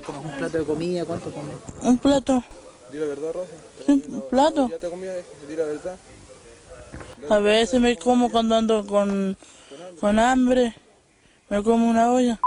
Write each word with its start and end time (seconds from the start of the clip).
comes 0.00 0.24
un 0.24 0.30
plato 0.38 0.58
de 0.58 0.64
comida, 0.64 1.04
¿cuánto 1.04 1.30
comes? 1.30 1.54
Un 1.82 1.98
plato. 1.98 2.42
Di 2.90 2.98
la 2.98 3.06
verdad, 3.06 3.32
Rosa. 3.32 3.52
Sí, 3.84 4.04
un 4.08 4.28
plato. 4.28 4.68
Ya 4.68 4.78
te 4.78 4.88
comí, 4.88 5.06
di 5.48 5.56
la 5.56 5.64
verdad. 5.64 5.96
A 7.28 7.38
veces 7.38 7.80
me 7.80 7.96
como 7.96 8.30
cuando 8.30 8.54
ando 8.56 8.86
con, 8.86 9.36
con 10.00 10.18
hambre. 10.18 10.74
Me 11.48 11.62
como 11.62 11.88
una 11.88 12.12
olla. 12.12 12.40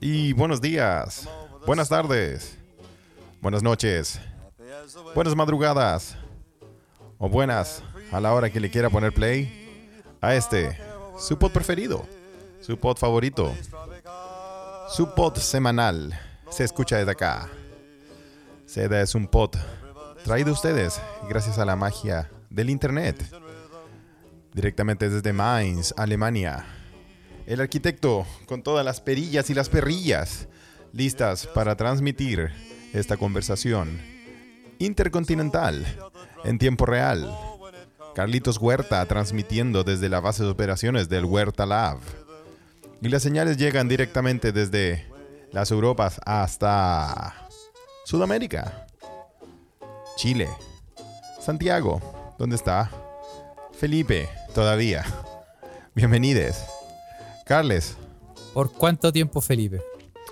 Y 0.00 0.32
buenos 0.32 0.60
días, 0.60 1.28
buenas 1.66 1.88
tardes, 1.88 2.56
buenas 3.40 3.62
noches, 3.62 4.20
buenas 5.14 5.34
madrugadas 5.34 6.16
o 7.18 7.28
buenas 7.28 7.82
a 8.12 8.20
la 8.20 8.32
hora 8.32 8.50
que 8.50 8.60
le 8.60 8.70
quiera 8.70 8.90
poner 8.90 9.12
play 9.12 9.68
a 10.20 10.34
este, 10.34 10.78
su 11.18 11.38
pod 11.38 11.52
preferido, 11.52 12.06
su 12.60 12.78
pod 12.78 12.96
favorito, 12.96 13.54
su 14.90 15.14
pod 15.14 15.36
semanal. 15.36 16.18
Se 16.50 16.64
escucha 16.64 16.96
desde 16.96 17.10
acá. 17.10 17.48
Seda 18.66 19.00
es 19.02 19.14
un 19.14 19.26
pod 19.26 19.50
traído 20.24 20.50
a 20.50 20.54
ustedes 20.54 21.00
gracias 21.28 21.58
a 21.58 21.64
la 21.64 21.76
magia 21.76 22.30
del 22.50 22.70
internet. 22.70 23.16
Directamente 24.54 25.08
desde 25.10 25.32
Mainz, 25.32 25.92
Alemania. 25.96 26.64
El 27.46 27.60
arquitecto 27.60 28.26
con 28.46 28.62
todas 28.62 28.84
las 28.84 29.00
perillas 29.00 29.50
y 29.50 29.54
las 29.54 29.68
perrillas 29.68 30.48
listas 30.92 31.46
para 31.46 31.76
transmitir 31.76 32.50
esta 32.92 33.16
conversación 33.16 34.00
intercontinental 34.78 35.84
en 36.44 36.58
tiempo 36.58 36.86
real. 36.86 37.32
Carlitos 38.14 38.58
Huerta 38.58 39.04
transmitiendo 39.06 39.84
desde 39.84 40.08
la 40.08 40.20
base 40.20 40.42
de 40.42 40.50
operaciones 40.50 41.08
del 41.08 41.24
Huerta 41.24 41.66
Lab. 41.66 41.98
Y 43.00 43.08
las 43.08 43.22
señales 43.22 43.56
llegan 43.56 43.88
directamente 43.88 44.52
desde 44.52 45.06
las 45.52 45.70
Europas 45.70 46.20
hasta 46.26 47.48
Sudamérica, 48.04 48.86
Chile, 50.16 50.48
Santiago, 51.40 52.34
¿dónde 52.38 52.56
está? 52.56 52.90
Felipe, 53.72 54.28
todavía. 54.54 55.04
Bienvenides. 55.94 56.64
Carles, 57.46 57.96
¿Por 58.52 58.72
cuánto 58.72 59.12
tiempo, 59.12 59.40
Felipe? 59.40 59.80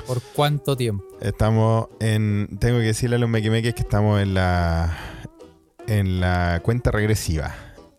¿Por 0.04 0.20
cuánto 0.34 0.76
tiempo? 0.76 1.04
estamos 1.20 1.86
en. 2.00 2.48
Tengo 2.58 2.78
que 2.78 2.86
decirle 2.86 3.16
a 3.16 3.18
los 3.20 3.28
mequimeques 3.28 3.72
que 3.74 3.82
estamos 3.82 4.20
en 4.20 4.34
la. 4.34 4.96
En 5.86 6.20
la 6.20 6.60
cuenta 6.62 6.90
regresiva. 6.90 7.54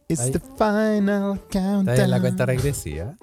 It's 0.07 0.21
Ahí. 0.21 0.31
the 0.31 0.39
final 0.39 1.39
countdown. 1.51 1.79
¿Estás 1.89 1.99
en 1.99 2.11
la 2.11 2.19
cuenta 2.21 2.45
regresiva? 2.45 3.15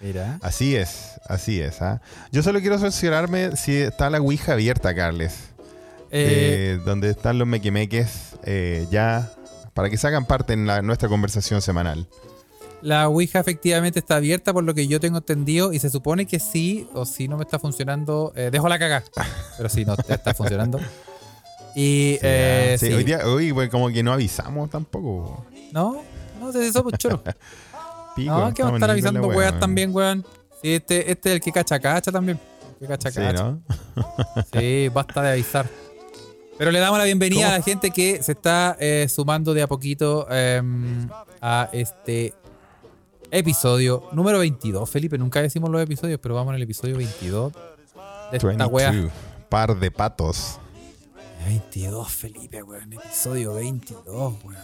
Mira. 0.00 0.38
Así 0.42 0.76
es, 0.76 1.20
así 1.28 1.60
es. 1.60 1.82
¿ah? 1.82 2.00
Yo 2.32 2.42
solo 2.42 2.60
quiero 2.60 2.78
cerciorarme 2.78 3.56
si 3.56 3.76
está 3.76 4.08
la 4.10 4.18
Ouija 4.20 4.52
abierta, 4.52 4.94
Carles. 4.94 5.34
Eh, 6.12 6.78
eh, 6.78 6.82
donde 6.84 7.10
están 7.10 7.38
los 7.38 7.46
mequimeques 7.46 8.30
eh, 8.44 8.86
ya. 8.90 9.30
Para 9.74 9.88
que 9.90 9.96
se 9.96 10.06
hagan 10.08 10.24
parte 10.26 10.52
en 10.52 10.66
la- 10.66 10.82
nuestra 10.82 11.08
conversación 11.08 11.62
semanal. 11.62 12.08
la 12.82 13.08
Ouija 13.08 13.38
efectivamente 13.40 13.98
está 13.98 14.16
abierta 14.16 14.52
por 14.52 14.64
lo 14.64 14.74
que 14.74 14.86
yo 14.88 14.98
tengo 15.00 15.18
entendido 15.18 15.72
y 15.72 15.78
se 15.78 15.90
supone 15.90 16.26
que 16.26 16.40
sí, 16.40 16.88
o 16.94 17.04
si 17.04 17.28
no 17.28 17.36
me 17.36 17.44
está 17.44 17.58
funcionando, 17.58 18.32
eh, 18.36 18.48
dejo 18.50 18.68
la 18.68 18.78
caga. 18.78 19.04
Pero 19.58 19.68
sí, 19.68 19.84
no 19.84 19.94
está 20.08 20.34
funcionando. 20.34 20.80
Y 21.74 22.16
Sí, 22.16 22.18
eh, 22.22 22.72
ah, 22.74 22.78
sí, 22.78 22.86
sí. 22.86 22.92
Hoy 22.92 23.04
día, 23.04 23.20
hoy, 23.26 23.52
pues, 23.52 23.70
como 23.70 23.88
que 23.88 24.02
no 24.02 24.12
avisamos 24.12 24.70
tampoco. 24.70 25.46
No, 25.72 26.02
no 26.40 26.52
sé 26.52 26.66
si 26.66 26.72
somos 26.72 26.92
choros. 26.94 27.20
Pico, 28.16 28.36
No, 28.36 28.52
que 28.52 28.62
vamos 28.62 28.74
a 28.74 28.76
estar 28.78 28.90
avisando 28.90 29.20
wea, 29.20 29.36
weas 29.36 29.60
también, 29.60 29.94
weón. 29.94 30.24
Sí, 30.62 30.74
este, 30.74 31.10
este 31.10 31.28
es 31.30 31.34
el 31.36 31.40
que 31.40 31.52
cacha 31.52 31.78
cacha 31.78 32.10
también. 32.10 32.38
El 32.80 32.86
que 32.86 32.86
cacha 32.86 33.10
Sí, 33.10 33.20
cacha. 33.20 33.42
¿no? 33.42 33.62
Sí, 34.52 34.88
basta 34.88 35.22
de 35.22 35.30
avisar. 35.32 35.68
Pero 36.58 36.70
le 36.70 36.78
damos 36.78 36.98
la 36.98 37.04
bienvenida 37.04 37.44
¿Cómo? 37.44 37.54
a 37.54 37.58
la 37.58 37.64
gente 37.64 37.90
que 37.90 38.22
se 38.22 38.32
está 38.32 38.76
eh, 38.80 39.06
sumando 39.08 39.54
de 39.54 39.62
a 39.62 39.66
poquito 39.66 40.26
em, 40.30 41.08
a 41.40 41.70
este 41.72 42.34
episodio 43.30 44.08
número 44.12 44.38
22. 44.40 44.90
Felipe, 44.90 45.16
nunca 45.16 45.40
decimos 45.40 45.70
los 45.70 45.80
episodios, 45.80 46.20
pero 46.20 46.34
vamos 46.34 46.50
en 46.50 46.56
el 46.56 46.62
episodio 46.62 46.98
22 46.98 47.52
de 47.52 48.36
esta 48.36 48.46
22. 48.48 48.70
wea. 48.72 48.92
Par 49.48 49.78
de 49.78 49.90
patos. 49.90 50.58
22, 51.44 52.10
Felipe, 52.12 52.62
weón. 52.62 52.92
Episodio 52.92 53.54
22, 53.54 54.04
weón. 54.44 54.56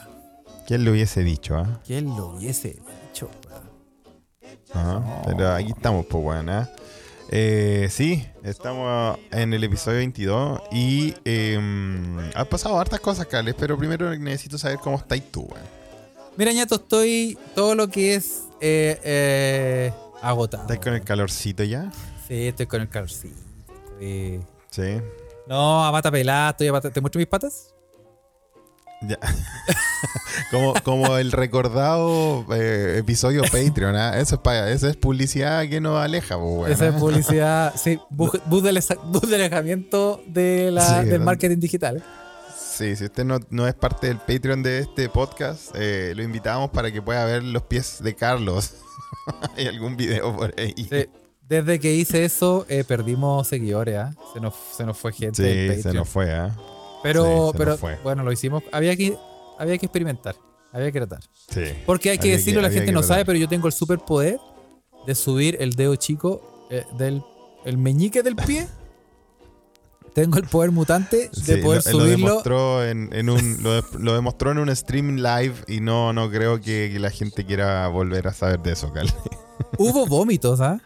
¿Quién 0.66 0.84
lo 0.84 0.92
hubiese 0.92 1.22
dicho, 1.22 1.56
ah? 1.56 1.81
¿Quién 1.87 2.06
lo 2.16 2.28
hubiese 2.28 2.76
dicho, 3.09 3.31
weón? 3.48 3.66
Ajá, 4.72 5.22
Pero 5.26 5.53
aquí 5.53 5.72
estamos, 5.72 6.06
pues, 6.06 6.25
weón, 6.25 6.48
¿ah? 6.48 6.70
Eh, 7.28 7.88
sí, 7.91 8.25
estamos 8.44 9.19
en 9.32 9.53
el 9.53 9.64
episodio 9.64 9.98
22 9.98 10.60
y 10.70 11.12
eh, 11.25 11.56
han 12.34 12.47
pasado 12.47 12.78
hartas 12.78 13.00
cosas, 13.00 13.26
Carles, 13.26 13.56
pero 13.58 13.76
primero 13.76 14.16
necesito 14.16 14.58
saber 14.58 14.78
cómo 14.78 14.97
estáis 14.97 15.31
tú, 15.32 15.43
weón. 15.43 15.66
Mira, 16.37 16.53
ñato, 16.53 16.76
estoy 16.76 17.37
todo 17.54 17.75
lo 17.75 17.88
que 17.88 18.14
es 18.14 18.43
eh, 18.60 19.00
eh, 19.03 19.93
agotado. 20.22 20.64
¿Estás 20.64 20.78
con 20.78 20.94
el 20.94 21.03
calorcito 21.03 21.64
ya? 21.64 21.91
Sí, 22.28 22.48
estoy 22.48 22.66
con 22.66 22.82
el 22.82 22.88
calorcito. 22.88 23.34
Sí. 24.70 25.00
No, 25.46 25.84
a 25.86 25.92
pata 25.92 26.10
pelada, 26.10 26.50
estoy 26.50 26.68
a 26.68 26.72
pata... 26.72 26.90
¿Te 26.90 27.00
muestro 27.00 27.18
mis 27.18 27.28
patas? 27.28 27.72
Ya. 29.02 29.18
como, 30.50 30.74
como 30.82 31.16
el 31.18 31.30
recordado 31.32 32.46
eh, 32.54 32.96
episodio 32.98 33.42
Patreon, 33.52 33.94
¿ah? 33.94 34.18
Eso 34.18 34.36
es, 34.36 34.40
pa- 34.40 34.70
eso 34.70 34.88
es 34.88 34.96
publicidad 34.96 35.68
que 35.68 35.80
nos 35.80 36.00
aleja, 36.00 36.36
pues, 36.36 36.48
weón, 36.58 36.72
Esa 36.72 36.88
es 36.88 36.94
¿ah? 36.94 36.98
publicidad, 36.98 37.74
sí, 37.76 37.98
bus, 38.10 38.30
bus 38.46 38.62
de, 38.62 38.70
alesa- 38.70 38.98
bus 39.04 39.28
de 39.28 39.36
alejamiento 39.36 40.22
de 40.26 40.70
la- 40.72 41.02
Sí, 41.02 41.08
del 41.08 41.20
marketing 41.20 41.58
digital. 41.60 42.02
Sí, 42.56 42.94
si 42.96 43.04
usted 43.04 43.24
no, 43.24 43.38
no 43.50 43.66
es 43.66 43.74
parte 43.74 44.08
del 44.08 44.18
Patreon 44.18 44.62
de 44.62 44.80
este 44.80 45.08
podcast, 45.08 45.70
eh, 45.74 46.12
lo 46.14 46.22
invitamos 46.22 46.70
para 46.70 46.90
que 46.92 47.00
pueda 47.00 47.24
ver 47.24 47.42
los 47.42 47.62
pies 47.62 48.02
de 48.02 48.14
Carlos. 48.14 48.74
Hay 49.56 49.66
algún 49.66 49.96
video 49.96 50.34
por 50.36 50.54
ahí. 50.58 50.74
Sí, 50.76 51.06
Desde 51.48 51.78
que 51.78 51.94
hice 51.94 52.24
eso, 52.24 52.66
eh, 52.68 52.82
perdimos 52.82 53.46
seguidores, 53.46 53.96
¿ah? 53.96 54.14
se, 54.34 54.40
nos, 54.40 54.54
se 54.76 54.84
nos 54.84 54.98
fue 54.98 55.12
gente 55.12 55.36
Sí, 55.42 55.68
Patreon. 55.76 55.82
se 55.82 55.98
nos 55.98 56.08
fue, 56.08 56.32
¿ah? 56.32 56.56
Pero, 57.02 57.50
sí, 57.52 57.58
pero 57.58 57.76
fue. 57.78 57.96
bueno, 58.02 58.22
lo 58.24 58.32
hicimos. 58.32 58.62
Había 58.72 58.96
que, 58.96 59.16
había 59.58 59.78
que 59.78 59.86
experimentar, 59.86 60.34
había 60.72 60.90
que 60.90 60.98
tratar. 60.98 61.20
Sí. 61.48 61.62
Porque 61.86 62.10
hay 62.10 62.18
que 62.18 62.22
Había 62.28 62.36
decirlo, 62.38 62.60
la 62.62 62.70
gente 62.70 62.90
no 62.90 63.00
tratar. 63.00 63.16
sabe, 63.16 63.24
pero 63.26 63.38
yo 63.38 63.48
tengo 63.48 63.68
el 63.68 63.72
superpoder 63.72 64.38
de 65.06 65.14
subir 65.14 65.56
el 65.60 65.74
dedo 65.74 65.94
chico 65.96 66.66
eh, 66.70 66.84
del 66.98 67.22
el 67.64 67.78
meñique 67.78 68.22
del 68.24 68.34
pie. 68.34 68.66
tengo 70.14 70.38
el 70.38 70.44
poder 70.48 70.70
mutante 70.72 71.28
de 71.28 71.56
Sí, 71.56 71.56
poder 71.62 71.82
lo, 71.86 71.92
lo 71.92 71.98
subirlo. 72.00 72.26
demostró 72.28 72.84
en, 72.84 73.10
en 73.12 73.28
un 73.30 73.62
lo, 73.62 73.72
de- 73.74 73.82
lo 74.00 74.14
demostró 74.14 74.50
en 74.50 74.58
un 74.58 74.74
stream 74.74 75.16
live 75.16 75.54
y 75.68 75.80
no 75.80 76.12
no 76.12 76.30
creo 76.30 76.60
que, 76.60 76.90
que 76.92 76.98
la 76.98 77.10
gente 77.10 77.44
quiera 77.44 77.86
volver 77.88 78.26
a 78.28 78.32
saber 78.32 78.60
de 78.60 78.72
eso, 78.72 78.90
Carles. 78.92 79.14
Hubo 79.78 80.06
vómitos, 80.08 80.60
¿ah? 80.60 80.80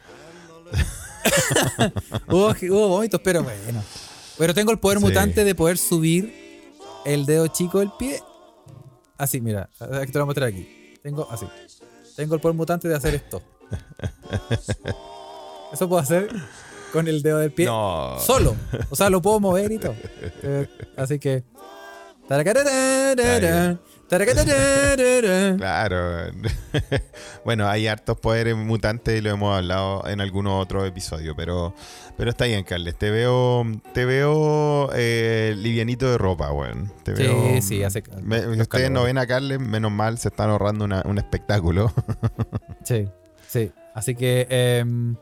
Hubo, 2.28 2.48
hubo 2.50 2.88
vómitos, 2.88 3.20
pero 3.22 3.42
bueno. 3.42 3.82
Pero 4.38 4.54
tengo 4.54 4.72
el 4.72 4.78
poder 4.78 4.98
Sí. 4.98 5.04
mutante 5.04 5.44
de 5.44 5.54
poder 5.54 5.78
subir 5.78 6.72
el 7.04 7.26
dedo 7.26 7.46
chico 7.48 7.80
del 7.80 7.90
pie. 7.98 8.20
Así, 9.18 9.40
mira. 9.40 9.68
Aquí 9.78 10.12
te 10.12 10.18
lo 10.18 10.20
voy 10.20 10.22
a 10.22 10.26
mostrar 10.26 10.48
aquí. 10.48 10.94
Tengo 11.02 11.28
así. 11.30 11.46
Tengo 12.16 12.34
el 12.34 12.40
poder 12.40 12.56
mutante 12.56 12.88
de 12.88 12.94
hacer 12.96 13.14
esto. 13.14 13.42
Eso 15.72 15.88
puedo 15.88 16.00
hacer 16.02 16.28
con 16.92 17.06
el 17.06 17.22
dedo 17.22 17.38
del 17.38 17.52
pie 17.52 17.66
No. 17.66 18.18
solo. 18.18 18.56
O 18.90 18.96
sea, 18.96 19.08
lo 19.10 19.22
puedo 19.22 19.38
mover 19.40 19.70
y 19.72 19.78
todo. 19.78 19.94
Eh, 20.42 20.68
así 20.96 21.18
que. 21.18 21.44
Claro. 25.56 26.32
bueno, 27.44 27.68
hay 27.68 27.86
hartos 27.86 28.18
poderes 28.18 28.56
mutantes 28.56 29.18
y 29.18 29.20
lo 29.22 29.30
hemos 29.30 29.56
hablado 29.56 30.06
en 30.08 30.20
algunos 30.20 30.62
otros 30.62 30.86
episodios, 30.86 31.34
pero, 31.36 31.74
pero 32.16 32.30
está 32.30 32.44
bien, 32.46 32.64
Carles. 32.64 32.96
Te 32.98 33.10
veo, 33.10 33.64
te 33.94 34.04
veo 34.04 34.90
eh, 34.94 35.54
livianito 35.56 36.10
de 36.10 36.18
ropa, 36.18 36.52
weón. 36.52 36.92
Te 37.04 37.16
Sí, 37.16 37.22
veo, 37.22 37.62
sí, 37.62 37.82
hace 37.84 38.02
me- 38.22 38.46
ustedes 38.60 38.90
no 38.90 39.04
ven 39.04 39.18
a 39.18 39.26
Carles, 39.26 39.60
menos 39.60 39.92
mal, 39.92 40.18
se 40.18 40.28
están 40.28 40.50
ahorrando 40.50 40.84
una- 40.84 41.02
un 41.04 41.18
espectáculo. 41.18 41.92
Sí, 42.84 43.06
sí. 43.46 43.70
Así 43.94 44.14
que. 44.14 44.46
em, 44.50 45.14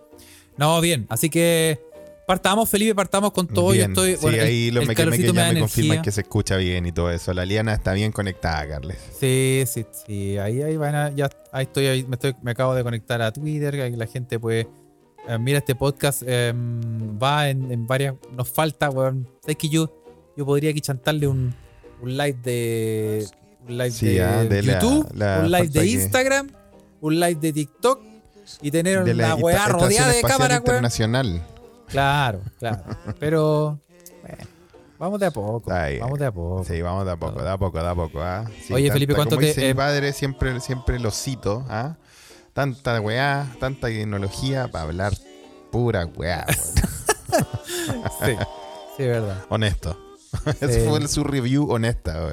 no, 0.56 0.80
bien. 0.80 1.06
Así 1.10 1.28
que. 1.30 1.80
Partamos, 2.28 2.68
Felipe, 2.68 2.94
partamos 2.94 3.32
con 3.32 3.46
todo. 3.46 3.70
Bien. 3.70 3.86
Yo 3.86 4.02
estoy. 4.02 4.12
sí, 4.16 4.18
bueno, 4.20 4.36
el- 4.36 4.44
ahí 4.44 4.70
los 4.70 4.82
el 4.82 4.88
mequemeques 4.88 5.32
ya 5.32 5.52
me 5.54 5.60
confirman 5.60 6.02
que 6.02 6.12
se 6.12 6.20
escucha 6.20 6.56
bien 6.58 6.84
y 6.84 6.92
todo 6.92 7.10
eso. 7.10 7.32
La 7.32 7.46
liana 7.46 7.72
está 7.72 7.94
bien 7.94 8.12
conectada, 8.12 8.68
Carles. 8.68 8.98
Sí, 9.18 9.64
sí, 9.66 9.86
sí. 10.06 10.36
Ahí, 10.36 10.60
ahí 10.60 10.76
van 10.76 10.94
a- 10.94 11.10
ya 11.10 11.30
ahí 11.52 11.62
estoy, 11.64 11.86
ahí 11.86 12.04
me 12.04 12.16
estoy, 12.16 12.34
me 12.42 12.50
acabo 12.50 12.74
de 12.74 12.82
conectar 12.84 13.22
a 13.22 13.32
Twitter, 13.32 13.80
ahí 13.80 13.96
la 13.96 14.06
gente 14.06 14.38
puede. 14.38 14.68
eh, 15.26 15.38
mira, 15.38 15.56
este 15.60 15.74
podcast 15.74 16.22
em, 16.26 17.18
va 17.18 17.48
en, 17.48 17.72
en 17.72 17.86
varias. 17.86 18.14
Nos 18.36 18.46
falta, 18.50 18.90
weón. 18.90 19.26
Es 19.46 19.56
que 19.56 19.70
yo, 19.70 19.90
yo 20.36 20.44
podría 20.44 20.70
aquí 20.70 20.82
chantarle 20.82 21.26
un, 21.28 21.54
un 22.02 22.16
live 22.18 22.36
de 22.44 23.26
un 23.66 23.78
live 23.78 23.90
Sí, 23.90 24.06
de, 24.06 24.22
ah, 24.22 24.44
de 24.44 24.62
la- 24.64 24.72
YouTube, 24.74 25.08
la 25.14 25.40
un 25.42 25.50
live 25.50 25.68
de 25.68 25.80
que- 25.80 25.86
Instagram, 25.86 26.48
un 27.00 27.18
live 27.20 27.36
de 27.40 27.52
TikTok 27.54 28.00
y 28.60 28.70
tener 28.70 29.02
De 29.04 29.14
una 29.14 29.34
weá 29.34 29.66
rodeada 29.68 30.12
de 30.12 30.20
cámaras, 30.20 30.60
weón. 30.66 30.82
Claro, 31.88 32.40
claro. 32.58 32.82
Pero 33.18 33.78
bueno, 34.22 34.44
vamos 34.98 35.20
de 35.20 35.26
a 35.26 35.30
poco. 35.30 35.70
Vamos 35.70 36.18
de 36.18 36.26
a 36.26 36.32
poco. 36.32 36.64
Sí, 36.64 36.82
vamos 36.82 37.04
de 37.06 37.12
a 37.12 37.16
poco, 37.16 37.42
de 37.42 37.50
a 37.50 37.56
poco, 37.58 37.82
de 37.82 37.88
a 37.88 37.94
poco. 37.94 38.20
¿ah? 38.22 38.44
Sí, 38.62 38.72
Oye, 38.74 38.90
Felipe, 38.92 39.14
¿cuánto 39.14 39.36
como 39.36 39.40
te- 39.40 39.46
dice 39.48 39.60
mi 39.62 39.66
eh, 39.68 39.74
padre, 39.74 40.12
siempre, 40.12 40.60
siempre 40.60 40.98
lo 40.98 41.10
cito. 41.10 41.64
¿ah? 41.68 41.96
Tanta 42.52 43.00
weá, 43.00 43.46
tanta 43.60 43.86
tecnología 43.88 44.68
para 44.68 44.84
hablar 44.84 45.12
pura 45.70 46.06
weá. 46.06 46.44
Sí, 48.24 48.32
sí, 48.96 49.02
verdad. 49.06 49.44
Honesto. 49.48 49.96
Sí. 50.44 50.56
Ese 50.60 50.88
fue 50.88 51.06
su 51.08 51.24
review 51.24 51.70
honesta. 51.70 52.32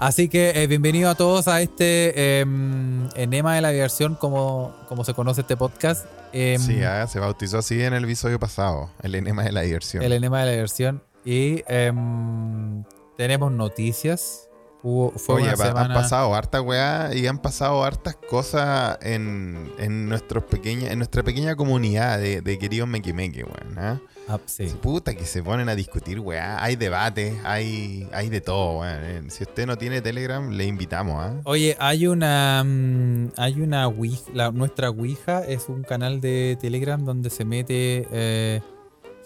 Así 0.00 0.30
que 0.30 0.62
eh, 0.62 0.66
bienvenido 0.66 1.10
a 1.10 1.14
todos 1.14 1.46
a 1.46 1.60
este 1.60 2.40
em, 2.40 3.06
enema 3.16 3.54
de 3.54 3.60
la 3.60 3.68
diversión, 3.68 4.14
como, 4.14 4.74
como 4.88 5.04
se 5.04 5.12
conoce 5.12 5.42
este 5.42 5.58
podcast. 5.58 6.06
Em, 6.32 6.58
Sí, 6.58 6.82
ah, 6.82 7.06
se 7.06 7.20
bautizó 7.20 7.58
así 7.58 7.82
en 7.82 7.92
el 7.92 8.04
episodio 8.04 8.40
pasado, 8.40 8.90
el 9.02 9.14
enema 9.14 9.42
de 9.42 9.52
la 9.52 9.60
diversión. 9.60 10.02
el 10.02 10.14
enema 10.14 10.40
de 10.40 10.46
la 10.46 10.52
diversión. 10.52 11.02
Y 11.22 11.62
em, 11.68 12.82
tenemos 13.18 13.52
noticias. 13.52 14.48
Hubo, 14.82 15.10
fue 15.12 15.34
Oye, 15.36 15.44
una 15.48 15.56
pa- 15.56 15.66
semana. 15.66 15.94
han 15.94 16.00
pasado 16.02 16.34
harta 16.34 16.62
weá 16.62 17.10
y 17.14 17.26
han 17.26 17.38
pasado 17.38 17.84
hartas 17.84 18.16
cosas 18.16 18.96
en, 19.02 19.70
en, 19.78 20.08
nuestros 20.08 20.44
pequeña, 20.44 20.90
en 20.90 20.98
nuestra 20.98 21.22
pequeña 21.22 21.54
comunidad 21.54 22.18
de, 22.18 22.40
de 22.40 22.58
queridos 22.58 22.88
mequimeque, 22.88 23.44
weón. 23.44 23.78
¿ah? 23.78 24.00
Ah, 24.28 24.38
sí. 24.46 24.66
Puta 24.80 25.14
que 25.14 25.24
se 25.26 25.42
ponen 25.42 25.68
a 25.68 25.74
discutir, 25.74 26.20
weá. 26.20 26.62
Hay 26.62 26.76
debate, 26.76 27.38
hay, 27.44 28.08
hay 28.12 28.30
de 28.30 28.40
todo, 28.40 28.78
weón. 28.80 29.00
Eh, 29.02 29.22
Si 29.28 29.42
usted 29.42 29.66
no 29.66 29.76
tiene 29.76 30.00
Telegram, 30.00 30.48
le 30.50 30.64
invitamos, 30.64 31.16
¿ah? 31.22 31.34
Oye, 31.44 31.76
hay 31.78 32.06
una. 32.06 32.62
mm, 32.64 33.32
hay 33.36 33.60
una 33.60 33.86
Ouija. 33.86 34.30
la- 34.32 34.50
nuestra 34.52 34.88
Ouija 34.90 35.44
es 35.44 35.68
un 35.68 35.82
canal 35.82 36.20
de 36.22 36.56
Telegram 36.60 37.04
donde 37.04 37.28
se 37.28 37.44
mete 37.44 38.06
eh, 38.12 38.62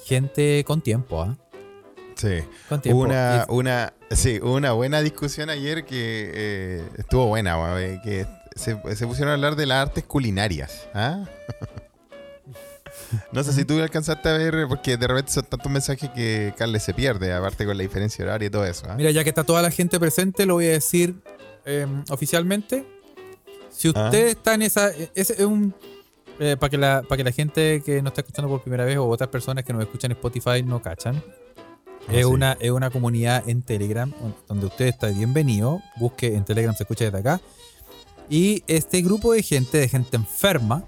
gente 0.05 0.65
con 0.67 0.81
tiempo, 0.81 1.23
¿ah? 1.23 1.37
Sí. 2.17 2.41
Con 2.69 2.81
tiempo. 2.81 3.01
Una, 3.03 3.45
una, 3.49 3.93
sí, 4.11 4.39
una 4.43 4.73
buena 4.73 5.01
discusión 5.03 5.51
ayer 5.51 5.85
que 5.85 6.31
eh, 6.35 6.89
estuvo 6.99 7.27
buena, 7.27 7.57
eh, 7.81 8.01
que 8.05 8.27
se, 8.55 8.79
se 8.97 9.07
pusieron 9.07 9.31
a 9.31 9.35
hablar 9.35 9.57
de 9.57 9.67
las 9.67 9.89
artes 9.89 10.05
culinarias, 10.05 10.89
¿ah? 10.95 11.25
No 13.33 13.43
sé 13.45 13.53
si 13.53 13.65
tú 13.65 13.81
alcanzaste 13.81 14.29
a 14.29 14.33
ver, 14.33 14.67
porque 14.69 14.97
de 14.97 15.07
repente 15.07 15.31
son 15.33 15.45
tantos 15.45 15.71
mensajes 15.71 16.11
que 16.11 16.53
Carles 16.57 16.83
se 16.83 16.95
pierde, 16.95 17.33
aparte 17.33 17.65
con 17.67 17.77
la 17.77 17.83
diferencia 17.83 18.25
horaria 18.25 18.47
y 18.47 18.51
todo 18.51 18.65
eso. 18.65 18.87
¿ah? 18.89 18.95
Mira, 18.97 19.11
ya 19.11 19.23
que 19.23 19.29
está 19.31 19.45
toda 19.45 19.63
la 19.63 19.71
gente 19.71 19.99
presente, 20.01 20.47
lo 20.47 20.55
voy 20.55 20.67
a 20.67 20.71
decir 20.71 21.15
eh, 21.65 21.87
oficialmente. 22.11 22.85
Si 23.71 23.89
Ah. 23.95 24.05
usted 24.05 24.29
está 24.29 24.55
en 24.55 24.63
esa. 24.63 24.91
Ese 25.15 25.35
es 25.35 25.41
un. 25.41 25.75
eh, 26.41 26.57
para 26.59 26.71
que, 26.71 26.79
la, 26.79 27.03
para 27.03 27.17
que 27.19 27.25
la 27.25 27.33
gente 27.33 27.83
que 27.85 28.01
nos 28.03 28.13
está 28.13 28.21
escuchando 28.23 28.49
por 28.49 28.63
primera 28.63 28.85
vez 28.85 28.97
o 28.97 29.07
otras 29.07 29.29
personas 29.29 29.65
que 29.65 29.73
nos 29.73 29.83
escuchan 29.83 30.11
en 30.11 30.17
Spotify 30.17 30.63
no 30.65 30.81
cachan. 30.83 31.23
Es, 32.09 32.19
sí. 32.19 32.25
una, 32.25 32.57
es 32.61 32.71
una 32.71 32.91
comunidad 32.91 33.49
en 33.49 33.63
Telegram 33.63 34.13
donde 34.49 34.67
usted 34.67 34.87
está 34.87 35.09
bienvenido. 35.09 35.81
Busque 35.97 36.35
en 36.35 36.45
Telegram, 36.45 36.75
se 36.75 36.83
escucha 36.85 37.05
desde 37.05 37.19
acá. 37.19 37.41
Y 38.29 38.63
este 38.67 39.03
grupo 39.03 39.33
de 39.33 39.43
gente, 39.43 39.79
de 39.79 39.89
gente 39.89 40.17
enferma, 40.17 40.85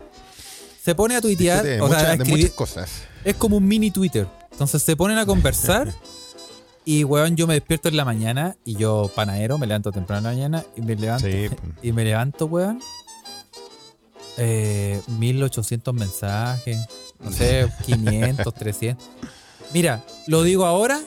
se 0.82 0.94
pone 0.94 1.16
a 1.16 1.20
tuitear. 1.20 1.64
De, 1.64 1.80
o 1.80 1.88
sea, 1.88 2.16
de 2.16 2.24
muchas 2.24 2.50
cosas. 2.50 2.90
es 3.24 3.34
como 3.36 3.56
un 3.56 3.66
mini 3.66 3.90
Twitter. 3.90 4.26
Entonces 4.52 4.82
se 4.82 4.96
ponen 4.96 5.18
a 5.18 5.26
conversar. 5.26 5.92
y, 6.84 7.04
weón, 7.04 7.36
yo 7.36 7.46
me 7.46 7.54
despierto 7.54 7.88
en 7.88 7.96
la 7.96 8.04
mañana. 8.04 8.56
Y 8.64 8.76
yo, 8.76 9.10
panadero, 9.14 9.58
me 9.58 9.66
levanto 9.66 9.92
temprano 9.92 10.18
en 10.18 10.24
la 10.24 10.30
mañana. 10.48 10.64
Y 10.76 10.82
me 10.82 10.96
levanto, 10.96 11.26
Sí. 11.26 11.48
y 11.82 11.92
me 11.92 12.04
levanto 12.04 12.46
weón. 12.46 12.80
Eh, 14.38 15.00
1800 15.18 15.94
mensajes. 15.94 16.78
No 17.20 17.32
sé, 17.32 17.68
500, 17.86 18.54
300. 18.54 19.06
Mira, 19.72 20.04
lo 20.26 20.42
digo 20.42 20.66
ahora. 20.66 21.00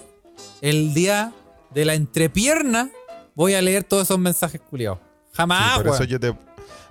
El 0.62 0.94
día 0.94 1.34
de 1.74 1.86
la 1.86 1.94
entrepierna. 1.94 2.90
Voy 3.36 3.54
a 3.54 3.62
leer 3.62 3.84
todos 3.84 4.04
esos 4.04 4.20
mensajes 4.20 4.60
culiados. 4.62 5.00
Jamás, 5.34 5.78
Sí, 5.78 5.84
por, 5.84 5.94
eso 5.94 6.04
yo 6.04 6.20
te, 6.20 6.34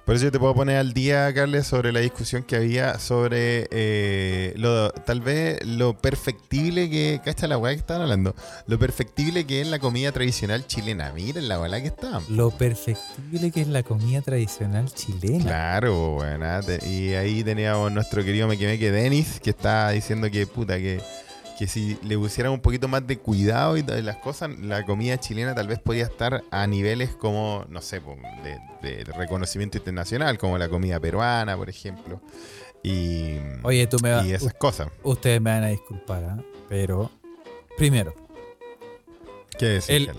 por 0.08 0.14
eso 0.14 0.24
yo 0.24 0.32
te 0.32 0.38
puedo 0.38 0.54
poner 0.54 0.78
al 0.78 0.94
día, 0.94 1.30
Carles, 1.34 1.66
sobre 1.66 1.92
la 1.92 2.00
discusión 2.00 2.42
que 2.42 2.56
había 2.56 2.98
sobre 2.98 3.68
eh, 3.70 4.54
lo, 4.56 4.90
tal 4.90 5.20
vez 5.20 5.62
lo 5.66 5.98
perfectible 5.98 6.88
que. 6.88 7.20
¿Cacha 7.22 7.46
la 7.46 7.58
weá 7.58 7.74
que 7.74 7.80
estaban 7.80 8.04
hablando? 8.04 8.34
Lo 8.66 8.78
perfectible 8.78 9.44
que 9.44 9.60
es 9.60 9.66
la 9.66 9.78
comida 9.78 10.10
tradicional 10.10 10.66
chilena. 10.66 11.12
Miren 11.12 11.46
la 11.48 11.60
weá 11.60 11.82
que 11.82 11.88
está. 11.88 12.22
Lo 12.30 12.50
perfectible 12.50 13.50
que 13.50 13.60
es 13.60 13.68
la 13.68 13.82
comida 13.82 14.22
tradicional 14.22 14.90
chilena. 14.94 15.44
Claro, 15.44 16.12
bueno, 16.12 16.46
y 16.86 17.12
ahí 17.12 17.44
teníamos 17.44 17.92
nuestro 17.92 18.24
querido 18.24 18.48
Mequemeque 18.48 18.90
Denis, 18.90 19.40
que 19.40 19.50
está 19.50 19.90
diciendo 19.90 20.30
que 20.30 20.46
puta, 20.46 20.78
que, 20.78 21.02
que 21.58 21.66
si 21.66 21.98
le 22.04 22.16
pusieran 22.16 22.52
un 22.52 22.60
poquito 22.60 22.86
más 22.86 23.04
de 23.06 23.18
cuidado 23.18 23.76
y 23.76 23.82
de 23.82 24.00
las 24.02 24.16
cosas, 24.18 24.50
la 24.60 24.84
comida 24.84 25.18
chilena 25.18 25.54
tal 25.54 25.66
vez 25.66 25.80
podría 25.80 26.04
estar 26.04 26.44
a 26.52 26.66
niveles 26.68 27.10
como, 27.16 27.64
no 27.68 27.82
sé, 27.82 28.00
de, 28.44 28.88
de 28.88 29.04
reconocimiento 29.04 29.76
internacional, 29.76 30.38
como 30.38 30.56
la 30.56 30.68
comida 30.68 31.00
peruana, 31.00 31.56
por 31.56 31.68
ejemplo. 31.68 32.20
Y, 32.82 33.38
Oye, 33.64 33.86
tú 33.88 33.96
me 34.02 34.12
vas. 34.12 34.24
y 34.24 34.32
esas 34.32 34.54
cosas. 34.54 34.88
Ustedes 35.02 35.40
me 35.40 35.50
van 35.50 35.64
a 35.64 35.68
disculpar, 35.68 36.22
¿ah? 36.24 36.38
pero 36.68 37.10
primero, 37.76 38.14
¿Qué 39.58 39.66
decir, 39.66 39.96
El- 39.96 40.10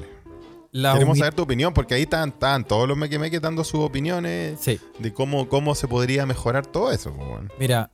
la 0.72 0.94
Queremos 0.94 1.18
saber 1.18 1.34
tu 1.34 1.42
opinión, 1.44 1.74
porque 1.74 1.96
ahí 1.96 2.04
están, 2.04 2.30
están 2.30 2.64
todos 2.66 2.88
los 2.88 2.96
Mequemeques 2.98 3.42
dando 3.42 3.64
sus 3.64 3.80
opiniones 3.80 4.60
Sí, 4.60 4.80
de 5.00 5.14
cómo, 5.14 5.48
cómo 5.50 5.74
se 5.74 5.88
podría 5.88 6.26
mejorar 6.28 6.68
todo 6.68 6.92
eso. 6.92 7.16
mira, 7.58 7.90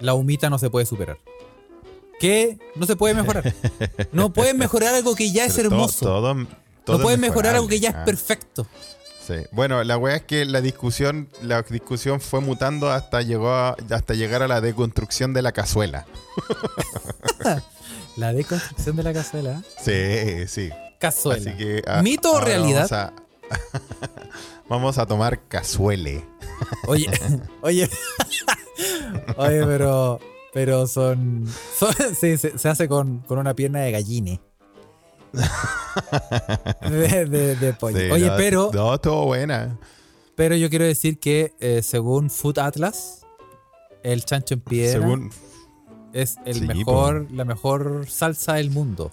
la 0.00 0.14
humita 0.14 0.48
no 0.48 0.58
se 0.58 0.70
puede 0.70 0.86
superar. 0.86 1.18
¿Qué? 2.20 2.58
No 2.74 2.86
se 2.86 2.96
puede 2.96 3.14
mejorar. 3.14 3.52
No 4.12 4.32
puedes 4.32 4.54
mejorar 4.54 4.94
algo 4.94 5.14
que 5.14 5.30
ya 5.32 5.44
es 5.44 5.54
todo- 5.54 5.66
hermoso. 5.66 6.06
todo- 6.06 6.34
no 6.34 6.98
puedes 7.00 7.18
mejorar 7.18 7.54
algo 7.56 7.68
que 7.68 7.80
ya 7.80 7.90
es. 7.90 7.94
Ah. 7.96 8.04
perfecto. 8.04 8.66
Sí. 9.26 9.34
Bueno, 9.50 9.82
la 9.82 9.98
weá 9.98 10.16
es 10.16 10.22
que 10.22 10.44
la 10.44 10.60
discusión, 10.60 11.28
la 11.42 11.62
discusión 11.62 12.20
fue 12.20 12.40
mutando 12.40 12.90
hasta 12.92 13.22
llegó 13.22 13.50
a- 13.50 13.76
hasta 13.90 14.14
llegar 14.14 14.42
a 14.42 14.48
la 14.48 14.60
deconstrucción 14.60 15.32
de 15.34 15.42
la 15.42 15.52
cazuela. 15.52 16.06
La 18.16 18.32
deconstrucción 18.32 18.96
de 18.96 19.02
la 19.02 19.12
cazuela. 19.12 19.62
Sí, 19.82 20.46
sí. 20.48 20.70
Cazuela. 20.98 21.50
Así 21.50 21.58
que 21.58 21.82
ah, 21.86 22.00
¿Mito 22.02 22.32
o 22.32 22.40
realidad? 22.40 22.88
Vamos 22.88 22.92
a, 22.92 23.12
vamos 24.70 24.98
a 24.98 25.06
tomar 25.06 25.42
cazuele. 25.48 26.24
Oye, 26.86 27.10
oye. 27.60 27.90
oye, 29.36 29.66
pero. 29.66 30.18
Pero 30.56 30.86
son. 30.86 31.46
son- 31.78 31.94
sí, 32.18 32.38
se, 32.38 32.56
se 32.56 32.68
hace 32.70 32.88
con, 32.88 33.18
con 33.20 33.38
una 33.38 33.52
pierna 33.52 33.80
de 33.80 33.92
galline. 33.92 34.40
De, 36.80 37.26
de- 37.26 37.56
de 37.56 37.72
pollo. 37.74 37.98
Sí, 37.98 38.10
Oye, 38.10 38.28
no, 38.28 38.36
pero. 38.38 38.70
No, 38.72 38.94
estuvo 38.94 39.26
buena. 39.26 39.78
Pero 40.34 40.54
yo 40.56 40.70
quiero 40.70 40.86
decir 40.86 41.18
que 41.18 41.52
eh, 41.60 41.82
según 41.82 42.30
Food 42.30 42.58
Atlas, 42.58 43.26
el 44.02 44.24
chancho 44.24 44.54
en 44.54 44.60
piedra 44.60 45.00
Según 45.02 45.30
es 46.14 46.36
el 46.46 46.54
Sí, 46.54 46.66
mejor, 46.66 47.30
la 47.32 47.44
mejor 47.44 48.06
salsa 48.08 48.54
del 48.54 48.70
mundo. 48.70 49.12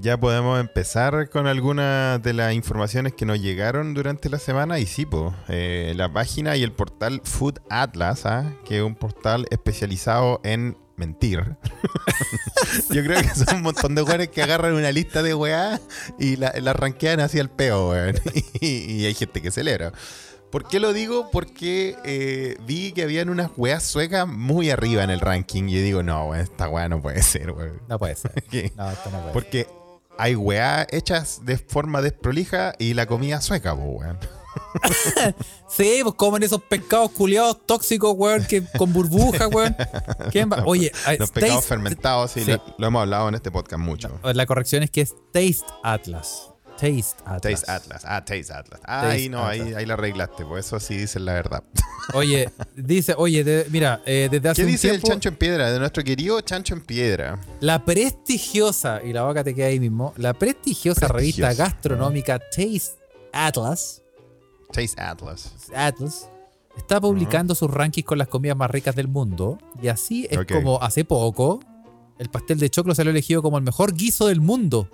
Ya 0.00 0.18
podemos 0.18 0.60
empezar 0.60 1.28
con 1.30 1.46
algunas 1.46 2.22
de 2.22 2.32
las 2.32 2.54
informaciones 2.54 3.14
que 3.14 3.26
nos 3.26 3.40
llegaron 3.40 3.94
durante 3.94 4.28
la 4.28 4.38
semana. 4.38 4.78
Y 4.78 4.86
sí, 4.86 5.06
po, 5.06 5.34
eh, 5.48 5.92
la 5.96 6.12
página 6.12 6.56
y 6.56 6.62
el 6.62 6.72
portal 6.72 7.20
Food 7.24 7.60
Atlas, 7.70 8.26
¿ah? 8.26 8.52
que 8.64 8.78
es 8.78 8.82
un 8.82 8.94
portal 8.94 9.46
especializado 9.50 10.40
en 10.44 10.76
mentir. 10.96 11.56
Yo 12.90 13.02
creo 13.02 13.20
que 13.20 13.34
son 13.34 13.56
un 13.56 13.62
montón 13.62 13.94
de 13.94 14.02
weones 14.02 14.28
que 14.28 14.42
agarran 14.42 14.74
una 14.74 14.90
lista 14.92 15.22
de 15.22 15.34
weá 15.34 15.80
y 16.18 16.36
la, 16.36 16.52
la 16.60 16.72
ranquean 16.72 17.20
hacia 17.20 17.40
el 17.40 17.50
peo, 17.50 17.90
weón. 17.90 18.16
Y, 18.60 19.00
y 19.00 19.06
hay 19.06 19.14
gente 19.14 19.42
que 19.42 19.50
celebra. 19.50 19.92
¿Por 20.50 20.68
qué 20.68 20.80
lo 20.80 20.92
digo? 20.92 21.30
Porque 21.30 21.96
eh, 22.04 22.56
vi 22.66 22.92
que 22.92 23.02
habían 23.02 23.28
unas 23.28 23.50
weas 23.56 23.82
suecas 23.82 24.26
muy 24.26 24.70
arriba 24.70 25.02
en 25.02 25.10
el 25.10 25.20
ranking. 25.20 25.64
Y 25.64 25.74
yo 25.74 25.82
digo, 25.82 26.02
no, 26.02 26.34
esta 26.34 26.68
weá 26.68 26.88
no 26.88 27.02
puede 27.02 27.22
ser, 27.22 27.50
weón. 27.50 27.82
No 27.88 27.98
puede 27.98 28.14
ser. 28.14 28.32
No, 28.76 28.90
esto 28.90 29.10
no 29.10 29.18
puede 29.18 29.24
ser. 29.24 29.32
Porque 29.32 29.66
hay 30.18 30.34
weá 30.34 30.86
hechas 30.90 31.40
de 31.44 31.58
forma 31.58 32.00
desprolija 32.02 32.74
y 32.78 32.94
la 32.94 33.06
comida 33.06 33.40
sueca, 33.40 33.74
po, 33.74 33.82
weón. 33.82 34.18
Sí, 35.68 36.00
pues 36.02 36.14
comen 36.14 36.42
esos 36.42 36.62
pescados 36.62 37.10
culiados 37.10 37.66
tóxicos, 37.66 38.14
weón, 38.16 38.44
que 38.46 38.62
con 38.78 38.92
burbujas, 38.92 39.48
weón. 39.52 39.76
¿Quién 40.30 40.50
va? 40.50 40.62
Oye, 40.64 40.90
Los 41.18 41.30
pecados 41.30 41.56
Taste- 41.64 41.68
fermentados, 41.68 42.30
sí, 42.30 42.42
sí. 42.44 42.52
Lo, 42.52 42.62
lo 42.78 42.86
hemos 42.86 43.02
hablado 43.02 43.28
en 43.28 43.34
este 43.34 43.50
podcast 43.50 43.82
mucho. 43.82 44.18
La 44.22 44.46
corrección 44.46 44.82
es 44.82 44.90
que 44.90 45.02
es 45.02 45.14
Taste 45.32 45.66
Atlas. 45.82 46.50
Taste 46.78 47.16
Atlas. 47.24 47.40
Taste 47.42 47.70
Atlas. 47.70 48.02
Ah, 48.04 48.24
Taste 48.24 48.52
Atlas. 48.52 48.80
Ah, 48.84 49.00
Taste 49.02 49.16
ahí 49.16 49.28
no, 49.28 49.44
ahí, 49.46 49.60
Atlas. 49.60 49.76
ahí 49.76 49.86
la 49.86 49.94
arreglaste, 49.94 50.44
pues 50.44 50.66
eso 50.66 50.78
sí 50.80 50.96
dicen 50.96 51.24
la 51.24 51.32
verdad. 51.34 51.62
Oye, 52.14 52.50
dice, 52.76 53.14
oye, 53.18 53.42
de- 53.42 53.66
mira, 53.70 54.00
eh, 54.06 54.28
desde 54.30 54.48
hace 54.48 54.62
¿Qué 54.62 54.66
un 54.66 54.70
dice 54.72 54.90
el 54.90 55.02
chancho 55.02 55.28
en 55.28 55.34
piedra? 55.34 55.72
De 55.72 55.78
nuestro 55.80 56.04
querido 56.04 56.40
chancho 56.40 56.74
en 56.74 56.80
piedra. 56.82 57.40
la 57.60 57.84
prestigiosa, 57.84 59.00
y 59.02 59.12
la 59.12 59.22
boca 59.24 59.42
te 59.42 59.54
queda 59.54 59.66
ahí 59.66 59.80
mismo, 59.80 60.14
la 60.16 60.32
prestigiosa 60.32 61.08
revista 61.08 61.52
gastronómica 61.54 62.38
Taste 62.38 62.92
Atlas, 63.32 64.02
Taste 64.72 65.00
Atlas. 65.00 65.52
Atlas 65.74 66.28
está 66.76 67.00
publicando 67.00 67.54
sus 67.56 67.70
rankings 67.70 68.06
con 68.06 68.18
las 68.18 68.28
comidas 68.28 68.56
más 68.56 68.70
ricas 68.70 68.94
del 68.94 69.08
mundo. 69.08 69.58
Y 69.82 69.88
así 69.88 70.28
es 70.30 70.38
como 70.46 70.80
hace 70.82 71.04
poco 71.04 71.60
el 72.18 72.28
pastel 72.30 72.58
de 72.60 72.70
choclo 72.70 72.94
salió 72.94 73.10
elegido 73.10 73.42
como 73.42 73.58
el 73.58 73.64
mejor 73.64 73.94
guiso 73.94 74.28
del 74.28 74.40
mundo. 74.40 74.88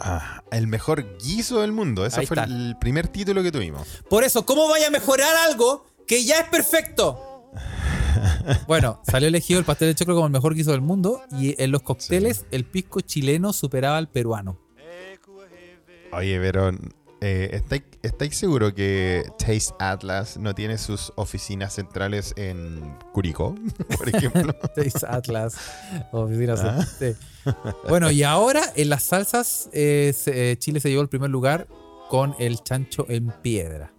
Ah, 0.00 0.42
el 0.50 0.66
mejor 0.66 1.18
guiso 1.18 1.60
del 1.60 1.72
mundo. 1.72 2.04
Ese 2.06 2.20
Ahí 2.20 2.26
fue 2.26 2.36
está. 2.36 2.44
el 2.52 2.76
primer 2.80 3.08
título 3.08 3.42
que 3.42 3.52
tuvimos. 3.52 3.86
Por 4.08 4.24
eso, 4.24 4.44
¿cómo 4.46 4.68
vaya 4.68 4.88
a 4.88 4.90
mejorar 4.90 5.34
algo 5.48 5.86
que 6.06 6.24
ya 6.24 6.40
es 6.40 6.48
perfecto? 6.48 7.42
Bueno, 8.66 9.00
salió 9.06 9.28
elegido 9.28 9.58
el 9.60 9.66
pastel 9.66 9.88
de 9.88 9.94
choclo 9.94 10.14
como 10.14 10.26
el 10.26 10.32
mejor 10.32 10.54
guiso 10.54 10.70
del 10.70 10.80
mundo 10.80 11.20
y 11.38 11.60
en 11.62 11.70
los 11.70 11.82
cócteles 11.82 12.46
el 12.50 12.64
pisco 12.64 13.00
chileno 13.02 13.52
superaba 13.52 13.98
al 13.98 14.08
peruano. 14.08 14.58
Oye, 16.12 16.38
pero 16.40 16.70
eh, 17.20 17.50
¿estáis, 17.52 17.82
estáis 18.02 18.36
seguro 18.36 18.74
que 18.74 19.24
Taste 19.38 19.74
Atlas 19.78 20.36
no 20.36 20.54
tiene 20.54 20.76
sus 20.78 21.12
oficinas 21.16 21.74
centrales 21.74 22.34
en 22.36 22.96
Curicó, 23.12 23.54
por 23.98 24.08
ejemplo? 24.08 24.52
Taste 24.74 25.06
Atlas, 25.08 25.56
oficina 26.12 26.54
Ah. 26.58 26.84
sí. 26.98 27.14
Bueno, 27.88 28.10
y 28.10 28.22
ahora 28.22 28.62
en 28.76 28.88
las 28.88 29.04
salsas 29.04 29.68
eh, 29.72 30.12
se- 30.16 30.52
eh, 30.52 30.56
Chile 30.58 30.80
se 30.80 30.90
llevó 30.90 31.02
el 31.02 31.08
primer 31.08 31.30
lugar 31.30 31.68
con 32.10 32.34
el 32.38 32.62
chancho 32.62 33.06
en 33.08 33.28
piedra. 33.42 33.92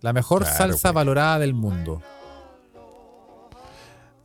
La 0.00 0.12
mejor 0.12 0.42
Claro, 0.42 0.56
salsa 0.56 0.88
pues. 0.88 0.94
valorada 0.94 1.38
del 1.38 1.54
mundo. 1.54 2.02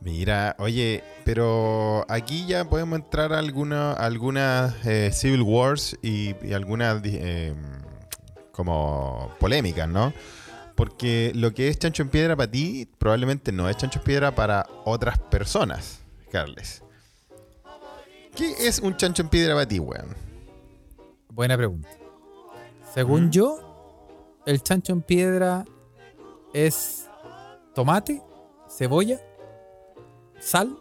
Mira, 0.02 0.56
oye, 0.58 1.04
pero 1.24 2.06
aquí 2.08 2.46
ya 2.46 2.64
podemos 2.64 2.98
entrar 2.98 3.32
a 3.34 3.38
alguna, 3.38 3.92
algunas 3.92 4.74
eh, 4.86 5.10
Civil 5.12 5.42
Wars 5.42 5.96
y, 6.02 6.34
y 6.42 6.54
algunas 6.54 7.02
eh, 7.04 7.54
como 8.52 9.32
polémicas, 9.38 9.88
¿no? 9.88 10.12
Porque 10.74 11.32
lo 11.34 11.52
que 11.52 11.68
es 11.68 11.78
chancho 11.78 12.02
en 12.02 12.08
piedra 12.08 12.36
para 12.36 12.50
ti 12.50 12.88
probablemente 12.98 13.52
no 13.52 13.68
es 13.68 13.76
chancho 13.76 13.98
en 13.98 14.04
piedra 14.04 14.34
para 14.34 14.66
otras 14.84 15.18
personas, 15.18 16.00
Carles. 16.30 16.82
¿Qué 18.34 18.66
es 18.66 18.78
un 18.78 18.96
chancho 18.96 19.22
en 19.22 19.28
piedra 19.28 19.54
para 19.54 19.66
ti, 19.66 19.78
weón? 19.78 20.14
Buena 21.28 21.56
pregunta. 21.56 21.88
Según 22.94 23.26
¿Mm? 23.26 23.30
yo, 23.30 24.40
el 24.46 24.62
chancho 24.62 24.92
en 24.92 25.02
piedra 25.02 25.64
es 26.52 27.08
tomate, 27.74 28.22
cebolla, 28.68 29.20
sal 30.40 30.76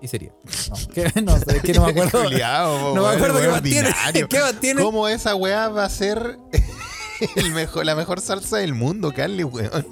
y 0.00 0.08
sería. 0.08 0.32
No, 0.70 0.76
¿qué? 0.94 1.12
no 1.22 1.38
sé, 1.38 1.56
es 1.56 1.62
que 1.62 1.72
no 1.74 1.84
me 1.84 1.90
acuerdo. 2.02 2.24
No 2.94 3.02
me 3.02 3.08
acuerdo 3.08 3.40
qué 3.40 3.48
más 3.48 3.62
tiene. 3.62 3.94
¿Qué 4.28 4.40
más 4.40 4.54
tiene? 4.60 4.82
¿Cómo 4.82 5.08
esa 5.08 5.34
weá 5.34 5.68
va 5.68 5.84
a 5.84 5.90
ser 5.90 6.38
el 7.36 7.50
mejor, 7.52 7.84
la 7.84 7.94
mejor 7.94 8.20
salsa 8.20 8.58
del 8.58 8.74
mundo, 8.74 9.12
Carly, 9.12 9.44
weón? 9.44 9.86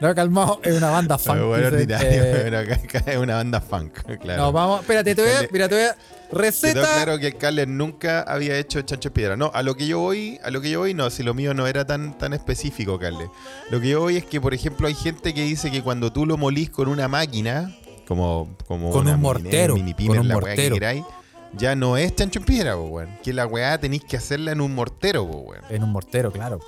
No, 0.00 0.14
calmado, 0.14 0.60
es 0.62 0.76
una 0.76 0.90
banda 0.90 1.18
funk. 1.18 1.40
Bueno, 1.40 1.66
ordinario, 1.66 2.08
eh, 2.08 2.40
pero 2.44 2.58
acá, 2.58 2.74
acá 2.74 3.10
es 3.10 3.18
una 3.18 3.34
banda 3.36 3.60
funk, 3.60 3.98
claro. 4.20 4.42
No, 4.42 4.52
vamos, 4.52 4.80
espérate, 4.82 5.14
te 5.14 5.22
voy 5.22 5.30
a, 5.32 5.48
mira, 5.50 5.68
te 5.68 5.74
voy 5.74 5.84
a. 5.84 5.96
Quedó 6.28 6.42
Receta. 6.42 6.80
claro 6.80 7.18
que 7.18 7.32
Carles 7.32 7.68
nunca 7.68 8.20
había 8.20 8.58
hecho 8.58 8.82
chancho 8.82 9.08
en 9.08 9.14
piedra. 9.14 9.36
No, 9.36 9.50
a 9.54 9.62
lo 9.62 9.76
que 9.76 9.86
yo 9.86 9.98
voy, 9.98 10.38
a 10.44 10.50
lo 10.50 10.60
que 10.60 10.70
yo 10.70 10.80
voy, 10.80 10.92
no, 10.92 11.08
si 11.08 11.22
lo 11.22 11.32
mío 11.32 11.54
no 11.54 11.66
era 11.66 11.86
tan, 11.86 12.18
tan 12.18 12.34
específico, 12.34 12.98
Carles. 12.98 13.28
Lo 13.70 13.80
que 13.80 13.88
yo 13.88 14.00
voy 14.00 14.18
es 14.18 14.24
que, 14.26 14.40
por 14.40 14.52
ejemplo, 14.52 14.88
hay 14.88 14.94
gente 14.94 15.32
que 15.32 15.42
dice 15.42 15.70
que 15.70 15.82
cuando 15.82 16.12
tú 16.12 16.26
lo 16.26 16.36
molís 16.36 16.68
con 16.68 16.88
una 16.88 17.08
máquina, 17.08 17.74
como, 18.08 18.56
como 18.66 18.90
Con 18.90 19.02
una 19.02 19.10
un 19.14 19.20
mini- 19.20 19.22
mortero, 19.22 19.74
mini 19.76 19.92
con 19.92 19.96
pimer, 19.98 20.20
un 20.20 20.28
la 20.28 20.34
weá 20.38 20.42
que 20.42 20.48
mortero. 20.62 20.74
queráis, 20.74 21.04
ya 21.52 21.76
no 21.76 21.96
es 21.96 22.14
chancho 22.16 22.38
en 22.40 22.44
piedra, 22.46 22.74
po, 22.74 22.82
weón. 22.84 23.10
Que 23.22 23.32
la 23.32 23.46
weá 23.46 23.78
tenéis 23.78 24.02
que 24.04 24.16
hacerla 24.16 24.50
en 24.52 24.60
un 24.60 24.74
mortero, 24.74 25.26
po, 25.30 25.38
weón. 25.38 25.62
En 25.70 25.84
un 25.84 25.92
mortero, 25.92 26.32
claro. 26.32 26.58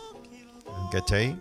¿Cachai? 0.92 1.37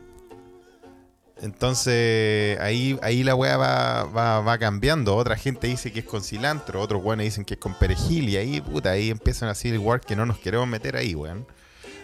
Entonces, 1.41 2.59
ahí, 2.59 2.99
ahí 3.01 3.23
la 3.23 3.33
weá 3.33 3.55
va, 3.55 4.03
va, 4.03 4.41
va 4.41 4.57
cambiando. 4.57 5.15
Otra 5.15 5.37
gente 5.37 5.67
dice 5.67 5.91
que 5.93 5.99
es 5.99 6.05
con 6.05 6.21
cilantro, 6.21 6.81
otros 6.81 7.01
weones 7.03 7.25
dicen 7.27 7.45
que 7.45 7.53
es 7.53 7.59
con 7.59 7.73
perejil, 7.75 8.27
y 8.27 8.35
ahí, 8.37 8.59
puta, 8.61 8.91
ahí 8.91 9.09
empiezan 9.09 9.47
a 9.47 9.53
decir 9.53 9.73
igual 9.73 10.01
que 10.01 10.15
no 10.17 10.25
nos 10.25 10.37
queremos 10.39 10.67
meter 10.67 10.95
ahí, 10.97 11.15
weón. 11.15 11.45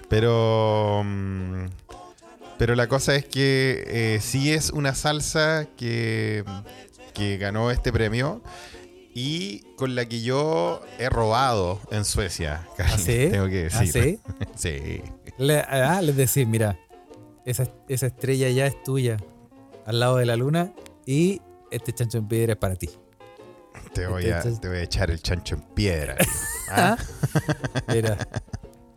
Pero. 0.09 1.01
mm, 1.03 1.65
Pero 2.57 2.75
la 2.75 2.87
cosa 2.87 3.15
es 3.15 3.25
que 3.25 3.83
eh, 3.87 4.19
sí 4.21 4.53
es 4.53 4.69
una 4.69 4.95
salsa 4.95 5.67
que, 5.75 6.45
que 7.15 7.37
ganó 7.37 7.71
este 7.71 7.91
premio 7.91 8.43
y 9.15 9.61
con 9.77 9.95
la 9.95 10.05
que 10.05 10.21
yo 10.21 10.81
he 10.99 11.09
robado 11.09 11.79
en 11.89 12.05
Suecia. 12.05 12.67
Carly, 12.77 13.01
sí? 13.01 13.27
Tengo 13.31 13.47
que 13.47 13.69
¿Ah, 13.73 13.79
decir. 13.79 14.19
sí? 14.19 14.19
sí. 14.55 15.01
Le, 15.37 15.59
ah, 15.61 16.01
les 16.01 16.15
decís, 16.15 16.45
mira, 16.45 16.77
esa, 17.45 17.63
esa 17.87 18.07
estrella 18.07 18.49
ya 18.49 18.67
es 18.67 18.83
tuya, 18.83 19.17
al 19.85 19.99
lado 19.99 20.17
de 20.17 20.25
la 20.25 20.35
luna, 20.35 20.73
y 21.05 21.41
este 21.71 21.93
chancho 21.93 22.17
en 22.19 22.27
piedra 22.27 22.53
es 22.53 22.59
para 22.59 22.75
ti. 22.75 22.89
Te 23.93 24.07
voy, 24.07 24.29
a, 24.29 24.41
te 24.41 24.67
voy 24.67 24.77
a 24.77 24.83
echar 24.83 25.09
el 25.09 25.21
chancho 25.21 25.55
en 25.55 25.61
piedra. 25.61 26.15
tío. 26.17 26.27
¿Ah? 26.71 26.97
Mira, 27.87 28.17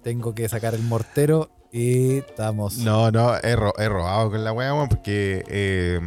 tengo 0.02 0.34
que 0.34 0.48
sacar 0.48 0.74
el 0.74 0.82
mortero 0.82 1.50
y 1.70 2.18
estamos. 2.18 2.78
No, 2.78 3.10
no, 3.10 3.36
he, 3.36 3.54
ro- 3.56 3.74
he 3.78 3.88
robado 3.88 4.30
con 4.30 4.42
la 4.44 4.52
weá, 4.52 4.72
weón, 4.74 4.88
porque 4.88 5.44
eh, 5.48 6.00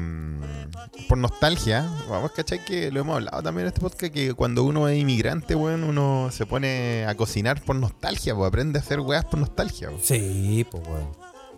por 1.08 1.18
nostalgia, 1.18 1.88
vamos, 2.10 2.32
¿cachai? 2.32 2.64
Que 2.66 2.92
lo 2.92 3.02
hemos 3.02 3.16
hablado 3.18 3.44
también 3.44 3.64
en 3.66 3.68
este 3.68 3.82
podcast, 3.82 4.14
que 4.14 4.34
cuando 4.34 4.64
uno 4.64 4.88
es 4.88 4.98
inmigrante, 5.00 5.54
weón, 5.56 5.84
uno 5.84 6.30
se 6.32 6.46
pone 6.46 7.06
a 7.06 7.16
cocinar 7.16 7.62
por 7.64 7.76
nostalgia, 7.76 8.36
pues 8.36 8.48
aprende 8.48 8.80
a 8.80 8.82
hacer 8.82 9.00
weas 9.02 9.26
por 9.26 9.40
nostalgia. 9.40 9.90
weón. 9.90 10.02
Sí, 10.02 10.66
pues, 10.70 10.84
weón. 10.88 11.12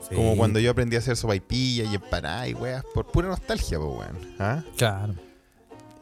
Sí, 0.10 0.16
Como 0.16 0.36
cuando 0.36 0.60
yo 0.60 0.72
aprendí 0.72 0.98
a 0.98 1.00
hacer 1.00 1.16
sopaipilla 1.16 1.86
y 1.86 1.96
empanadas 1.96 2.50
y 2.50 2.54
weas 2.56 2.84
por 2.94 3.10
pura 3.10 3.30
nostalgia, 3.30 3.80
pues, 3.80 3.90
weón. 3.90 4.36
¿Ah? 4.38 4.62
Claro. 4.75 5.13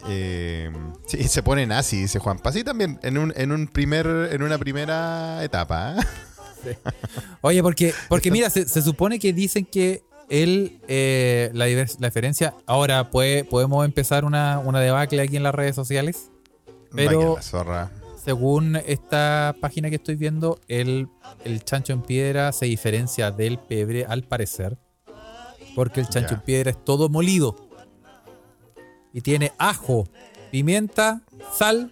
Eh, 0.07 0.71
sí, 1.07 1.23
se 1.27 1.43
pone 1.43 1.65
nazi, 1.67 2.01
dice 2.01 2.19
Juan. 2.19 2.39
Así 2.43 2.63
también, 2.63 2.99
en 3.03 3.17
un, 3.17 3.33
en 3.35 3.51
un 3.51 3.67
primer, 3.67 4.29
en 4.31 4.41
una 4.43 4.57
primera 4.57 5.43
etapa. 5.43 5.95
¿ah? 5.97 6.05
Oye, 7.41 7.61
porque, 7.63 7.93
porque 8.09 8.31
mira, 8.31 8.49
se, 8.49 8.67
se 8.67 8.81
supone 8.81 9.19
que 9.19 9.33
dicen 9.33 9.65
que 9.65 10.03
él, 10.29 10.79
eh, 10.87 11.49
la, 11.53 11.67
la 11.67 12.07
diferencia, 12.07 12.53
ahora 12.65 13.09
puede, 13.09 13.43
podemos 13.43 13.83
empezar 13.85 14.25
una, 14.25 14.59
una 14.59 14.79
debacle 14.79 15.21
aquí 15.21 15.37
en 15.37 15.43
las 15.43 15.53
redes 15.55 15.75
sociales, 15.75 16.29
Pero- 16.95 17.19
Vaya 17.19 17.35
la 17.35 17.41
zorra. 17.41 17.91
según 18.23 18.75
esta 18.85 19.55
página 19.59 19.89
que 19.89 19.95
estoy 19.97 20.15
viendo, 20.15 20.59
el, 20.67 21.07
el 21.43 21.63
chancho 21.63 21.93
en 21.93 22.01
piedra 22.01 22.51
se 22.53 22.65
diferencia 22.65 23.31
del 23.31 23.57
pebre 23.59 24.05
al 24.05 24.23
parecer, 24.23 24.77
porque 25.75 25.99
el 25.99 26.07
chancho 26.07 26.31
Ya. 26.31 26.35
en 26.37 26.41
piedra 26.41 26.71
es 26.71 26.83
todo 26.85 27.09
molido 27.09 27.69
y 29.13 29.21
tiene 29.21 29.51
ajo, 29.57 30.07
pimienta, 30.51 31.21
sal, 31.57 31.91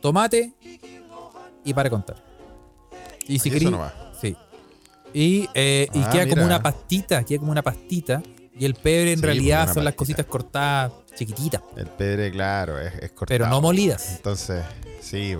tomate 0.00 0.52
y 1.64 1.74
para 1.74 1.90
contar. 1.90 2.22
Y 3.28 3.38
si 3.38 3.48
Y 3.48 3.52
eso 3.52 3.58
querí- 3.58 3.70
nomás. 3.70 3.92
Sí. 4.20 4.36
Y, 5.14 5.48
eh, 5.54 5.88
y 5.92 6.00
Ah, 6.02 6.10
queda 6.10 6.28
como 6.28 6.44
una 6.44 6.62
pastita, 6.62 7.22
queda 7.24 7.38
como 7.38 7.52
una 7.52 7.62
pastita. 7.62 8.22
Y 8.58 8.64
el 8.66 8.74
pebre 8.74 9.12
en 9.12 9.18
Sí, 9.20 9.24
realidad 9.24 9.72
son 9.72 9.84
las 9.84 9.94
cositas 9.94 10.26
cortadas 10.26 10.92
chiquititas, 11.16 11.62
El 11.76 11.86
pedre, 11.86 12.30
claro, 12.30 12.78
es, 12.78 12.92
es 12.94 13.10
cortado. 13.12 13.26
pero 13.38 13.46
no 13.48 13.60
molidas. 13.60 14.16
Entonces, 14.16 14.62
sí. 15.00 15.34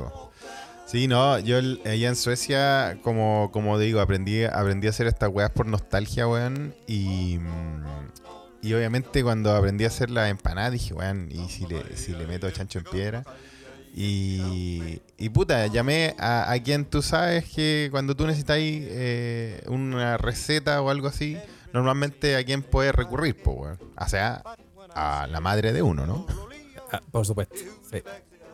Sí, 0.86 1.08
no, 1.08 1.38
yo 1.38 1.58
el- 1.58 1.80
allá 1.86 2.08
en 2.08 2.16
Suecia, 2.16 2.98
como, 3.02 3.50
como 3.52 3.78
digo, 3.78 4.00
aprendí, 4.00 4.44
aprendí 4.44 4.86
a 4.86 4.90
hacer 4.90 5.06
estas 5.06 5.30
weas 5.30 5.50
por 5.50 5.66
nostalgia, 5.66 6.26
weón. 6.28 6.74
Y, 6.86 7.38
mm, 7.38 7.84
y 8.62 8.72
obviamente 8.74 9.22
cuando 9.22 9.54
aprendí 9.54 9.84
a 9.84 9.88
hacer 9.88 10.10
la 10.10 10.28
empanada 10.28 10.70
dije, 10.70 10.94
weón, 10.94 11.28
¿y 11.30 11.48
si 11.48 11.66
le, 11.66 11.96
si 11.96 12.12
le 12.12 12.26
meto 12.26 12.50
chancho 12.50 12.78
en 12.78 12.84
piedra? 12.84 13.24
Y, 13.94 15.02
y 15.18 15.28
puta, 15.28 15.66
llamé 15.66 16.14
a, 16.18 16.50
a 16.50 16.62
quien 16.62 16.84
tú 16.86 17.02
sabes 17.02 17.44
que 17.44 17.88
cuando 17.90 18.14
tú 18.14 18.26
necesitas 18.26 18.56
eh, 18.60 19.62
una 19.66 20.16
receta 20.16 20.80
o 20.80 20.90
algo 20.90 21.08
así, 21.08 21.36
normalmente 21.72 22.36
a 22.36 22.44
quién 22.44 22.62
puedes 22.62 22.94
recurrir, 22.94 23.36
pues, 23.42 23.56
weón. 23.58 23.78
O 23.98 24.08
sea, 24.08 24.42
a 24.94 25.26
la 25.26 25.40
madre 25.40 25.72
de 25.72 25.82
uno, 25.82 26.06
¿no? 26.06 26.26
Ah, 26.90 27.02
por 27.10 27.26
supuesto. 27.26 27.56
sí. 27.90 28.02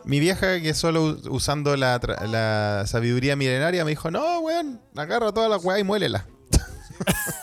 Mi 0.05 0.19
vieja, 0.19 0.59
que 0.61 0.73
solo 0.73 1.19
usando 1.29 1.75
la, 1.75 1.99
la 2.27 2.87
sabiduría 2.87 3.35
milenaria, 3.35 3.83
me 3.83 3.91
dijo, 3.91 4.09
no, 4.09 4.39
weón, 4.39 4.81
agarra 4.95 5.31
toda 5.31 5.49
la 5.49 5.57
weá 5.57 5.77
y 5.79 5.83
muélela. 5.83 6.25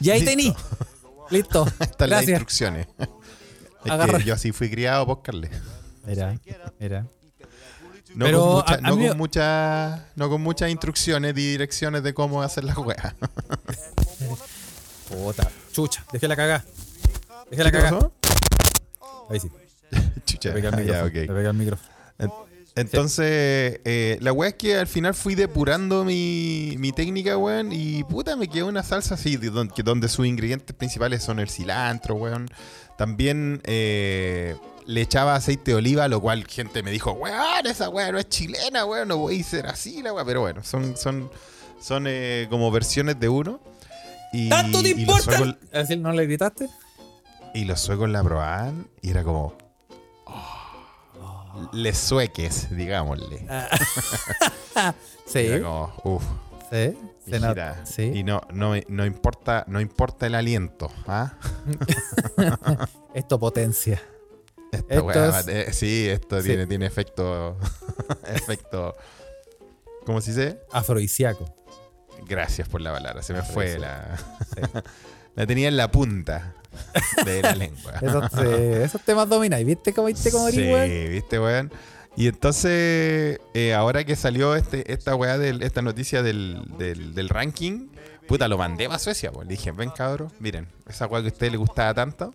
Y 0.00 0.10
ahí 0.10 0.24
tení. 0.24 0.54
Listo. 1.30 1.66
Están 1.80 2.10
las 2.10 2.26
Gracias. 2.26 2.28
instrucciones. 2.28 2.86
Es 3.84 4.16
que 4.16 4.24
yo 4.24 4.34
así 4.34 4.50
fui 4.52 4.68
criado, 4.68 5.06
por 5.06 5.22
Carles. 5.22 5.50
Mira, 6.04 6.36
mira. 6.80 7.06
No, 8.14 8.24
Pero 8.24 8.40
con, 8.40 8.52
mucha- 8.56 8.74
a- 8.74 8.80
no, 8.80 8.90
con 9.08 9.16
muchas- 9.18 10.00
no 10.16 10.28
con 10.28 10.40
muchas 10.42 10.70
instrucciones 10.70 11.30
y 11.32 11.34
direcciones 11.52 12.02
de 12.02 12.12
cómo 12.12 12.42
hacer 12.42 12.64
la 12.64 12.74
weá. 12.74 13.14
Puta, 15.08 15.48
chucha, 15.72 16.04
dejé 16.12 16.28
la 16.28 16.36
cagá. 16.36 16.64
Dejé 17.50 17.64
la 17.64 17.70
¿Qué 17.70 17.78
cagá. 17.78 18.10
Ahí 19.30 19.40
sí. 19.40 19.50
Chucha. 20.26 20.50
Le 20.50 20.54
pegué 20.60 20.68
Ah, 20.68 20.82
ya, 20.82 21.04
ok. 21.04 21.14
Le 21.14 21.26
pegué 21.28 21.46
al 21.46 21.54
micrófono. 21.54 21.90
En- 22.80 22.86
Entonces, 22.86 23.80
eh, 23.84 24.18
la 24.20 24.32
weá 24.32 24.50
es 24.50 24.54
que 24.56 24.76
al 24.76 24.86
final 24.86 25.14
fui 25.14 25.34
depurando 25.34 26.04
mi, 26.04 26.74
mi 26.78 26.92
técnica, 26.92 27.36
weón, 27.36 27.72
y 27.72 28.04
puta, 28.04 28.36
me 28.36 28.48
quedó 28.48 28.66
una 28.66 28.82
salsa 28.82 29.14
así, 29.14 29.36
donde 29.36 30.08
sus 30.08 30.26
ingredientes 30.26 30.74
principales 30.76 31.22
son 31.22 31.38
el 31.40 31.48
cilantro, 31.50 32.14
weón. 32.14 32.48
También 32.96 33.60
eh, 33.64 34.56
le 34.86 35.00
echaba 35.00 35.34
aceite 35.34 35.70
de 35.72 35.76
oliva, 35.76 36.08
lo 36.08 36.20
cual 36.20 36.44
gente 36.46 36.82
me 36.82 36.90
dijo, 36.90 37.12
weón, 37.12 37.66
esa 37.66 37.88
weá 37.88 38.10
no 38.12 38.18
es 38.18 38.28
chilena, 38.28 38.84
weón, 38.84 39.08
no 39.08 39.18
voy 39.18 39.40
a 39.40 39.44
ser 39.44 39.66
así, 39.66 40.02
la 40.02 40.12
weá. 40.12 40.24
Pero 40.24 40.40
bueno, 40.40 40.62
son, 40.64 40.96
son, 40.96 41.30
son 41.80 42.04
eh, 42.08 42.46
como 42.50 42.70
versiones 42.70 43.18
de 43.20 43.28
uno. 43.28 43.60
Y, 44.32 44.48
¿Tanto 44.50 44.82
te 44.82 44.90
importa? 44.90 45.22
suecos- 45.38 45.56
¿Es 45.72 45.88
decir, 45.88 45.98
no 45.98 46.12
le 46.12 46.26
gritaste? 46.26 46.68
y 47.54 47.64
los 47.64 47.80
suecos 47.80 48.08
la 48.10 48.22
probaban 48.22 48.88
y 49.00 49.10
era 49.10 49.24
como. 49.24 49.56
Les 51.72 51.96
sueques, 51.98 52.68
digámosle. 52.76 53.46
Sí. 55.26 55.40
Era 55.40 55.62
como, 55.62 55.92
uff. 56.04 56.24
Sí. 56.70 56.96
Sí. 57.84 58.02
Y 58.14 58.22
no, 58.24 58.40
no, 58.52 58.72
no 58.88 59.04
importa, 59.04 59.64
no 59.68 59.80
importa 59.80 60.26
el 60.26 60.34
aliento, 60.34 60.90
¿ah? 61.06 61.34
Esto 63.14 63.38
potencia. 63.38 64.00
Esta 64.72 64.94
Esto 64.94 65.50
es- 65.50 65.76
sí, 65.76 66.08
esto 66.08 66.40
Sí. 66.40 66.48
tiene, 66.48 66.66
tiene 66.66 66.86
efecto. 66.86 67.58
efecto. 68.26 68.94
¿Cómo 70.06 70.20
se 70.22 70.30
dice? 70.30 70.60
Afrodisíaco. 70.72 71.54
Gracias 72.26 72.68
por 72.68 72.80
la 72.80 72.92
palabra. 72.92 73.22
Se 73.22 73.32
me 73.34 73.42
fue 73.42 73.78
la. 73.78 74.16
la 75.34 75.46
tenía 75.46 75.68
en 75.68 75.76
la 75.76 75.90
punta 75.90 76.54
de 77.24 77.42
la 77.42 77.54
lengua. 77.54 77.92
Esos, 78.02 78.24
eh, 78.44 78.82
esos 78.84 79.00
temas 79.02 79.28
domináis. 79.28 79.66
¿Viste 79.66 79.92
cómo 79.92 80.06
viste 80.08 80.30
cómo 80.30 80.48
Sí, 80.50 80.58
weón? 80.70 81.10
viste, 81.10 81.38
weón. 81.38 81.72
Y 82.16 82.26
entonces, 82.26 83.38
eh, 83.54 83.74
ahora 83.74 84.04
que 84.04 84.16
salió 84.16 84.56
este, 84.56 84.92
esta 84.92 85.14
weá, 85.14 85.38
del, 85.38 85.62
esta 85.62 85.82
noticia 85.82 86.22
del, 86.22 86.62
del, 86.76 87.14
del 87.14 87.28
ranking, 87.28 87.88
puta, 88.26 88.48
lo 88.48 88.58
mandé 88.58 88.86
para 88.86 88.98
Suecia, 88.98 89.30
pues. 89.30 89.46
Le 89.46 89.52
dije, 89.52 89.70
ven 89.70 89.90
cabros, 89.90 90.32
miren, 90.40 90.66
esa 90.88 91.06
weá 91.06 91.20
que 91.22 91.28
a 91.28 91.32
ustedes 91.32 91.52
les 91.52 91.60
gustaba 91.60 91.94
tanto, 91.94 92.34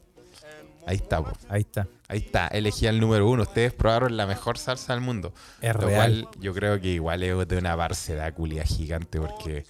ahí 0.87 0.95
está, 0.95 1.21
pues. 1.21 1.35
Ahí 1.49 1.61
está. 1.61 1.87
Ahí 2.07 2.19
está, 2.19 2.47
elegí 2.49 2.85
al 2.87 2.99
número 2.99 3.27
uno. 3.27 3.41
Ustedes 3.43 3.73
probaron 3.73 4.15
la 4.15 4.27
mejor 4.27 4.57
salsa 4.57 4.93
del 4.93 5.01
mundo. 5.01 5.33
Es 5.61 5.73
Lo 5.73 5.81
real. 5.81 5.95
cual 6.23 6.27
yo 6.39 6.53
creo 6.53 6.79
que 6.79 6.89
igual 6.89 7.23
es 7.23 7.47
de 7.47 7.57
una 7.57 7.75
barcedad 7.75 8.33
culia 8.33 8.63
gigante 8.63 9.19
porque 9.19 9.65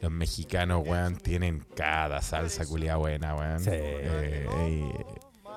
los 0.00 0.10
mexicanos, 0.12 0.82
weón, 0.86 1.16
tienen 1.16 1.64
cada 1.74 2.20
salsa 2.22 2.64
culia 2.66 2.96
buena, 2.96 3.34
weón. 3.34 3.60
Sí. 3.60 3.70
Eh, 3.72 4.46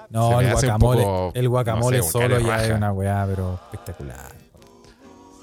No, 0.10 0.40
el 0.42 0.52
guacamole. 0.52 1.04
poco, 1.04 1.32
el 1.36 1.50
guacamole 1.50 1.98
no 1.98 2.04
sé, 2.04 2.12
solo 2.12 2.40
ya 2.40 2.66
es 2.66 2.72
una 2.72 2.92
weá, 2.92 3.26
pero 3.28 3.60
espectacular. 3.72 4.32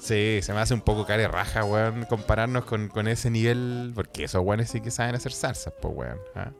Sí, 0.01 0.39
se 0.41 0.53
me 0.53 0.59
hace 0.59 0.73
un 0.73 0.81
poco 0.81 1.05
cara 1.05 1.21
de 1.23 1.27
raja, 1.27 1.63
weón, 1.65 2.05
compararnos 2.05 2.63
con, 2.65 2.87
con 2.87 3.07
ese 3.07 3.29
nivel, 3.29 3.91
porque 3.93 4.23
esos 4.25 4.41
weones 4.43 4.69
sí 4.69 4.79
que 4.81 4.89
saben 4.91 5.15
hacer 5.15 5.31
salsas, 5.33 5.73
pues, 5.81 5.93
weón. 5.95 6.17
¿ah? 6.35 6.51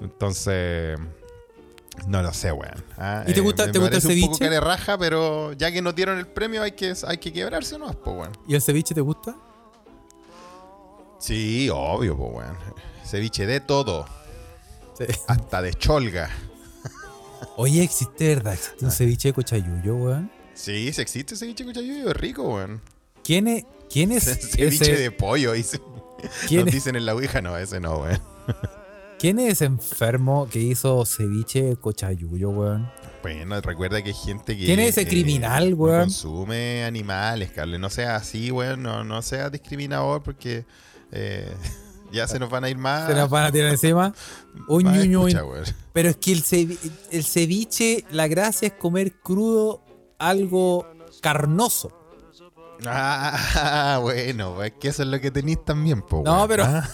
Entonces, 0.00 0.98
no 2.06 2.22
lo 2.22 2.32
sé, 2.32 2.52
weón. 2.52 2.84
¿ah? 2.98 3.24
¿Y 3.26 3.32
te 3.32 3.40
gusta- 3.40 3.66
me 3.66 3.72
te 3.72 3.78
gusta 3.78 3.96
el 3.96 4.02
parece 4.02 4.08
un 4.08 4.20
poco 4.20 4.34
ceviche? 4.36 4.38
cara 4.38 4.54
de 4.54 4.60
raja, 4.60 4.98
pero 4.98 5.52
ya 5.54 5.70
que 5.72 5.82
no 5.82 5.92
dieron 5.92 6.18
el 6.18 6.26
premio 6.26 6.62
hay 6.62 6.72
que, 6.72 6.94
hay 7.06 7.18
que 7.18 7.32
quebrarse, 7.32 7.78
¿no? 7.78 7.88
Pues, 7.92 8.16
weón. 8.16 8.32
¿Y 8.46 8.54
el 8.54 8.62
ceviche 8.62 8.94
te 8.94 9.00
gusta? 9.00 9.34
Sí, 11.20 11.68
obvio, 11.72 12.16
pues, 12.16 12.32
weón. 12.34 12.56
Ceviche 13.04 13.46
de 13.46 13.60
todo, 13.60 14.06
Sí. 14.98 15.04
hasta 15.28 15.62
de 15.62 15.72
cholga. 15.74 16.30
Oye, 17.56 17.82
existe, 17.82 18.34
¿verdad? 18.34 18.54
Existe 18.54 18.84
un 18.84 18.90
ceviche 18.90 19.28
de 19.28 19.34
cochayuyo, 19.34 19.96
weón. 19.96 20.30
Sí, 20.54 20.92
si 20.92 21.00
existe 21.00 21.36
ceviche 21.36 21.64
cuchayuyo, 21.64 22.10
es 22.10 22.16
rico, 22.16 22.42
weón. 22.54 22.80
¿Quién 23.24 23.48
es, 23.48 23.64
quién 23.90 24.12
es 24.12 24.24
ceviche 24.52 24.92
ese, 24.92 24.96
de 24.96 25.10
pollo, 25.10 25.52
dice. 25.52 25.80
¿quién, 26.48 26.64
Nos 26.64 26.74
dicen 26.74 26.96
en 26.96 27.06
la 27.06 27.14
Ouija, 27.14 27.40
no, 27.40 27.56
ese 27.56 27.80
no, 27.80 27.98
weón. 27.98 28.20
quién 29.18 29.38
es 29.38 29.62
enfermo 29.62 30.48
que 30.50 30.58
hizo 30.58 31.04
ceviche 31.04 31.62
de 31.62 31.76
cochayuyo, 31.76 32.50
weón? 32.50 32.90
Bueno, 33.22 33.60
recuerda 33.60 34.02
que 34.02 34.10
hay 34.10 34.14
gente 34.14 34.56
que. 34.56 34.64
¿Quién 34.64 34.80
es 34.80 34.90
ese 34.90 35.02
eh, 35.02 35.08
criminal, 35.08 35.74
weón? 35.74 36.00
consume 36.02 36.84
animales, 36.84 37.50
Carle. 37.50 37.78
No 37.78 37.90
sea 37.90 38.16
así, 38.16 38.50
weón. 38.50 38.82
No, 38.82 39.04
no 39.04 39.20
sea 39.22 39.50
discriminador 39.50 40.22
porque 40.22 40.64
eh, 41.12 41.54
ya 42.12 42.26
se 42.28 42.38
nos 42.38 42.50
van 42.50 42.64
a 42.64 42.70
ir 42.70 42.78
más. 42.78 43.08
Se 43.08 43.14
nos 43.14 43.30
van 43.30 43.46
a 43.46 43.52
tirar 43.52 43.70
encima. 43.70 44.12
Un 44.68 44.84
más 44.84 44.96
ñuño. 44.96 45.26
escucha, 45.28 45.44
weón. 45.44 45.64
Pero 45.92 46.08
es 46.10 46.16
que 46.16 46.32
el, 46.32 46.42
cevi- 46.44 46.78
el 47.10 47.24
ceviche, 47.24 48.04
la 48.10 48.28
gracia 48.28 48.68
es 48.68 48.74
comer 48.74 49.12
crudo 49.20 49.82
algo 50.18 50.86
carnoso. 51.20 51.96
Ah, 52.86 53.98
bueno, 54.02 54.62
es 54.62 54.72
que 54.80 54.88
eso 54.88 55.02
es 55.02 55.08
lo 55.08 55.20
que 55.20 55.30
tenéis 55.30 55.62
también, 55.64 56.00
po, 56.02 56.22
No, 56.24 56.48
pero, 56.48 56.64
Ah, 56.64 56.88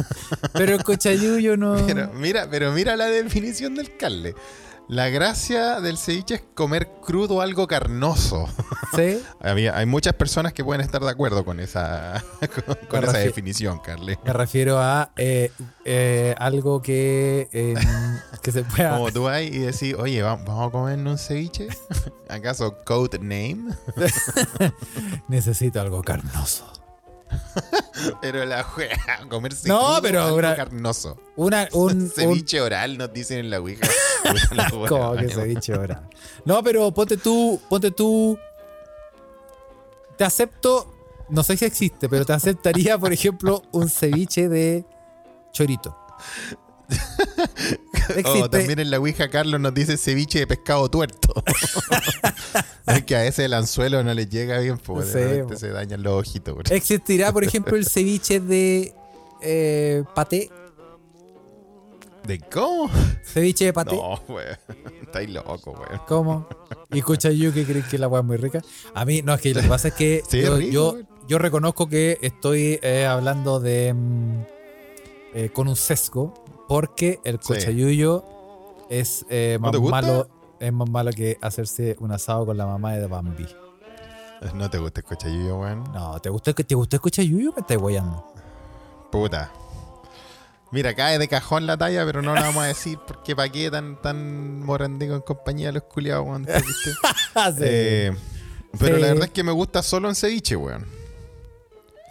pero 0.52 0.74
el 0.74 0.82
cochayuyo 0.82 1.56
no. 1.56 1.76
pero 1.86 2.12
mira, 2.12 2.48
pero 2.50 2.72
mira 2.72 2.96
la 2.96 3.06
definición 3.06 3.74
del 3.76 3.96
Carle. 3.96 4.34
La 4.88 5.08
gracia 5.08 5.80
del 5.80 5.98
ceviche 5.98 6.34
es 6.36 6.42
comer 6.54 6.88
crudo 7.04 7.40
algo 7.40 7.66
carnoso. 7.66 8.48
¿Sí? 8.94 9.20
Había- 9.40 9.76
hay 9.76 9.84
muchas 9.84 10.12
personas 10.14 10.52
que 10.52 10.62
pueden 10.62 10.80
estar 10.80 11.02
de 11.02 11.10
acuerdo 11.10 11.44
con 11.44 11.58
esa, 11.58 12.22
con, 12.88 13.02
esa 13.02 13.18
definición, 13.18 13.80
Carle. 13.80 14.16
Me 14.24 14.32
refiero 14.32 14.78
a 14.78 15.10
eh, 15.16 15.50
eh, 15.84 16.36
algo 16.38 16.80
que, 16.82 17.48
eh, 17.52 17.74
que 18.42 18.52
se 18.52 18.62
pueda. 18.62 18.96
Como 18.96 19.10
tú 19.10 19.24
vas 19.24 19.42
y 19.42 19.58
decís, 19.58 19.94
oye, 19.98 20.22
va- 20.22 20.36
vamos 20.36 20.68
a 20.68 20.70
comernos 20.70 21.12
un 21.12 21.18
ceviche. 21.18 21.66
¿Acaso 22.28 22.76
code 22.84 23.18
name? 23.18 23.74
Necesito 25.28 25.80
algo 25.80 26.02
carnoso. 26.02 26.64
Pero 28.20 28.44
la 28.44 28.62
juega, 28.62 28.96
comerse 29.28 29.68
No, 29.68 29.98
pero 30.02 30.20
ahora- 30.20 30.54
carnoso. 30.54 31.16
Una, 31.36 31.68
un, 31.72 31.92
un, 32.02 32.10
ceviche 32.10 32.60
oral 32.60 32.98
nos 32.98 33.12
dicen 33.12 33.38
en 33.38 33.50
la 33.50 33.60
Ouija. 33.60 33.86
Wea, 34.52 34.68
¿Cómo 34.88 35.16
que 35.16 35.28
ceviche 35.28 35.72
ahora? 35.74 36.08
No, 36.44 36.62
pero 36.62 36.92
ponte 36.92 37.16
tú, 37.16 37.60
ponte 37.68 37.90
tú. 37.90 38.38
Te 40.16 40.24
acepto, 40.24 40.92
no 41.28 41.42
sé 41.42 41.56
si 41.56 41.64
existe, 41.64 42.08
pero 42.08 42.24
te 42.24 42.32
aceptaría, 42.32 42.98
por 42.98 43.12
ejemplo, 43.12 43.62
un 43.72 43.88
ceviche 43.88 44.48
de 44.48 44.84
chorito. 45.52 45.96
Oh, 48.24 48.48
también 48.48 48.78
en 48.78 48.90
la 48.92 49.00
Ouija 49.00 49.28
Carlos 49.30 49.60
nos 49.60 49.74
dice 49.74 49.96
ceviche 49.96 50.38
de 50.38 50.46
pescado 50.46 50.88
tuerto. 50.88 51.42
es 52.86 53.04
que 53.04 53.16
a 53.16 53.26
ese 53.26 53.46
el 53.46 53.54
anzuelo 53.54 54.04
no 54.04 54.14
le 54.14 54.26
llega 54.26 54.60
bien, 54.60 54.78
pues 54.78 55.08
Sí, 55.08 55.56
se 55.56 55.70
dañan 55.70 56.04
los 56.04 56.20
ojitos. 56.20 56.56
Existirá, 56.70 57.32
por 57.32 57.42
ejemplo, 57.42 57.76
el 57.76 57.84
ceviche 57.88 58.38
de 58.38 58.94
eh, 59.42 60.04
paté. 60.14 60.50
¿De 62.24 62.38
cómo? 62.40 62.88
Ceviche 63.24 63.66
de 63.66 63.72
paté. 63.72 63.96
No, 63.96 64.20
weón. 64.28 64.56
Estáis 65.02 65.30
loco, 65.30 65.72
weón. 65.72 66.00
¿Cómo? 66.06 66.48
Y 66.92 66.98
escucha 66.98 67.30
yo 67.30 67.52
que 67.52 67.64
crees 67.64 67.86
que 67.86 67.98
la 67.98 68.06
weá 68.08 68.20
es 68.20 68.26
muy 68.26 68.36
rica. 68.36 68.62
A 68.94 69.04
mí, 69.04 69.22
no, 69.22 69.34
es 69.34 69.40
que 69.40 69.52
lo 69.52 69.62
que 69.62 69.68
pasa 69.68 69.88
es 69.88 69.94
que 69.94 70.22
Sí, 70.28 70.42
yo, 70.42 70.56
rico, 70.56 70.70
yo, 70.70 70.92
weón. 70.92 71.08
yo 71.28 71.38
reconozco 71.38 71.88
que 71.88 72.18
estoy 72.22 72.78
eh, 72.82 73.04
hablando 73.04 73.58
de. 73.58 73.92
mm, 73.94 74.42
eh, 75.34 75.50
con 75.52 75.68
un 75.68 75.76
sesgo, 75.76 76.32
porque 76.68 77.20
el 77.24 77.36
Sí. 77.40 77.48
cochayuyo 77.54 78.24
es 78.90 79.24
eh, 79.30 79.58
¿No 79.60 79.70
más 79.72 79.80
malo. 79.82 80.28
Es 80.58 80.72
más 80.72 80.88
malo 80.88 81.10
que 81.12 81.36
hacerse 81.42 81.96
un 82.00 82.12
asado 82.12 82.46
con 82.46 82.56
la 82.56 82.64
mamá 82.66 82.94
de 82.94 83.06
Bambi. 83.06 83.46
No 84.54 84.70
te 84.70 84.78
gusta 84.78 85.00
el 85.00 85.06
cochayuyo, 85.06 85.58
weón. 85.58 85.84
No, 85.92 86.18
¿te 86.20 86.30
gusta, 86.30 86.52
te 86.54 86.74
gusta 86.74 86.96
el 86.96 87.00
cochayuyo? 87.02 87.52
Me 87.54 87.60
estás 87.60 87.76
guayando. 87.76 88.24
Puta. 89.10 89.50
Mira, 90.72 90.94
cae 90.94 91.18
de 91.18 91.28
cajón 91.28 91.66
la 91.66 91.76
talla, 91.76 92.04
pero 92.04 92.22
no 92.22 92.34
la 92.34 92.40
vamos 92.42 92.64
a 92.64 92.66
decir 92.66 92.98
porque 93.06 93.36
pa' 93.36 93.48
qué 93.48 93.70
tan, 93.70 94.00
tan 94.02 94.60
morandico 94.64 95.14
en 95.14 95.20
compañía 95.20 95.68
de 95.68 95.72
los 95.74 95.82
culiados, 95.84 96.26
weón. 96.26 96.46
Eh, 97.60 98.12
pero 98.78 98.96
Sí. 98.96 99.00
la 99.02 99.08
verdad 99.08 99.24
es 99.24 99.30
que 99.30 99.42
me 99.44 99.52
gusta 99.52 99.82
solo 99.82 100.08
en 100.08 100.14
ceviche, 100.14 100.56
weón. 100.56 100.86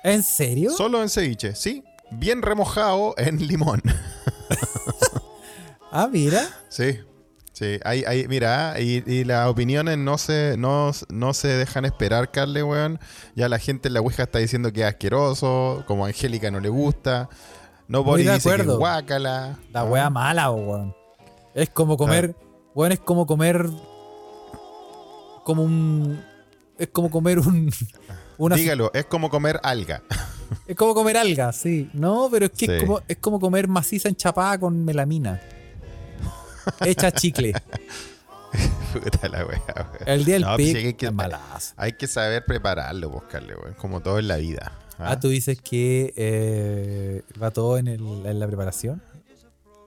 ¿En 0.03 0.21
serio? 0.23 0.71
Solo 0.71 1.01
en 1.01 1.09
ceviche, 1.09 1.55
sí. 1.55 1.83
Bien 2.11 2.41
remojado 2.41 3.13
en 3.17 3.45
limón. 3.47 3.81
ah, 6.03 6.07
mira. 6.11 6.41
Sí. 6.69 6.99
Sí, 7.53 7.79
hay, 7.85 8.03
hay, 8.05 8.27
mira, 8.27 8.75
y, 8.81 9.01
y 9.09 9.23
las 9.23 9.47
opiniones 9.47 9.97
no 9.97 10.17
se, 10.17 10.55
no, 10.57 10.91
no 11.07 11.33
se 11.33 11.47
dejan 11.47 11.85
esperar, 11.85 12.29
Carle, 12.29 12.63
weón. 12.63 12.99
Ya 13.33 13.47
la 13.47 13.59
gente 13.59 13.87
en 13.87 13.93
la 13.93 14.01
Ouija 14.01 14.23
está 14.23 14.39
diciendo 14.39 14.73
que 14.73 14.81
es 14.81 14.87
asqueroso, 14.87 15.85
como 15.87 16.03
a 16.03 16.09
Angélica 16.09 16.51
no 16.51 16.59
le 16.59 16.67
gusta. 16.67 17.29
No 17.87 18.03
por 18.03 18.15
Muy 18.17 18.23
de 18.23 18.33
dice 18.33 18.49
que 18.49 18.55
acuerdo. 18.55 18.77
guácala. 18.77 19.57
La 19.71 19.81
Ah. 19.81 19.85
wea 19.85 20.09
mala, 20.09 20.51
weón. 20.51 20.93
Es 21.53 21.69
como 21.69 21.95
comer. 21.95 22.35
Weón, 22.73 22.91
es 22.91 22.99
como 22.99 23.25
comer. 23.25 23.69
Como 25.45 25.63
un. 25.63 26.21
Es 26.77 26.87
como 26.89 27.09
comer 27.09 27.39
un. 27.39 27.71
Una- 28.37 28.57
Dígalo, 28.57 28.91
es 28.93 29.05
como 29.05 29.29
comer 29.29 29.61
alga. 29.63 30.03
Es 30.67 30.75
como 30.75 30.93
comer 30.93 31.15
algas, 31.15 31.55
sí. 31.55 31.89
No, 31.93 32.27
pero 32.29 32.47
es 32.47 32.51
que 32.51 32.65
es, 32.77 32.83
como, 32.83 32.99
es 33.07 33.17
como 33.17 33.39
comer 33.39 33.69
maciza 33.69 34.09
enchapada 34.09 34.59
con 34.59 34.83
melamina. 34.83 35.39
Hecha 36.81 37.11
chicle. 37.11 37.53
Puta 38.93 39.27
la 39.27 39.45
wea. 39.45 39.91
El 40.05 40.23
día 40.25 40.35
del 40.35 40.43
No, 40.43 40.55
pues 40.55 40.75
hay 40.75 40.93
que-. 40.93 41.11
Hay 41.77 42.07
saber 42.07 42.45
prepararlo, 42.45 43.09
buscarle, 43.09 43.55
weón. 43.55 43.73
Como 43.73 44.01
todo 44.01 44.19
en 44.19 44.27
la 44.27 44.37
vida. 44.37 44.71
¿ah? 44.97 45.11
Ah, 45.11 45.19
tú 45.19 45.27
dices 45.29 45.59
que 45.61 46.13
eh, 46.15 47.21
va 47.41 47.51
todo 47.51 47.77
en, 47.77 47.87
el- 47.87 48.25
en 48.25 48.39
la 48.39 48.47
preparación. 48.47 49.01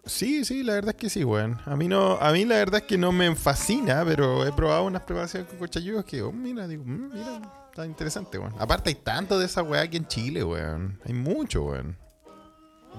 Sí, 0.05 0.45
sí, 0.47 0.63
la 0.63 0.73
verdad 0.75 0.91
es 0.91 0.97
que 0.97 1.11
sí, 1.11 1.23
weón. 1.25 1.59
A 1.67 1.77
mí 1.77 1.87
no, 1.87 2.13
a 2.17 2.33
mí 2.33 2.45
la 2.47 2.57
verdad 2.57 2.81
es 2.81 2.87
que 2.87 2.97
no 2.97 3.13
me 3.13 3.35
fascina, 3.37 4.05
pero 4.07 4.47
he 4.47 4.53
probado 4.53 4.85
unas 4.85 5.03
preparaciones 5.03 5.49
con 5.49 5.59
cochayudos 5.59 6.05
que, 6.07 6.23
oh, 6.23 6.33
mira, 6.33 6.67
digo, 6.67 6.83
mm, 6.85 7.11
mira, 7.13 7.41
está 7.71 7.85
interesante, 7.85 8.39
weón. 8.39 8.55
Aparte 8.59 8.89
hay 8.91 8.95
tanto 8.97 9.39
de 9.39 9.45
esa 9.47 9.63
weá 9.63 9.83
aquí 9.83 9.99
en 9.99 10.07
Chile, 10.07 10.43
weón. 10.45 10.99
Hay 11.05 11.13
mucho, 11.13 11.65
weón. 11.65 11.97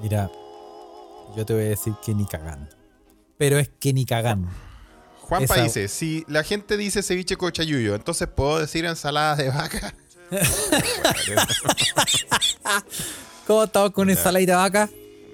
Mira, 0.03 0.29
yo 1.35 1.45
te 1.45 1.53
voy 1.53 1.63
a 1.63 1.69
decir 1.69 1.93
que 2.05 2.13
ni 2.13 2.25
cagando. 2.25 2.69
Pero 3.39 3.58
es 3.58 3.69
que 3.80 3.93
ni 3.93 4.06
cagando. 4.06 4.49
Juanpa 5.21 5.54
Esa- 5.56 5.63
dice, 5.63 5.88
si 5.88 6.25
la 6.28 6.43
gente 6.43 6.75
dice 6.75 7.02
ceviche 7.02 7.38
cochayuyo, 7.38 7.95
entonces 7.95 8.28
puedo 8.28 8.60
decir 8.60 8.84
ensalada 8.86 9.36
de 9.38 9.49
vaca. 9.49 9.93
¿Cómo 13.47 13.63
estamos 13.63 13.91
con 13.91 14.10
ensaladita 14.10 14.52
de 14.52 14.58
vaca? 14.58 14.89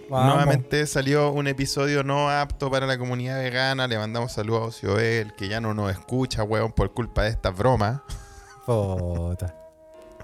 Vamos. 0.10 0.36
Nuevamente 0.36 0.86
salió 0.86 1.32
un 1.32 1.48
episodio 1.48 2.04
no 2.04 2.30
apto 2.30 2.70
para 2.70 2.86
la 2.86 2.98
comunidad 2.98 3.40
vegana. 3.42 3.88
Le 3.88 3.98
mandamos 3.98 4.34
saludos 4.34 4.62
a 4.62 4.66
Ocioel, 4.68 5.34
que 5.36 5.48
ya 5.48 5.60
no 5.60 5.74
nos 5.74 5.92
escucha, 5.92 6.44
weón, 6.44 6.72
por 6.74 6.94
culpa 6.94 7.24
de 7.24 7.30
estas 7.32 7.58
bromas. 7.58 8.02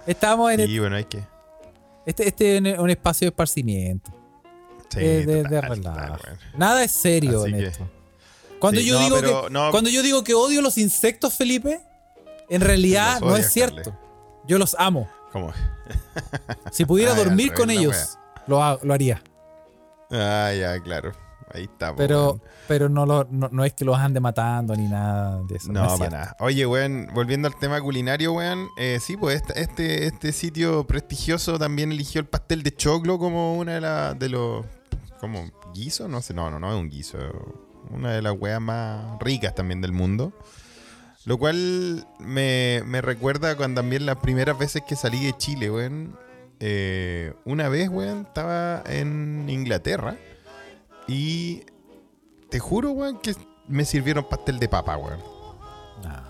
Estamos 0.06 0.52
en 0.52 0.60
el- 0.60 0.70
Y 0.70 0.78
bueno, 0.80 0.98
hay 0.98 1.06
que... 1.06 1.24
este, 2.06 2.28
este 2.28 2.58
es 2.58 2.78
un 2.80 2.90
espacio 2.92 3.26
de 3.26 3.30
esparcimiento. 3.30 4.12
Sí, 4.94 5.00
de, 5.00 5.26
de- 5.26 5.36
de 5.36 5.44
total, 5.44 5.62
relajo. 5.62 5.82
total, 5.82 6.20
weón. 6.26 6.40
Nada 6.58 6.84
es 6.84 6.92
serio 6.92 7.42
Así 7.44 7.52
en 7.52 7.58
que- 7.60 7.68
esto. 7.68 7.90
Cuando 8.60 8.80
Sí, 8.80 8.86
yo 8.88 8.94
no, 9.00 9.06
digo 9.06 9.16
pero 9.20 9.44
que 9.46 9.50
no- 9.52 9.72
cuando 9.72 9.90
yo 9.90 10.04
digo 10.04 10.24
que 10.24 10.34
odio 10.36 10.62
los 10.62 10.78
insectos, 10.78 11.34
Felipe, 11.36 11.80
en 12.50 12.62
realidad 12.62 13.20
no 13.22 13.36
es 13.36 13.52
cierto. 13.52 13.92
Carle. 13.92 14.00
Yo 14.48 14.58
los 14.58 14.76
amo. 14.78 15.10
¿Cómo? 15.32 15.52
Si 16.72 16.86
pudiera 16.86 17.14
Ah, 17.14 17.16
dormir 17.16 17.54
con 17.54 17.68
la 17.68 17.74
ellos, 17.74 18.18
lo, 18.48 18.80
lo 18.84 18.94
haría. 18.94 19.22
Ah, 20.12 20.52
ya, 20.58 20.80
claro. 20.82 21.12
Ahí 21.54 21.64
está. 21.64 21.92
po, 21.92 21.98
Pero, 21.98 22.40
pero 22.68 22.88
no, 22.88 23.06
lo, 23.06 23.28
no, 23.30 23.50
no 23.52 23.66
es 23.66 23.74
que 23.74 23.84
los 23.84 23.98
ande 23.98 24.20
matando 24.22 24.74
ni 24.76 24.88
nada 24.88 25.42
de 25.50 25.56
eso. 25.58 25.72
No, 25.72 25.98
para 25.98 26.10
nada. 26.10 26.36
Oye, 26.40 26.66
weón, 26.66 27.10
volviendo 27.14 27.48
al 27.50 27.58
tema 27.60 27.82
culinario, 27.82 28.32
weón. 28.34 28.70
eh, 28.78 29.00
sí, 29.02 29.18
pues 29.18 29.44
este, 29.56 30.06
este, 30.06 30.32
sitio 30.32 30.86
prestigioso 30.88 31.60
también 31.60 31.92
eligió 31.92 32.22
el 32.22 32.28
pastel 32.28 32.64
de 32.64 32.74
choclo 32.74 33.20
como 33.20 33.56
una 33.58 33.74
de, 33.74 33.82
las 33.82 34.18
de 34.20 34.30
los. 34.30 34.66
Como 35.22 35.50
guiso, 35.74 36.08
no 36.10 36.22
sé, 36.22 36.34
no, 36.34 36.50
no, 36.52 36.60
no 36.60 36.74
es 36.74 36.80
un 36.80 36.90
guiso. 36.90 37.18
Una 37.92 38.12
de 38.12 38.22
las 38.22 38.34
weas 38.38 38.60
más 38.60 39.18
ricas 39.20 39.56
también 39.56 39.80
del 39.82 39.92
mundo. 39.94 40.34
Lo 41.26 41.38
cual 41.38 42.06
me, 42.20 42.82
me 42.86 43.00
recuerda 43.02 43.56
cuando 43.56 43.82
también 43.82 44.06
las 44.08 44.18
primeras 44.18 44.58
veces 44.58 44.82
que 44.88 44.96
salí 44.96 45.24
de 45.26 45.34
Chile, 45.38 45.70
weón. 45.72 46.18
eh, 46.60 47.34
una 47.46 47.70
vez, 47.70 47.90
weón, 47.90 48.22
estaba 48.28 48.84
en 48.88 49.48
Inglaterra 49.50 50.18
y 51.08 51.64
te 52.50 52.60
juro, 52.60 52.92
weón, 52.92 53.20
que 53.20 53.36
me 53.68 53.86
sirvieron 53.86 54.28
pastel 54.28 54.60
de 54.60 54.68
papa, 54.68 54.98
weón. 54.98 55.20
No, 56.04 56.24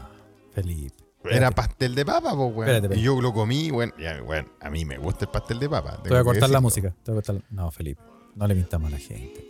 Felipe. 0.53 0.95
Era 1.23 1.51
pastel 1.51 1.93
de 1.95 2.03
papa, 2.05 2.31
pues, 2.35 2.37
weón. 2.37 2.51
Espérate, 2.61 2.85
espérate. 2.87 2.99
Y 2.99 3.03
yo 3.03 3.21
lo 3.21 3.31
comí, 3.33 3.71
weón. 3.71 3.93
Ya, 3.99 4.21
weón, 4.23 4.51
a 4.59 4.69
mí 4.69 4.85
me 4.85 4.97
gusta 4.97 5.25
el 5.25 5.31
pastel 5.31 5.59
de 5.59 5.69
papa. 5.69 6.01
Te 6.03 6.09
voy 6.09 6.17
a 6.17 6.23
cortar 6.23 6.49
la 6.49 6.59
música. 6.61 6.93
te 7.03 7.11
voy 7.11 7.19
a 7.19 7.23
cortar- 7.23 7.43
No, 7.49 7.71
Felipe. 7.71 8.01
No 8.35 8.47
le 8.47 8.55
mintamos 8.55 8.87
a 8.87 8.91
la 8.91 8.99
gente. 8.99 9.45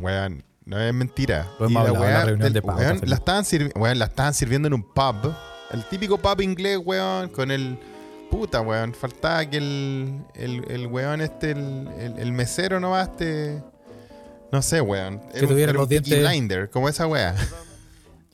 Weón, 0.00 0.42
no 0.64 0.80
es 0.80 0.92
mentira. 0.94 1.48
Lo 1.58 1.66
Y 1.68 1.72
hemos 1.72 1.84
la 1.84 1.88
hablado 1.90 2.04
la 2.04 2.10
weá 2.10 2.24
reunión 2.24 2.44
del- 2.44 2.52
de 2.54 2.62
pauta, 2.62 2.82
weón, 2.82 3.00
la, 3.04 3.16
estaban 3.16 3.44
weón, 3.74 3.98
la 3.98 4.04
estaban 4.06 4.34
sirviendo 4.34 4.68
en 4.68 4.74
un 4.74 4.82
pub. 4.82 5.34
El 5.72 5.84
típico 5.88 6.18
pub 6.18 6.40
inglés, 6.40 6.78
weón, 6.84 7.28
con 7.28 7.50
el... 7.50 7.78
Puta, 8.30 8.60
weón. 8.62 8.94
Faltaba 8.94 9.44
que 9.44 9.58
el, 9.58 10.20
el, 10.34 10.64
el 10.70 10.86
weón 10.86 11.20
este, 11.20 11.50
el, 11.52 11.88
el, 11.98 12.18
el 12.18 12.32
mesero 12.32 12.80
nomás, 12.80 13.08
este... 13.10 13.62
No 14.50 14.60
sé, 14.62 14.80
weón. 14.80 15.20
Un- 15.34 15.48
tuviera 15.48 15.72
los 15.72 15.88
dientes- 15.88 16.18
Blinder, 16.18 16.70
como 16.70 16.88
esa 16.88 17.06
weá. 17.06 17.34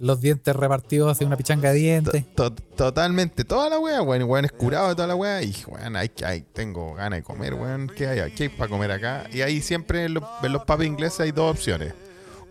Los 0.01 0.21
dientes 0.21 0.55
repartidos 0.55 1.11
hacia 1.11 1.27
una 1.27 1.37
pichanga 1.37 1.73
de 1.73 1.79
dientes. 1.79 2.35
To- 2.35 2.53
Totalmente, 2.55 3.43
toda 3.45 3.69
la 3.69 3.79
weá, 3.81 4.01
weón, 4.03 4.23
weón, 4.29 4.45
es 4.45 4.53
curado 4.53 4.89
de 4.91 4.95
toda 4.95 5.09
la 5.09 5.17
weá. 5.17 5.43
Y 5.43 5.53
weón, 5.67 5.97
hay, 5.97 6.11
hay, 6.25 6.43
tengo 6.53 6.95
ganas 6.95 7.19
de 7.19 7.23
comer, 7.25 7.55
weón. 7.55 7.89
¿Qué 7.97 8.07
hay? 8.07 8.31
¿Qué 8.33 8.45
hay 8.45 8.49
para 8.49 8.71
comer 8.71 8.93
acá? 8.93 9.27
Y 9.33 9.41
ahí 9.43 9.61
siempre 9.61 10.05
en 10.05 10.15
los, 10.15 10.25
en 10.43 10.53
pubs 10.53 10.85
ingleses 10.85 11.21
hay 11.21 11.33
dos 11.33 11.51
opciones. 11.51 11.95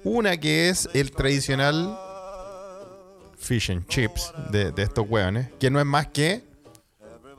Una 0.04 0.36
que 0.38 0.68
es 0.70 0.90
el 0.94 1.12
tradicional 1.12 1.98
fish 3.38 3.72
and 3.72 3.88
chips 3.88 4.34
de, 4.52 4.72
de 4.72 4.84
estos 4.84 5.06
weones, 5.10 5.48
que 5.60 5.70
no 5.70 5.80
es 5.80 5.86
más 5.86 6.08
que 6.08 6.44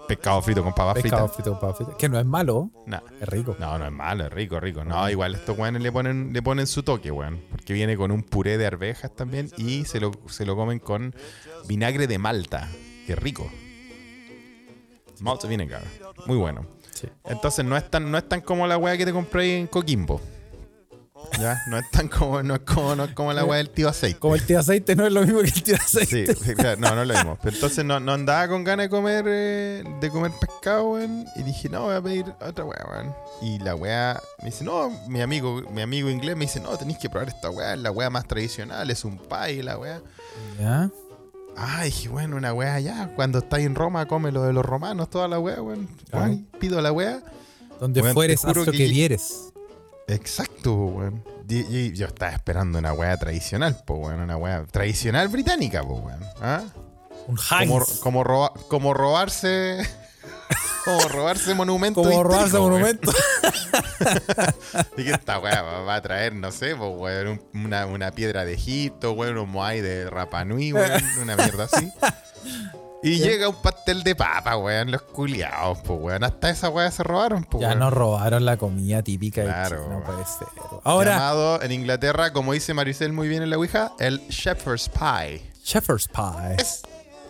pescado 0.09 0.43
frito 0.43 0.65
con 0.65 0.73
papas 0.75 1.01
Pescado 1.03 1.29
fritas. 1.29 1.37
frito, 1.37 1.61
papas 1.61 1.77
fritas. 1.77 1.95
Que 1.97 2.09
no 2.09 2.19
es 2.19 2.27
malo. 2.27 2.71
Nah. 2.87 3.01
Es 3.21 3.29
rico. 3.29 3.55
No, 3.61 3.79
no 3.79 3.87
es 3.87 3.93
malo, 3.93 4.25
es 4.27 4.33
rico, 4.33 4.59
rico. 4.59 4.85
No, 4.85 5.09
igual 5.09 5.35
estos 5.37 5.57
weones 5.57 5.81
le 5.83 5.93
ponen, 5.93 6.33
le 6.33 6.43
ponen 6.43 6.67
su 6.67 6.83
toque, 6.83 7.13
weón. 7.13 7.41
Porque 7.51 7.73
viene 7.75 7.97
con 7.97 8.11
un 8.11 8.23
puré 8.25 8.59
de 8.59 8.67
arvejas 8.67 9.15
también 9.15 9.51
y 9.57 9.85
se 9.85 10.01
lo, 10.01 10.11
se 10.27 10.45
lo 10.45 10.57
comen 10.57 10.81
con 10.81 11.15
vinagre 11.69 12.07
de 12.09 12.19
malta. 12.19 12.69
Qué 13.07 13.15
rico. 13.15 13.49
Malt 15.21 15.45
vinegar. 15.47 15.83
Muy 16.27 16.37
bueno. 16.37 16.67
Sí. 16.93 17.09
Entonces 17.25 17.65
no 17.65 17.77
es 17.77 17.89
tan, 17.91 18.11
no 18.11 18.19
es 18.19 18.29
tan 18.29 18.41
como 18.41 18.67
la 18.67 18.77
weá 18.77 18.97
que 18.97 19.05
te 19.05 19.13
compré 19.13 19.59
en 19.59 19.67
Coquimbo. 19.67 20.21
¿Ya? 21.39 21.61
No 21.69 21.79
es 21.79 21.91
tan 21.91 22.09
como, 22.09 22.43
no 22.43 22.55
es 22.55 22.61
como, 22.61 22.97
no 22.97 23.05
es 23.05 23.13
como 23.13 23.33
la 23.33 23.45
weá 23.45 23.59
del 23.59 23.71
tío 23.71 23.89
aceite. 23.89 24.19
Como 24.19 24.35
el 24.35 24.45
tío 24.45 24.59
aceite 24.59 24.97
no 24.97 25.07
es 25.07 25.13
lo 25.13 25.23
mismo 25.23 25.41
que 25.41 25.47
el 25.47 25.63
tío 25.63 25.77
aceite. 25.77 26.35
sí, 26.35 26.55
claro, 26.55 26.81
no, 26.81 26.95
no 26.95 27.05
lo 27.05 27.15
vimos. 27.15 27.39
Pero 27.43 27.55
entonces 27.55 27.85
no, 27.85 28.01
no 28.01 28.13
andaba 28.13 28.49
con 28.49 28.65
ganas 28.65 28.87
de 28.87 28.91
comer 28.91 29.25
eh, 29.29 29.85
de 30.01 30.11
comer 30.11 30.33
pescado, 30.41 30.91
weón. 30.91 31.27
Y 31.37 31.43
dije, 31.43 31.69
no, 31.69 31.83
voy 31.83 31.95
a 31.95 32.03
pedir 32.03 32.27
otra 32.41 32.65
weá, 32.65 32.87
weón. 32.91 33.15
Y 33.43 33.59
la 33.61 33.75
weá 33.75 34.21
me 34.41 34.47
dice, 34.47 34.65
no, 34.65 34.91
mi 35.09 35.21
amigo, 35.21 35.63
mi 35.73 35.83
amigo 35.83 36.11
inglés 36.11 36.37
me 36.37 36.47
dice, 36.47 36.61
no, 36.61 36.77
tenéis 36.77 36.99
que 36.99 37.09
probar 37.09 37.29
esta 37.29 37.51
weá, 37.51 37.75
es 37.75 37.81
la 37.81 37.91
weá 37.91 38.11
más 38.11 38.27
tradicional, 38.27 38.91
es 38.91 39.05
un 39.05 39.19
pie, 39.19 39.63
la 39.63 39.79
weá. 39.79 40.01
¿Ya? 40.59 40.91
Ah, 41.57 41.83
dije, 41.85 42.09
bueno, 42.09 42.37
una 42.37 42.53
weá 42.53 42.79
ya. 42.81 43.13
Cuando 43.17 43.39
estáis 43.39 43.67
en 43.67 43.75
Roma, 43.75 44.07
come 44.07 44.31
lo 44.31 44.43
de 44.45 44.53
los 44.53 44.65
romanos, 44.65 45.11
toda 45.11 45.29
la 45.29 45.39
weá, 45.39 45.61
weón. 45.61 45.89
Claro. 46.11 46.39
Pido 46.59 46.81
la 46.81 46.93
weá. 46.93 47.23
Donde 47.81 48.03
fueres, 48.13 48.45
haz 48.45 48.57
lo 48.57 48.65
que 48.65 48.73
que 48.73 48.89
vieres. 48.89 49.48
Exacto, 50.09 50.75
weón. 50.75 51.25
Y, 51.49 51.93
yo 51.93 52.07
estaba 52.07 52.33
esperando 52.33 52.79
una 52.79 52.93
weá 52.93 53.17
tradicional, 53.17 53.77
po, 53.87 53.95
weón. 53.95 54.21
Una 54.21 54.37
weá 54.37 54.65
tradicional 54.71 55.29
británica, 55.29 55.83
po, 55.83 55.95
weón. 55.95 56.21
¿Ah? 56.41 56.63
Un 57.27 57.37
como, 57.37 57.85
como, 58.01 58.25
roba- 58.25 58.53
como 58.69 58.95
robarse 58.95 59.79
como 60.85 61.01
robarse 61.09 61.55
monumentos 61.55 62.07
Como 62.07 62.23
robarse 62.23 62.47
históricos, 62.57 62.71
weón. 62.71 62.99
monumento. 63.01 63.13
y 64.97 65.05
que 65.05 65.11
esta 65.11 65.39
weá 65.39 65.61
va, 65.63 65.95
a 65.95 66.01
traer 66.03 66.35
no 66.35 66.51
sé 66.53 66.75
pues, 66.75 66.91
weón, 66.97 67.29
un- 67.53 67.65
una, 67.65 67.85
una 67.87 68.11
piedra 68.13 68.45
de 68.47 68.55
Egipto 68.55 69.13
weón, 69.13 69.37
un 69.37 69.51
moai 69.51 69.81
de 69.83 70.09
Rapa 70.09 70.45
Nui 70.47 70.73
weón, 70.73 71.03
una 71.21 71.37
mierda 71.37 71.65
así 71.65 71.91
y 73.03 73.19
llega 73.19 73.49
un 73.49 73.57
pastel 73.63 74.03
de 74.03 74.15
papa 74.17 74.57
weón 74.57 74.91
los 74.91 75.03
culiados 75.03 75.79
pues 75.85 76.01
weón 76.01 76.25
hasta 76.25 76.51
esa 76.51 76.69
weá 76.69 76.91
se 76.91 77.03
robaron 77.05 77.45
pues 77.45 77.61
Ya 77.63 77.69
weón. 77.69 77.79
nos 77.81 77.93
robaron 77.93 78.45
la 78.45 78.57
comida 78.57 79.03
típica 79.03 79.43
Claro, 79.45 79.83
de. 79.83 79.89
No 79.89 80.03
puede 80.05 80.25
ser. 80.25 80.49
Ahora, 80.85 81.13
llamado 81.13 81.63
en 81.63 81.73
Inglaterra 81.73 82.33
como 82.33 82.53
dice 82.53 82.75
Maricel 82.75 83.13
muy 83.13 83.29
bien 83.29 83.43
en 83.43 83.51
la 83.51 83.57
Ouija 83.59 83.93
el 84.01 84.19
Shepherd's 84.29 84.89
Pie 84.89 85.43
Shepherd's 85.65 86.09
Pie. 86.09 86.57
es, 86.59 86.83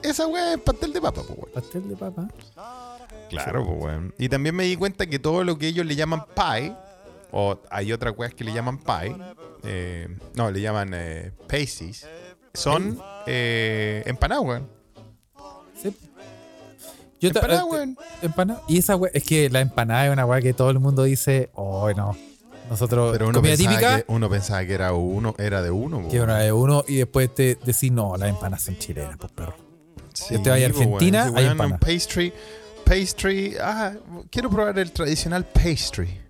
esa 0.02 0.26
weá 0.26 0.54
es 0.54 0.60
pastel 0.60 0.92
de 0.92 1.00
papa 1.00 1.22
pues 1.26 1.38
weón 1.38 1.52
Pastel 1.54 1.88
de 1.88 1.96
papa. 1.96 2.28
Claro, 3.28 3.62
pues, 3.66 3.78
weón. 3.82 4.14
Y 4.18 4.28
también 4.30 4.54
me 4.54 4.64
di 4.64 4.74
cuenta 4.76 5.06
que 5.06 5.18
todo 5.18 5.44
lo 5.44 5.58
que 5.58 5.66
ellos 5.66 5.84
le 5.84 5.94
llaman 5.96 6.24
pie, 6.34 6.72
o 7.30 7.58
hay 7.70 7.92
otras 7.92 8.14
weas 8.16 8.32
que 8.32 8.42
le 8.42 8.54
llaman 8.54 8.78
pie, 8.78 9.14
eh, 9.64 10.08
no, 10.34 10.50
le 10.50 10.62
llaman 10.62 10.92
eh, 10.94 11.32
pasties, 11.46 12.06
son 12.54 12.98
eh, 13.26 14.02
empanadas, 14.06 14.44
weón. 14.46 14.77
Sí. 15.82 15.94
Yo 17.20 17.28
Empanada, 17.30 17.62
eh, 17.62 17.64
weón. 17.64 17.96
empanada. 18.22 18.62
Y 18.68 18.78
esa 18.78 18.94
we- 18.96 19.10
es 19.12 19.24
que 19.24 19.50
la 19.50 19.60
empanada 19.60 20.06
es 20.06 20.12
una 20.12 20.24
weá 20.24 20.40
que 20.40 20.52
todo 20.54 20.70
el 20.70 20.78
mundo 20.78 21.02
dice, 21.04 21.50
oh, 21.54 21.90
no. 21.96 22.16
Nosotros, 22.70 23.12
Pero 23.12 23.28
uno 23.28 23.38
comida 23.38 23.56
pensaba, 23.56 23.76
típica, 23.78 23.96
que, 24.02 24.12
uno 24.12 24.28
pensaba 24.28 24.64
que 24.66 24.74
era 24.74 24.92
uno, 24.92 25.34
era 25.38 25.62
de 25.62 25.70
uno, 25.70 26.06
que 26.08 26.20
una 26.20 26.38
de 26.38 26.52
uno, 26.52 26.84
y 26.86 26.96
después 26.96 27.34
te 27.34 27.56
decís, 27.64 27.90
no, 27.90 28.16
las 28.18 28.28
empanadas 28.28 28.62
son 28.64 28.76
chilenas, 28.78 29.16
pues 29.18 29.32
perro. 29.32 29.54
Sí, 30.12 30.34
Yo 30.34 30.42
te 30.42 30.50
voy 30.50 30.62
a 30.62 30.68
weón. 30.68 30.72
Argentina, 30.82 31.32
hay 31.34 31.46
weón, 31.48 31.78
pastry, 31.78 32.32
pastry, 32.84 33.56
ah, 33.60 33.94
quiero 34.30 34.50
probar 34.50 34.78
el 34.78 34.92
tradicional 34.92 35.44
pastry. 35.46 36.20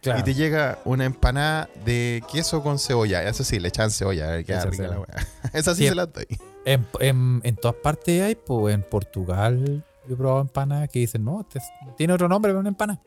Claro. 0.00 0.20
Y 0.20 0.22
te 0.22 0.34
llega 0.34 0.78
una 0.84 1.06
empanada 1.06 1.68
de 1.84 2.22
queso 2.30 2.62
con 2.62 2.78
cebolla. 2.78 3.22
Eso 3.28 3.42
sí, 3.42 3.58
le 3.58 3.68
echan 3.68 3.90
cebolla. 3.90 4.38
eh, 4.38 4.44
Queda 4.44 4.58
Esa 4.60 4.70
rica 4.70 4.86
la 4.86 5.00
weá. 5.00 5.26
Esa 5.52 5.74
sí 5.74 5.82
Sí. 5.84 5.88
se 5.88 5.94
la 5.94 6.06
doy. 6.06 6.26
En, 6.64 6.86
en- 7.00 7.40
en 7.44 7.56
todas 7.56 7.76
partes 7.76 8.22
hay, 8.22 8.34
pues 8.34 8.74
en 8.74 8.82
Portugal, 8.82 9.84
Yo 10.06 10.14
he 10.14 10.16
probado 10.18 10.40
empanadas 10.42 10.88
que 10.90 10.98
dicen, 10.98 11.24
no, 11.24 11.40
este 11.40 11.58
es- 11.58 11.96
tiene 11.96 12.12
otro 12.12 12.28
nombre, 12.28 12.50
pero 12.50 12.60
una 12.60 12.68
empanada. 12.68 13.00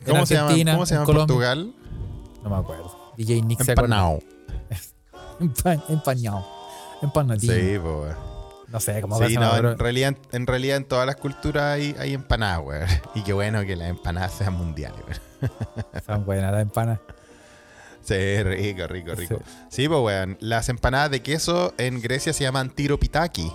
En 0.00 0.06
¿Cómo 0.06 0.26
se 0.26 0.34
llama, 0.34 0.48
Argentina, 0.48 0.72
¿cómo 0.74 0.86
se 0.86 0.94
en 0.94 1.00
llama 1.00 1.10
en. 1.12 1.16
Portugal? 1.18 1.74
No 2.42 2.50
me 2.50 2.56
acuerdo. 2.56 3.12
DJ 3.16 3.42
Nick. 3.42 3.66
Empanao. 3.68 4.18
Empa- 5.40 5.82
Empañado. 5.88 6.44
Empanadillo. 7.02 7.52
Sí, 7.54 7.78
weón. 7.78 8.16
No 8.68 8.80
sé 8.80 9.00
cómo 9.02 9.18
Sí, 9.18 9.34
se 9.34 9.40
no, 9.40 9.54
en, 9.56 9.78
realidad, 9.78 10.14
en 10.32 10.46
realidad 10.46 10.76
en 10.78 10.84
todas 10.84 11.06
las 11.06 11.16
culturas 11.16 11.64
hay, 11.74 11.94
hay 11.98 12.14
empanadas, 12.14 12.64
weón. 12.64 12.86
Y 13.14 13.22
qué 13.22 13.32
bueno 13.32 13.62
que 13.64 13.76
las 13.76 13.88
empanadas 13.90 14.32
sean 14.32 14.54
mundiales, 14.54 15.00
weón. 15.40 15.52
Son 16.06 16.24
buenas 16.24 16.52
las 16.52 16.62
empanadas. 16.62 17.00
Sí, 18.02 18.42
rico, 18.42 18.86
rico, 18.86 19.14
rico. 19.14 19.38
Sí, 19.68 19.88
pues, 19.88 20.00
weón. 20.00 20.36
Las 20.40 20.68
empanadas 20.68 21.10
de 21.10 21.22
queso 21.22 21.74
en 21.78 22.00
Grecia 22.00 22.32
se 22.32 22.44
llaman 22.44 22.70
tiropitaki. 22.70 23.52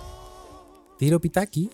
Tiro 0.98 1.20
pitaki. 1.20 1.70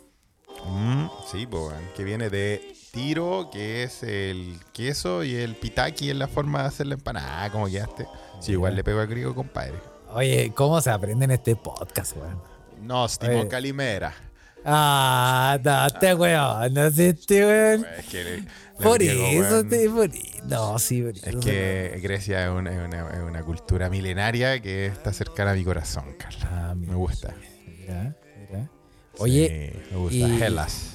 Mm, 0.66 1.06
sí, 1.30 1.46
pues, 1.46 1.62
weón. 1.62 1.84
Que 1.96 2.04
viene 2.04 2.30
de 2.30 2.74
tiro, 2.92 3.48
que 3.52 3.82
es 3.82 4.02
el 4.02 4.58
queso, 4.72 5.24
y 5.24 5.34
el 5.34 5.56
pitaki 5.56 6.10
es 6.10 6.16
la 6.16 6.28
forma 6.28 6.62
de 6.62 6.68
hacer 6.68 6.86
la 6.86 6.94
empanada. 6.94 7.44
Ah, 7.44 7.50
¿cómo 7.50 7.66
quedaste? 7.66 8.06
Sí, 8.40 8.52
igual 8.52 8.76
le 8.76 8.84
pego 8.84 9.00
al 9.00 9.06
griego, 9.06 9.34
compadre. 9.34 9.74
Oye, 10.12 10.52
¿cómo 10.54 10.80
se 10.80 10.90
aprende 10.90 11.24
en 11.24 11.32
este 11.32 11.56
podcast, 11.56 12.16
weón? 12.16 12.40
No, 12.82 13.08
Stimo 13.08 13.40
Oye. 13.40 13.48
Calimera. 13.48 14.14
Ah, 14.64 15.58
no, 15.62 15.90
te 16.00 16.14
weón, 16.14 16.72
no 16.74 16.90
sé, 16.90 17.08
este 17.10 17.44
weón. 17.44 17.86
Es 17.98 18.06
que 18.06 18.44
Por 18.82 18.98
griego, 18.98 19.26
eso 19.26 19.40
weón, 19.56 19.68
te 19.68 19.90
por 19.90 20.10
No, 20.48 20.78
sí, 20.78 21.02
por 21.02 21.10
Es 21.16 21.22
eso. 21.26 21.40
que 21.40 22.00
Grecia 22.02 22.44
es 22.46 22.50
una, 22.50 22.70
es 22.72 22.78
una- 22.86 23.10
es 23.10 23.20
una 23.22 23.42
cultura 23.42 23.88
milenaria 23.90 24.60
que 24.60 24.86
está 24.86 25.12
cercana 25.12 25.50
a 25.52 25.54
mi 25.54 25.64
corazón, 25.64 26.04
Carla. 26.18 26.48
Ah, 26.70 26.74
Me 26.74 26.94
gusta. 26.94 27.34
Mira, 27.78 28.16
mira. 28.50 28.70
Oye, 29.18 29.72
Sí, 29.74 29.80
me 29.92 29.96
gusta. 29.98 30.16
y- 30.16 30.42
Hellas. 30.42 30.90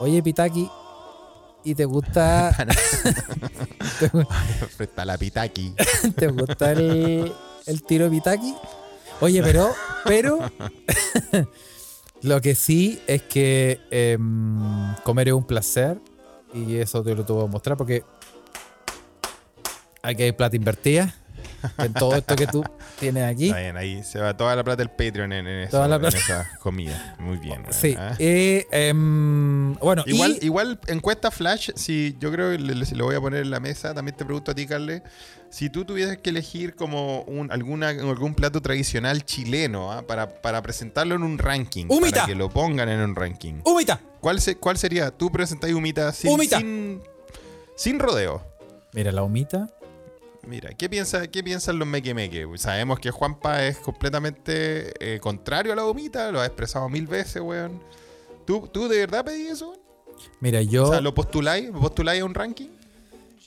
oye, 0.00 0.22
Pitaki, 0.22 0.70
¿y 1.64 1.74
te 1.74 1.84
gusta, 1.84 2.54
te, 4.00 4.10
gu- 4.10 4.26
Frente 4.76 5.00
a 5.00 5.04
la 5.04 5.18
pitaki. 5.18 5.74
te 6.16 6.28
gusta 6.28 6.72
el, 6.72 7.32
el 7.66 7.82
tiro 7.82 8.08
Pitaki? 8.10 8.54
Oye, 9.20 9.42
pero, 9.42 9.74
pero, 10.04 10.38
lo 12.22 12.40
que 12.40 12.54
sí 12.54 13.00
es 13.06 13.22
que 13.22 13.80
em, 13.90 14.94
comer 15.04 15.28
es 15.28 15.34
un 15.34 15.44
placer 15.44 15.98
y 16.52 16.76
eso 16.76 17.02
te 17.02 17.14
lo 17.14 17.24
tengo 17.24 17.44
que 17.46 17.52
mostrar 17.52 17.76
porque 17.76 18.02
aquí 20.02 20.22
hay 20.22 20.32
plata 20.32 20.56
invertida 20.56 21.14
en 21.78 21.92
todo 21.92 22.14
esto 22.16 22.36
que 22.36 22.46
tú 22.46 22.64
tienes 22.98 23.24
aquí. 23.24 23.46
Está 23.48 23.58
bien, 23.60 23.76
ahí 23.76 24.02
se 24.04 24.18
va 24.20 24.36
toda 24.36 24.54
la 24.56 24.64
plata 24.64 24.76
del 24.78 24.90
Patreon 24.90 25.32
en, 25.32 25.46
en, 25.46 25.68
la 25.70 26.08
esa 26.08 26.48
comida. 26.60 27.16
Muy 27.18 27.36
bien. 27.38 27.64
Sí. 27.70 27.94
¿ah? 27.98 28.14
eh, 28.18 28.66
em, 28.70 29.74
bueno, 29.74 30.02
Igual, 30.06 30.38
y- 30.40 30.46
igual 30.46 30.78
encuesta 30.86 31.30
Flash, 31.30 31.70
si 31.76 32.16
yo 32.20 32.30
creo 32.32 32.50
que 32.52 32.58
le, 32.58 32.74
le- 32.74 32.86
lo 32.96 33.04
voy 33.04 33.14
a 33.16 33.20
poner 33.20 33.42
en 33.42 33.50
la 33.50 33.60
mesa, 33.60 33.94
también 33.94 34.16
te 34.16 34.24
pregunto 34.24 34.50
a 34.50 34.54
ti, 34.54 34.66
Carle, 34.66 35.02
si 35.50 35.70
tú 35.70 35.84
tuvieses 35.84 36.18
que 36.18 36.30
elegir 36.30 36.74
como 36.74 37.22
un, 37.22 37.50
alguna, 37.50 37.88
algún 37.88 38.34
plato 38.34 38.60
tradicional 38.60 39.24
chileno 39.24 39.92
¿ah? 39.92 40.02
para, 40.06 40.40
para 40.42 40.60
presentarlo 40.62 41.14
en 41.14 41.22
un 41.22 41.38
ranking, 41.38 41.86
Humita. 41.88 42.16
para 42.22 42.26
que 42.26 42.34
lo 42.34 42.48
pongan 42.50 42.88
en 42.88 43.00
un 43.00 43.14
ranking, 43.14 43.60
¡Humita! 43.64 44.00
¿cuál, 44.20 44.40
se- 44.40 44.56
cuál 44.56 44.76
sería? 44.78 45.10
Tú 45.10 45.30
presentáis 45.30 45.74
humita 45.74 46.12
sin, 46.12 46.30
Humita. 46.30 46.58
sin, 46.58 47.02
sin 47.76 47.98
rodeo. 47.98 48.42
Mira, 48.92 49.12
la 49.12 49.22
humita. 49.22 49.68
Mira, 50.48 50.70
¿qué, 50.72 50.88
piensa, 50.88 51.26
¿qué 51.26 51.42
piensan 51.42 51.78
los 51.78 51.86
meque 51.86 52.14
meque? 52.14 52.46
Sabemos 52.56 52.98
que 53.00 53.10
Juanpa 53.10 53.66
es 53.66 53.76
completamente 53.78 54.92
eh, 54.98 55.20
contrario 55.20 55.72
a 55.72 55.76
la 55.76 55.84
humita, 55.84 56.32
lo 56.32 56.40
ha 56.40 56.46
expresado 56.46 56.88
mil 56.88 57.06
veces, 57.06 57.42
weón. 57.42 57.80
¿Tú, 58.46 58.66
¿Tú 58.72 58.88
de 58.88 58.98
verdad 59.00 59.24
pedís 59.26 59.50
eso? 59.52 59.68
weón? 59.70 59.80
Mira, 60.40 60.62
yo, 60.62 60.84
O 60.88 60.90
sea, 60.90 61.00
¿lo 61.02 61.14
postuláis? 61.14 61.70
¿Lo 61.70 61.80
postuláis 61.80 62.22
a 62.22 62.24
un 62.24 62.34
ranking? 62.34 62.68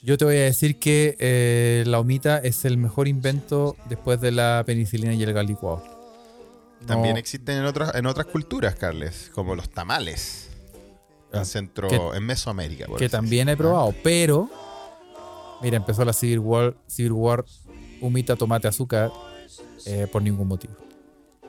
yo 0.03 0.17
te 0.17 0.25
voy 0.25 0.37
a 0.37 0.41
decir 0.41 0.79
que 0.79 1.15
eh, 1.19 1.83
la 1.85 1.99
humita 1.99 2.37
es 2.39 2.65
el 2.65 2.77
mejor 2.77 3.07
invento 3.07 3.75
después 3.87 4.19
de 4.21 4.31
la 4.31 4.63
penicilina 4.65 5.13
y 5.13 5.21
el 5.21 5.31
gas 5.33 5.45
licuado. 5.45 5.83
También 6.87 7.13
No, 7.13 7.19
existen 7.19 7.57
en 7.59 7.65
otras, 7.65 7.93
en 7.93 8.05
otras 8.07 8.25
culturas, 8.27 8.73
Carles, 8.75 9.29
como 9.35 9.53
los 9.55 9.69
tamales. 9.69 10.49
Ah, 11.33 11.39
En 11.39 11.45
centro, 11.45 11.87
que- 11.87 11.95
en 12.17 12.23
Mesoamérica. 12.25 12.85
por 12.87 12.97
que 12.97 13.09
también 13.09 13.47
he 13.49 13.55
probado, 13.57 13.93
pero 14.03 14.49
mira, 15.61 15.77
empezó 15.77 16.03
la 16.05 16.13
Civil 16.13 16.39
War, 16.39 16.75
Civil 16.87 17.11
War 17.13 17.45
humita, 18.01 18.35
tomate, 18.35 18.67
azúcar 18.67 19.11
eh, 19.85 20.07
por 20.11 20.21
ningún 20.21 20.47
motivo. 20.47 20.73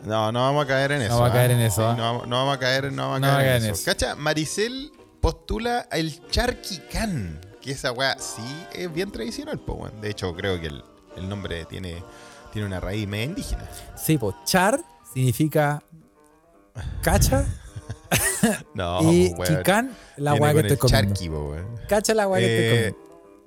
No, 0.05 0.33
no 0.33 0.40
vamos 0.40 0.64
a 0.64 0.68
caer 0.68 0.92
en 0.92 1.03
eso. 1.03 1.14
vamos 1.14 1.31
a 1.31 1.33
caer 1.33 1.51
en 1.53 1.61
eso, 1.61 1.90
Sí, 1.92 1.96
no, 1.96 2.03
vamos, 2.03 2.27
no 2.29 2.37
vamos 2.37 2.57
a 2.57 2.59
caer, 2.59 2.92
no 2.92 3.03
vamos 3.11 3.16
a 3.16 3.20
No 3.20 3.27
caer 3.29 3.40
en, 3.40 3.46
caer 3.46 3.57
en 3.62 3.70
eso. 3.70 3.75
eso. 3.75 3.85
Cacha, 3.85 4.14
Maricel 4.16 4.90
postula 5.20 5.87
el 5.92 6.27
charquicán. 6.29 7.40
Que 7.61 7.70
esa 7.70 7.92
weá 7.92 8.16
sí 8.18 8.42
es 8.75 8.92
bien 8.92 9.12
tradicional, 9.12 9.61
po. 9.61 9.88
De 10.01 10.11
hecho, 10.11 10.35
creo 10.35 10.61
que 10.61 10.66
el, 10.66 10.85
el 11.16 11.29
nombre 11.29 11.64
tiene, 11.66 12.03
tiene 12.53 12.66
una 12.66 12.81
raíz 12.81 13.07
media 13.07 13.27
indígena. 13.27 13.68
Sí, 13.96 14.18
pues 14.18 14.35
char 14.44 14.81
significa 15.14 15.81
cacha 17.03 17.46
No, 18.75 19.01
y 19.12 19.33
chicán 19.44 19.94
la 20.16 20.35
weá 20.35 20.53
que 20.53 20.61
estoy 20.61 20.77
comiendo. 20.77 21.14
charqui, 21.14 21.29
po. 21.29 21.55
Cacha 21.88 22.14
la 22.14 22.27
weá 22.27 22.40
que 22.40 22.46
Eh, 22.46 22.59
estoy 22.59 22.92
comiendo. 22.92 23.02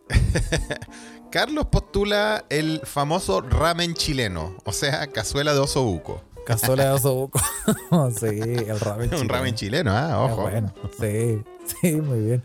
Carlos 1.32 1.65
postula 1.68 2.46
el 2.50 2.82
famoso 2.84 3.41
ramen 3.41 3.94
chileno, 3.94 4.56
o 4.63 4.72
sea, 4.72 5.08
cazuela 5.08 5.54
de 5.54 5.60
oso 5.60 5.84
buco. 5.84 6.24
Cazuela 6.46 6.86
de 6.86 6.89
oso 6.91 7.13
buco. 7.15 7.39
sí, 8.20 8.26
el 8.28 8.80
ramen 8.80 9.10
Un 9.10 9.15
chileno. 9.18 9.34
ramen 9.34 9.56
chileno, 9.56 9.91
ah, 9.98 10.24
ojo. 10.24 10.44
bueno, 10.44 10.74
sí, 11.00 11.41
sí, 11.82 11.94
muy 11.96 12.20
bien. 12.20 12.44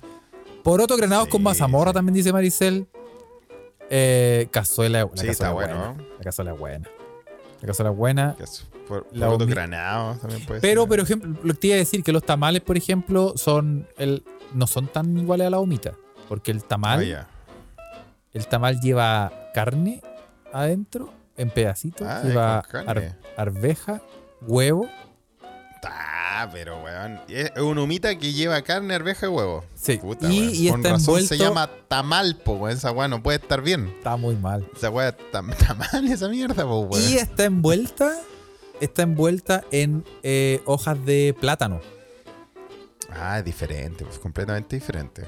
Poroto 0.65 0.97
granados 0.97 1.29
con 1.29 1.41
Sí, 1.41 1.45
mazamorra 1.45 1.91
sí. 1.91 1.95
también 1.95 2.15
dice 2.15 2.33
Maricel. 2.33 2.87
Eh, 3.91 4.49
cazuela, 4.51 5.01
la 5.01 5.05
Sí, 5.07 5.27
cazuela 5.27 5.33
está 5.33 5.49
es 5.49 5.53
bueno, 5.55 5.75
buena. 5.77 5.93
¿no? 5.95 6.05
La 6.19 6.25
cazuela 6.25 6.53
es 6.53 6.59
buena. 6.59 6.89
La 7.61 7.67
cazuela 7.67 7.91
es 7.91 7.97
buena. 7.97 8.37
Es 8.41 8.67
por, 8.89 9.07
La 9.13 9.27
poroto 9.27 9.45
humi- 9.47 9.51
granado 9.51 10.15
también 10.17 10.47
puede 10.47 10.61
Pero, 10.61 10.83
ser. 10.83 10.89
por 10.89 11.01
ejemplo, 11.01 11.41
lo 11.43 11.55
que 11.55 11.61
te 11.61 11.67
iba 11.69 11.75
a 11.77 11.79
decir 11.79 12.03
que 12.03 12.13
los 12.13 12.23
tamales, 12.25 12.63
por 12.63 12.77
ejemplo, 12.77 13.35
son 13.37 13.87
el, 13.99 14.25
no 14.55 14.67
son 14.67 14.87
tan 14.89 15.17
iguales 15.19 15.47
a 15.47 15.51
la 15.51 15.59
humita. 15.61 15.93
Porque 16.29 16.51
el 16.53 16.65
tamal, 16.65 17.01
Ah. 17.15 17.27
El 18.33 18.47
tamal 18.47 18.81
lleva 18.81 19.33
carne 19.55 20.03
adentro, 20.53 21.13
en 21.37 21.51
pedacitos. 21.51 22.07
Ah, 22.07 22.23
lleva 22.25 22.59
ar- 22.87 23.17
arveja, 23.37 24.03
huevo. 24.43 24.89
Ah, 25.83 26.49
pero 26.53 26.83
weón. 26.83 27.21
Es 27.29 27.51
una 27.61 27.83
humita 27.83 28.15
que 28.17 28.33
lleva 28.33 28.61
carne, 28.63 28.95
arveja 28.95 29.27
y 29.27 29.29
huevo. 29.31 29.65
Sí. 29.75 29.97
Puta, 29.99 30.31
y, 30.31 30.41
weón. 30.41 30.51
y 30.55 30.69
Con 30.71 30.81
está 30.81 30.91
razón 30.91 31.01
envuelto. 31.15 31.29
se 31.29 31.39
llama 31.39 31.71
tamal, 31.89 32.37
po, 32.37 32.53
weón. 32.55 32.77
Esa 32.77 32.93
weá 32.93 33.09
no 33.09 33.23
puede 33.23 33.39
estar 33.39 33.63
bien. 33.63 33.87
Está 33.99 34.17
muy 34.17 34.37
mal. 34.37 34.67
Esa 34.77 34.89
es 34.89 35.15
tam- 35.33 35.55
tamal, 35.67 36.07
esa 36.09 36.29
mierda, 36.29 36.65
po, 36.65 36.81
weón. 36.81 37.03
Y 37.11 37.15
está 37.17 37.45
envuelta, 37.45 38.13
está 38.81 39.03
envuelta 39.03 39.65
en 39.71 40.05
eh, 40.23 40.61
hojas 40.67 41.05
de 41.05 41.35
plátano, 41.41 41.81
Ah, 43.13 43.39
es 43.41 43.45
diferente, 43.45 44.05
pues 44.05 44.19
completamente 44.21 44.77
diferente. 44.77 45.25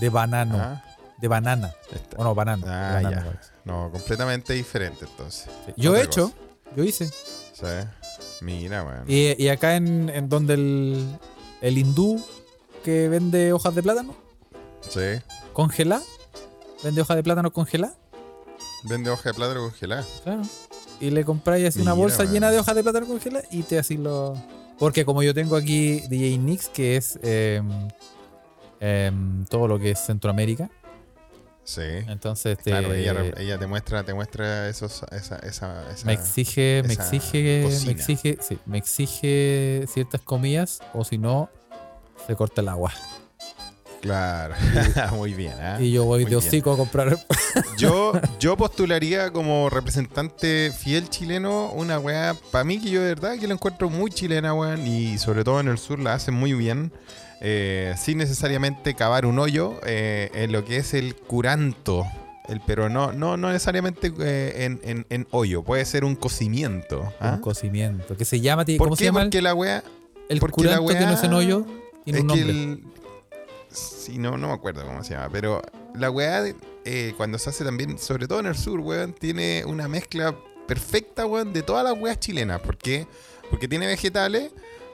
de 0.00 0.08
banano, 0.10 0.58
Ah, 0.58 0.84
de 1.22 1.28
banana. 1.28 1.72
O 2.16 2.24
no, 2.24 2.34
banano. 2.34 2.66
Ah, 2.68 3.00
ya. 3.00 3.24
parece. 3.24 3.50
No, 3.64 3.90
completamente 3.90 4.52
diferente 4.52 5.06
entonces. 5.08 5.48
Sí. 5.66 5.72
Yo 5.76 5.96
he 5.96 6.02
hecho, 6.02 6.30
cosa. 6.30 6.36
yo 6.76 6.84
hice. 6.84 7.06
Sí. 7.08 7.66
Mira, 8.42 8.82
weón. 8.82 9.04
Y, 9.06 9.40
y 9.42 9.48
acá 9.48 9.76
en, 9.76 10.08
en 10.10 10.28
donde 10.28 10.54
el, 10.54 11.18
el 11.60 11.78
hindú 11.78 12.20
que 12.84 13.08
vende 13.08 13.52
hojas 13.52 13.74
de 13.74 13.82
plátano, 13.82 14.14
Sí. 14.88 15.00
congelada, 15.52 16.02
vende 16.82 17.00
hojas 17.00 17.16
de 17.16 17.22
plátano 17.22 17.52
congeladas, 17.52 17.96
Vende 18.84 19.10
hoja 19.10 19.28
de 19.30 19.34
plátano 19.34 19.60
congelada. 19.60 20.04
claro. 20.24 20.42
Y 20.98 21.10
le 21.10 21.24
compráis 21.24 21.66
así 21.68 21.80
una 21.80 21.92
bolsa 21.94 22.24
llena 22.24 22.50
de 22.50 22.58
hojas 22.58 22.74
de 22.74 22.82
plátano 22.82 23.06
congeladas 23.06 23.46
y 23.52 23.62
te 23.62 23.78
así 23.78 23.96
lo... 23.96 24.34
Porque 24.78 25.04
como 25.04 25.22
yo 25.22 25.32
tengo 25.34 25.54
aquí 25.56 26.00
DJ 26.08 26.38
Nix, 26.38 26.68
que 26.68 26.96
es 26.96 27.18
em, 27.22 27.70
todo 29.46 29.68
lo 29.68 29.78
que 29.78 29.92
es 29.92 30.00
Centroamérica, 30.04 30.68
Sí. 31.64 31.82
entonces 32.08 32.58
te, 32.58 32.70
Claro, 32.70 32.92
ella, 32.92 33.14
ella 33.38 33.56
te 33.58 33.66
muestra, 33.68 34.02
te 34.02 34.12
muestra 34.14 34.68
esos, 34.68 35.04
esa, 35.12 35.36
esa, 35.36 35.88
esa- 35.92 36.04
me 36.06 36.12
exige, 36.12 36.82
me 36.86 36.92
exige, 36.94 37.62
cocina. 37.64 37.86
me 37.86 37.92
exige, 37.92 38.38
sí, 38.40 38.58
me 38.66 38.78
exige 38.78 39.84
ciertas 39.92 40.20
comidas 40.22 40.80
o 40.92 41.04
si 41.04 41.18
no, 41.18 41.48
se 42.26 42.34
corta 42.34 42.60
el 42.62 42.68
agua. 42.68 42.92
Claro, 44.00 44.54
muy 45.14 45.32
bien. 45.32 45.54
¿ah? 45.60 45.78
Y 45.80 45.92
yo 45.92 46.04
voy 46.04 46.22
Muy 46.24 46.30
de 46.32 46.36
bien. 46.36 46.48
hocico 46.48 46.72
a 46.72 46.76
comprar. 46.76 47.16
Yo, 47.78 48.12
yo 48.40 48.56
postularía 48.56 49.30
como 49.32 49.70
representante 49.70 50.72
fiel 50.76 51.08
chileno 51.08 51.70
una 51.72 51.98
weá, 52.00 52.34
para 52.50 52.64
mí 52.64 52.80
que 52.80 52.90
yo 52.90 53.00
de 53.00 53.08
verdad 53.08 53.38
que 53.38 53.46
la 53.46 53.54
encuentro 53.54 53.88
muy 53.90 54.10
chilena, 54.10 54.54
weón, 54.54 54.86
y 54.86 55.18
sobre 55.18 55.42
todo 55.44 55.60
en 55.60 55.68
el 55.68 55.78
sur 55.78 55.98
la 56.00 56.14
hacen 56.14 56.34
muy 56.34 56.52
bien, 56.54 56.92
eh, 57.44 57.94
sin 57.98 58.18
necesariamente 58.18 58.94
cavar 58.94 59.26
un 59.26 59.38
hoyo 59.40 59.80
eh, 59.84 60.30
en 60.34 60.52
lo 60.52 60.64
que 60.64 60.76
es 60.76 60.94
el 60.94 61.16
curanto. 61.16 62.06
El, 62.48 62.60
pero 62.66 62.88
no, 62.88 63.12
no, 63.12 63.36
no 63.36 63.48
necesariamente 63.52 64.12
eh, 64.20 64.64
en, 64.64 64.80
en- 64.84 65.06
en 65.10 65.26
hoyo, 65.32 65.62
puede 65.62 65.84
ser 65.84 66.04
un 66.04 66.14
cocimiento. 66.16 67.12
¿ah? 67.20 67.34
Un 67.34 67.40
cocimiento. 67.40 68.16
Que 68.16 68.24
se 68.24 68.40
llama, 68.40 68.64
¿Por 68.64 68.76
¿cómo 68.78 68.90
qué? 68.92 68.98
se 68.98 69.04
llama? 69.06 69.22
Porque 69.22 69.42
la 69.42 69.54
weá, 69.54 69.82
el 70.28 70.38
porque 70.40 70.62
la 70.64 70.78
curanto 70.78 70.98
que 71.00 71.06
no 71.06 71.12
es 71.14 71.24
en 71.24 71.32
hoyo. 71.34 71.66
Tiene 72.04 72.18
es 72.20 72.24
un 72.24 72.30
que 72.30 72.36
nombre. 72.44 72.62
el. 72.62 72.84
Sí, 73.70 74.18
no, 74.18 74.36
no 74.36 74.48
me 74.48 74.54
acuerdo 74.54 74.84
cómo 74.86 75.02
se 75.02 75.14
llama, 75.14 75.28
pero 75.32 75.62
la 75.94 76.10
weá, 76.10 76.44
eh, 76.84 77.14
cuando 77.16 77.38
se 77.38 77.50
hace 77.50 77.64
también, 77.64 77.98
sobre 77.98 78.26
todo 78.28 78.40
en 78.40 78.46
el 78.46 78.56
sur, 78.56 78.80
weón, 78.80 79.14
tiene 79.14 79.64
una 79.64 79.88
mezcla 79.88 80.34
perfecta, 80.66 81.24
weón, 81.26 81.52
de 81.52 81.62
todas 81.62 81.84
las 81.84 81.94
weas 81.98 82.18
chilenas. 82.20 82.60
¿Por 82.60 82.76
qué? 82.76 83.06
Porque 83.50 83.68
tiene 83.68 83.86
vegetales, 83.86 84.52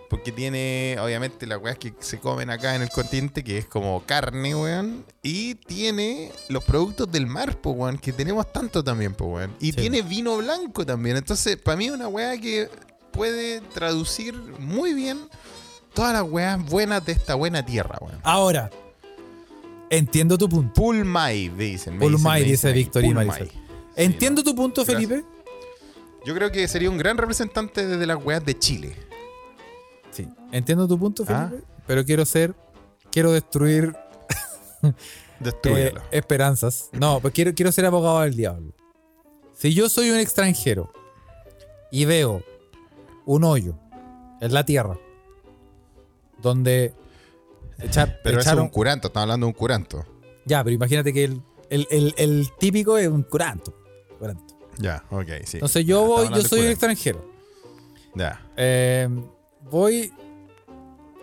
porque 0.08 0.32
tiene, 0.32 0.96
obviamente, 1.00 1.46
las 1.46 1.60
weas 1.60 1.76
que 1.78 1.92
se 2.00 2.18
comen 2.18 2.48
acá 2.50 2.74
en 2.74 2.82
el 2.82 2.88
continente, 2.88 3.44
que 3.44 3.58
es 3.58 3.66
como 3.66 4.02
carne, 4.06 4.54
weón, 4.54 5.04
y 5.22 5.54
tiene 5.56 6.32
los 6.48 6.64
productos 6.64 7.10
del 7.12 7.26
mar, 7.26 7.60
po, 7.60 7.70
weón, 7.72 7.98
que 7.98 8.12
tenemos 8.12 8.50
tanto 8.52 8.82
también, 8.82 9.14
po, 9.14 9.26
weón. 9.26 9.54
Y 9.60 9.72
Sí. 9.72 9.72
tiene 9.72 10.02
vino 10.02 10.36
blanco 10.38 10.86
también. 10.86 11.16
Entonces, 11.18 11.56
para 11.58 11.76
mí 11.76 11.86
es 11.86 11.92
una 11.92 12.08
wea 12.08 12.38
que 12.40 12.70
puede 13.12 13.60
traducir 13.60 14.34
muy 14.58 14.94
bien 14.94 15.18
todas 15.92 16.12
las 16.14 16.22
weas 16.22 16.64
buenas 16.64 17.04
de 17.04 17.12
esta 17.12 17.34
buena 17.34 17.64
tierra, 17.66 17.98
weón. 18.00 18.18
Ahora, 18.22 18.70
entiendo 19.90 20.38
tu 20.38 20.48
punto. 20.48 20.72
Pulmay, 20.74 21.48
dicen. 21.50 21.98
Pulmay, 21.98 22.44
dice 22.44 22.72
Pulmay. 22.92 23.26
Marisol. 23.26 23.48
Sí, 23.50 23.58
Entiendo 23.96 24.40
no. 24.42 24.44
tu 24.50 24.54
punto, 24.54 24.84
Gracias. 24.84 25.08
Felipe. 25.08 25.28
Yo 26.24 26.34
creo 26.34 26.50
que 26.52 26.66
sería 26.68 26.88
un 26.90 26.98
gran 26.98 27.16
representante 27.18 27.86
de 27.86 28.06
las 28.06 28.22
weas 28.24 28.44
de 28.44 28.58
Chile. 28.58 28.94
Sí. 30.18 30.28
Entiendo 30.52 30.86
tu 30.88 30.98
punto, 30.98 31.24
Ah. 31.28 31.48
Felipe. 31.50 31.66
Pero 31.86 32.04
quiero 32.04 32.24
ser. 32.24 32.54
Quiero 33.10 33.32
destruir 33.32 33.96
eh, 35.64 35.94
esperanzas. 36.10 36.90
No, 36.92 37.20
pues 37.20 37.32
quiero, 37.32 37.54
quiero 37.54 37.72
ser 37.72 37.86
abogado 37.86 38.20
del 38.20 38.36
diablo. 38.36 38.72
Si 39.54 39.72
yo 39.74 39.88
soy 39.88 40.10
un 40.10 40.18
extranjero 40.18 40.92
y 41.90 42.04
veo 42.04 42.42
un 43.24 43.44
hoyo 43.44 43.78
en 44.40 44.52
la 44.52 44.64
tierra 44.64 44.98
donde 46.40 46.94
echar, 47.78 48.20
Pero 48.24 48.38
eso 48.38 48.40
es 48.40 48.46
echaron. 48.46 48.64
un 48.64 48.68
curanto, 48.70 49.08
estamos 49.08 49.24
hablando 49.24 49.46
de 49.46 49.48
un 49.52 49.54
curanto. 49.58 50.04
ya, 50.44 50.62
pero 50.62 50.74
imagínate 50.74 51.12
que 51.12 51.24
el, 51.24 51.42
el- 51.70 51.86
el- 51.90 52.14
el 52.16 52.48
típico 52.58 52.98
es 52.98 53.08
un 53.08 53.22
curanto. 53.22 53.74
curanto. 54.18 54.54
Ya, 54.78 55.04
ok, 55.10 55.26
sí. 55.44 55.56
Entonces 55.56 55.84
yo 55.86 56.04
voy, 56.06 56.28
yo 56.28 56.42
soy 56.42 56.60
un 56.60 56.66
extranjero. 56.68 57.28
Ya. 58.14 58.46
Eh, 58.56 59.08
voy. 59.62 60.12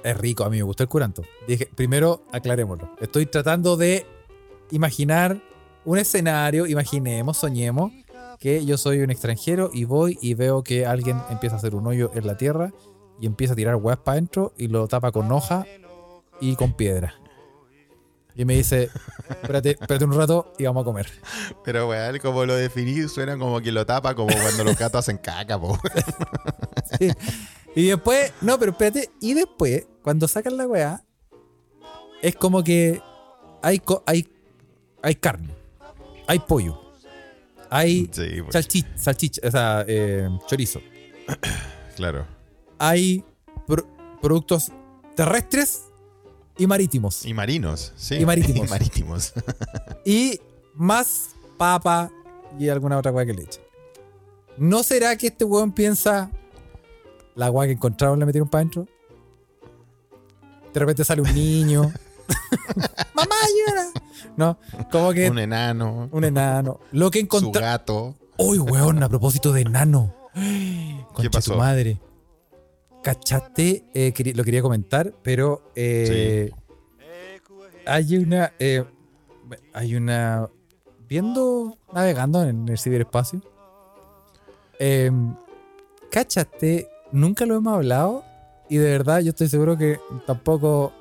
Es 0.04 0.18
rico, 0.18 0.44
a 0.44 0.50
mí 0.50 0.58
me 0.58 0.64
gusta 0.64 0.84
el 0.84 0.90
curanto. 0.90 1.24
Dije, 1.48 1.70
primero 1.74 2.24
aclarémoslo. 2.32 2.96
Estoy 3.02 3.26
tratando 3.26 3.76
de 3.76 4.06
imaginar 4.72 5.42
un 5.84 5.98
escenario, 5.98 6.68
imaginemos, 6.68 7.38
soñemos 7.38 7.92
que 8.40 8.66
yo 8.66 8.78
soy 8.78 9.00
un 9.00 9.10
extranjero 9.12 9.70
y 9.74 9.86
voy 9.86 10.18
y 10.22 10.34
veo 10.34 10.64
que 10.64 10.86
alguien 10.86 11.22
empieza 11.30 11.56
a 11.56 11.60
hacer 11.60 11.76
un 11.76 11.88
hoyo 11.88 12.12
en 12.14 12.28
la 12.28 12.38
tierra 12.38 12.74
y 13.20 13.26
empieza 13.26 13.54
a 13.54 13.56
tirar 13.56 13.76
huevas 13.76 14.00
para 14.00 14.14
adentro 14.14 14.54
y 14.58 14.68
lo 14.68 14.88
tapa 14.88 15.12
con 15.12 15.32
hoja 15.32 15.66
y 16.42 16.56
con 16.56 16.74
piedra. 16.74 17.16
Y 18.36 18.44
me 18.44 18.56
dice, 18.56 18.90
espérate, 19.30 19.72
espérate 19.72 20.04
un 20.04 20.14
rato 20.14 20.54
y 20.58 20.66
vamos 20.66 20.82
a 20.82 20.86
comer. 20.86 21.10
Pero 21.64 21.88
weón, 21.88 22.20
como 22.20 22.46
lo 22.46 22.56
definí, 22.56 23.08
suena 23.08 23.38
como 23.38 23.62
que 23.62 23.72
lo 23.72 23.86
tapa 23.86 24.14
como 24.14 24.36
cuando 24.36 24.66
los 24.66 24.78
gatos 24.78 25.00
hacen 25.00 25.18
caca, 25.18 25.60
po. 25.60 25.78
Sí. 27.00 27.12
Y 27.76 27.88
después, 27.88 28.32
no, 28.42 28.58
pero 28.58 28.72
espérate, 28.72 29.10
y 29.20 29.34
después, 29.34 29.86
cuando 30.02 30.28
sacan 30.28 30.56
la 30.58 30.66
weá, 30.68 31.04
es 32.22 32.36
como 32.36 32.64
que 32.64 33.02
hay, 33.62 33.80
co- 33.80 34.04
hay, 34.06 34.28
hay 35.02 35.16
carne, 35.16 35.54
hay 36.28 36.40
pollo, 36.40 36.80
hay 37.70 38.10
Sí, 38.12 38.42
pues, 38.42 38.54
salchicha, 38.54 38.90
salchicha, 38.98 39.42
o 39.48 39.52
sea, 39.52 39.86
eh, 39.88 40.30
chorizo, 40.48 40.80
claro. 41.96 42.26
hay 42.80 43.24
pro- 43.68 43.88
productos 44.22 44.72
terrestres 45.16 45.82
y 46.58 46.68
marítimos. 46.68 47.26
Y 47.26 47.34
marinos, 47.34 47.92
sí. 47.98 48.16
Y 48.16 48.26
marítimos. 48.26 48.68
Y 48.68 48.70
marítimos. 48.70 49.34
Y 50.06 50.40
más 50.76 51.30
papa 51.58 52.10
y 52.58 52.70
alguna 52.70 52.98
otra 52.98 53.12
weá 53.12 53.26
que 53.26 53.34
le 53.34 53.44
echen. 53.44 53.64
¿No 54.58 54.84
será 54.84 55.18
que 55.18 55.28
este 55.28 55.44
weón 55.44 55.74
piensa 55.74 56.32
la 57.36 57.52
weá 57.52 57.68
que 57.68 57.74
encontraron 57.74 58.20
le 58.20 58.26
metieron 58.26 58.50
para 58.50 58.62
adentro? 58.62 58.88
De 60.74 60.80
repente 60.80 61.04
sale 61.06 61.22
un 61.22 61.34
niño. 61.34 61.92
¡Mamá, 63.14 63.36
ayuda! 63.44 63.92
No, 64.36 64.58
como 64.92 65.14
que 65.14 65.30
un 65.30 65.40
enano, 65.40 66.10
un 66.12 66.24
enano. 66.24 66.80
Lo 66.92 67.10
que 67.12 67.20
su 67.20 67.26
encontraron. 67.26 67.70
gato. 67.70 68.16
¡Uy, 68.38 68.58
weón! 68.60 69.02
A 69.04 69.08
propósito 69.10 69.54
de 69.54 69.62
enano. 69.62 70.14
Concha 71.14 71.30
pasó? 71.32 71.54
tu 71.54 71.58
madre. 71.58 72.00
¿Cachaste? 73.04 73.86
Eh, 73.94 74.14
lo 74.36 74.44
quería 74.44 74.62
comentar, 74.62 75.14
pero 75.22 75.72
eh, 75.76 76.52
hay 77.86 78.18
una. 78.18 78.52
eh, 78.60 78.84
hay 79.74 79.96
una. 79.96 80.50
Viendo, 81.08 81.78
navegando 81.94 82.44
en 82.44 82.68
el 82.68 82.78
ciberespacio. 82.80 83.42
Eh, 84.80 85.12
¿Cachaste? 86.12 86.90
Nunca 87.12 87.46
lo 87.46 87.56
hemos 87.56 87.74
hablado. 87.74 88.24
Y 88.70 88.78
de 88.78 88.90
verdad, 88.90 89.20
yo 89.20 89.30
estoy 89.30 89.48
seguro 89.48 89.78
que 89.78 90.00
tampoco. 90.26 90.94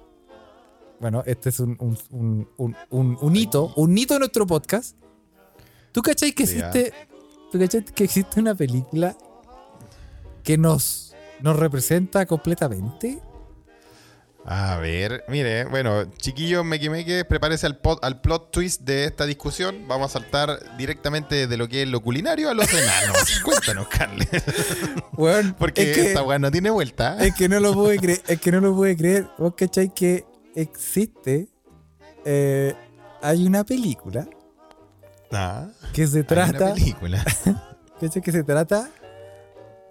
Bueno, 1.00 1.22
este 1.26 1.48
es 1.48 1.60
un, 1.60 1.76
un, 2.10 2.48
un, 2.56 3.18
un, 3.20 3.36
hito, 3.36 3.72
un 3.76 3.96
hito 3.96 4.14
de 4.14 4.20
nuestro 4.20 4.46
podcast. 4.46 4.96
¿Tú 5.92 6.02
cachai 6.02 6.32
que 6.32 6.44
existe, 6.44 6.92
¿tú 7.52 7.58
cachai 7.58 7.84
que 7.84 8.04
existe 8.04 8.40
una 8.40 8.54
película 8.54 9.16
que 10.42 10.56
nos, 10.56 11.14
nos 11.40 11.56
representa 11.56 12.26
completamente? 12.26 13.20
A 14.46 14.76
ver, 14.76 15.24
mire, 15.28 15.64
bueno, 15.64 16.04
chiquillos, 16.18 16.64
me 16.66 16.78
que 16.78 17.24
prepárese 17.24 17.64
al, 17.64 17.78
pot- 17.78 17.98
al 18.04 18.20
plot 18.20 18.50
twist 18.50 18.82
de 18.82 19.04
esta 19.06 19.24
discusión. 19.24 19.88
Vamos 19.88 20.10
a 20.10 20.18
saltar 20.20 20.76
directamente 20.76 21.46
de 21.46 21.56
lo 21.56 21.66
que 21.66 21.82
es 21.82 21.88
lo 21.88 22.02
culinario 22.02 22.50
a 22.50 22.54
los 22.54 22.68
enanos. 22.72 23.40
Cuéntanos, 23.42 23.88
Carles. 23.88 24.28
Weón, 25.16 25.54
Porque 25.58 25.90
es 25.90 25.96
que, 25.96 26.06
esta 26.08 26.22
weá 26.22 26.38
no 26.38 26.50
tiene 26.50 26.68
vuelta. 26.68 27.16
es 27.24 27.34
que 27.34 27.48
no 27.48 27.58
lo 27.58 27.72
pude 27.72 27.96
creer, 27.98 28.20
es 28.28 28.38
que 28.38 28.52
no 28.52 28.60
lo 28.60 28.74
pude 28.74 28.94
creer. 28.96 29.26
¿Vos 29.38 29.54
cachai 29.56 29.94
que 29.94 30.26
existe? 30.54 31.48
eh, 32.26 32.74
hay 33.22 33.46
una 33.46 33.64
película 33.64 34.26
Ah, 35.32 35.68
que 35.94 36.06
se 36.06 36.18
hay 36.18 36.20
una 36.24 36.26
trata, 36.52 36.74
película. 36.74 37.24
¿cachai? 38.00 38.20
Que 38.22 38.30
se 38.32 38.44
trata 38.44 38.90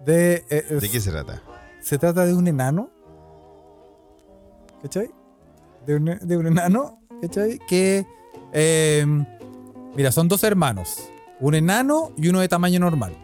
de, 0.04 0.44
eh, 0.48 0.64
¿De 0.80 0.88
qué 0.88 1.00
se 1.00 1.10
trata? 1.10 1.42
se 1.82 1.98
trata 1.98 2.24
de 2.24 2.34
un 2.34 2.46
enano. 2.46 2.90
¿Cachai? 4.84 5.10
De 5.86 5.96
un, 5.96 6.04
de 6.20 6.36
un 6.36 6.46
enano, 6.46 7.00
¿cachai? 7.20 7.58
Que. 7.66 8.06
eh, 8.52 9.04
mira, 9.96 10.12
son 10.12 10.28
dos 10.28 10.44
hermanos. 10.44 11.08
Un 11.40 11.54
enano 11.56 12.12
y 12.16 12.28
uno 12.28 12.38
de 12.40 12.48
tamaño 12.48 12.78
normal. 12.78 13.16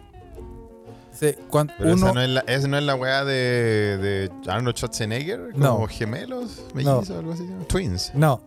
Pero 1.20 1.37
uno, 1.81 1.94
esa 2.07 2.12
no 2.14 2.23
es 2.23 2.29
la, 2.31 2.40
esa 2.40 2.66
no 2.68 2.79
es 2.79 2.85
la 2.85 2.94
weá 2.94 3.25
de, 3.27 3.99
de 3.99 4.31
Arnold 4.51 4.75
Schwarzenegger, 4.77 5.55
No. 5.55 5.75
como 5.75 5.87
gemelos, 5.88 6.62
mellizos, 6.73 7.11
algo 7.11 7.33
así. 7.33 7.46
Twins. 7.68 8.12
No. 8.14 8.40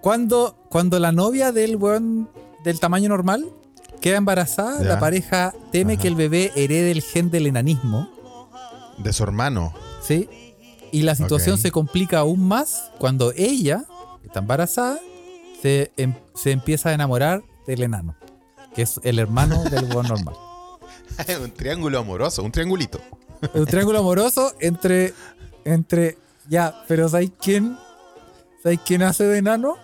Cuando, 0.00 0.56
cuando 0.68 0.98
la 1.00 1.10
novia 1.10 1.50
del 1.50 1.74
weón 1.76 2.28
del 2.62 2.78
tamaño 2.78 3.08
normal 3.08 3.46
queda 4.00 4.16
embarazada, 4.18 4.78
Ya. 4.80 4.88
la 4.90 5.00
pareja 5.00 5.52
teme 5.72 5.94
Ajá. 5.94 6.02
que 6.02 6.08
el 6.08 6.14
bebé 6.14 6.52
herede 6.54 6.92
el 6.92 7.02
gen 7.02 7.30
del 7.32 7.48
enanismo. 7.48 8.08
De 8.98 9.12
su 9.12 9.24
hermano. 9.24 9.74
¿sí? 10.00 10.28
Y 10.92 11.02
la 11.02 11.14
situación 11.14 11.58
se 11.58 11.70
complica 11.70 12.18
aún 12.18 12.46
más 12.46 12.90
cuando 12.98 13.32
ella, 13.36 13.84
que 14.20 14.26
está 14.26 14.40
embarazada, 14.40 14.98
se, 15.62 15.92
em- 15.96 16.14
se 16.34 16.50
empieza 16.52 16.88
a 16.90 16.94
enamorar 16.94 17.42
del 17.66 17.82
enano, 17.82 18.16
que 18.74 18.82
es 18.82 19.00
el 19.04 19.18
hermano 19.18 19.62
del 19.64 19.84
weón 19.84 20.08
normal. 20.08 20.34
un 21.42 21.50
triángulo 21.52 21.98
amoroso, 21.98 22.42
un 22.42 22.52
triangulito. 22.52 23.00
Un 23.54 23.66
triángulo 23.66 24.00
amoroso 24.00 24.52
entre. 24.60 25.14
entre. 25.64 26.18
Ya, 26.48 26.82
pero 26.88 27.08
¿sabes 27.08 27.30
quién? 27.40 27.76
¿Sabes 28.62 28.80
quién 28.84 29.02
hace 29.02 29.24
de 29.24 29.38
enano? 29.38 29.76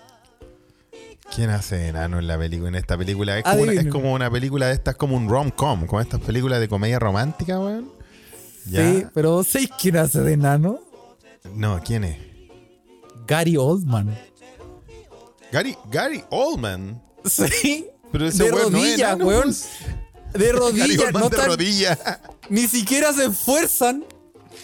¿Quién 1.35 1.51
hace 1.51 1.88
enano 1.88 2.19
en 2.19 2.27
la 2.27 2.38
película? 2.38 2.69
En 2.69 2.75
esta 2.77 2.97
película 2.97 3.38
es 3.38 3.45
como, 3.45 3.62
una, 3.62 3.73
es 3.73 3.87
como 3.87 4.12
una 4.12 4.31
película 4.31 4.66
de 4.66 4.75
estas, 4.75 4.97
como 4.97 5.16
un 5.16 5.29
rom-com, 5.29 5.87
como 5.87 6.01
estas 6.01 6.21
películas 6.21 6.61
de 6.61 6.69
comedia 6.69 6.99
romántica, 6.99 7.59
weón. 7.59 7.90
Ya. 8.69 8.81
Sí, 8.81 9.07
pero 9.14 9.43
¿sabes 9.45 9.70
quién 9.80 9.97
hace 9.97 10.20
de 10.20 10.33
enano? 10.33 10.80
No, 11.55 11.80
¿quién 11.84 12.05
es? 12.05 12.18
Gary 13.26 13.57
Oldman. 13.57 14.16
Gary, 15.53 15.76
Gary 15.90 16.24
Oldman. 16.30 17.03
Sí. 17.24 17.86
Pero 18.12 18.26
ese 18.28 18.44
De 18.44 18.53
weón 18.53 18.72
no 18.72 19.26
weón. 19.26 19.55
De 20.32 20.38
Gary 20.38 20.53
rodillas. 20.53 21.12
No 21.12 21.28
de 21.28 21.36
tan- 21.36 21.47
rodilla. 21.47 22.20
ni 22.49 22.66
siquiera 22.68 23.12
se 23.12 23.26
esfuerzan 23.26 24.05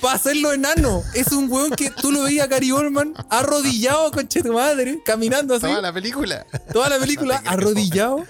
para 0.01 0.15
hacerlo 0.15 0.53
enano. 0.53 1.03
Es 1.15 1.33
un 1.33 1.51
weón 1.51 1.71
que 1.73 1.91
tú 1.91 2.13
lo 2.13 2.23
veías 2.23 2.45
a 2.45 2.49
Gary 2.49 2.71
Oldman 2.73 3.15
arrodillado, 3.31 4.11
conche 4.13 4.43
tu 4.43 4.53
madre, 4.53 5.01
caminando 5.05 5.55
así. 5.55 5.67
Toda 5.67 5.81
la 5.81 5.93
película. 5.93 6.47
Toda 6.73 6.89
la 6.89 6.99
película 6.99 7.43
arrodillado. 7.47 8.25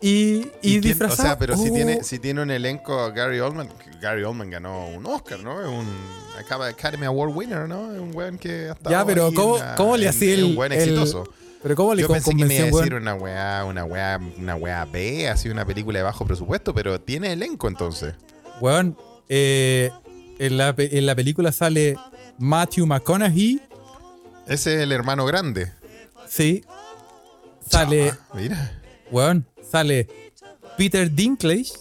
Y, 0.00 0.46
y, 0.62 0.78
disfrazado. 0.80 1.22
O 1.22 1.26
sea, 1.26 1.38
pero 1.38 1.56
si 1.56 1.70
tiene, 1.70 2.02
si 2.04 2.18
tiene 2.18 2.42
un 2.42 2.50
elenco 2.50 3.12
Gary 3.12 3.38
Oldman, 3.40 3.68
Gary 4.00 4.22
Oldman 4.22 4.48
ganó 4.50 4.88
un 4.88 5.04
Oscar, 5.06 5.40
¿no? 5.40 5.60
Es 5.60 5.68
un 5.68 5.86
Academy 6.68 7.04
Award 7.06 7.30
winner, 7.36 7.68
¿no? 7.68 7.92
Es 7.94 8.00
un 8.00 8.14
weón 8.14 8.38
que 8.38 8.68
ha 8.68 8.72
estado 8.72 8.90
Ya, 8.90 9.04
pero 9.04 9.30
¿cómo, 9.34 9.58
en 9.58 9.64
cómo 9.76 9.96
le 9.96 10.08
hacía 10.08 10.34
el. 10.34 10.44
un 10.44 10.54
buen 10.56 10.72
el- 10.72 10.78
exitoso. 10.80 11.24
pero 11.62 11.76
¿cómo 11.76 11.94
le 11.94 12.02
Yo 12.02 12.08
pensé 12.08 12.34
que 12.34 12.44
me 12.46 12.54
iba 12.54 12.64
a 12.64 12.80
decir 12.80 12.94
una 12.94 13.14
weá, 13.14 13.64
una 13.66 13.84
weá, 13.84 14.18
una 14.38 14.54
weá 14.56 14.84
B, 14.86 15.28
así 15.28 15.48
una 15.50 15.66
película 15.66 15.98
de 15.98 16.02
bajo 16.04 16.24
presupuesto, 16.24 16.72
pero 16.74 16.98
tiene 17.00 17.32
elenco 17.34 17.68
entonces. 17.68 18.14
Weón, 18.60 18.96
eh, 19.28 19.90
en, 20.38 20.56
la, 20.56 20.74
en 20.78 21.04
la 21.06 21.14
película 21.14 21.52
sale 21.52 21.96
Matthew 22.38 22.86
McConaughey. 22.86 23.60
Ese 24.46 24.76
es 24.76 24.80
el 24.80 24.92
hermano 24.92 25.26
grande. 25.26 25.72
Sí. 26.26 26.64
Sale, 27.68 28.10
Ah, 28.10 28.18
mira. 28.34 28.80
weón, 29.12 29.46
sale 29.70 30.08
Peter 30.76 31.10
Dinklage, 31.10 31.72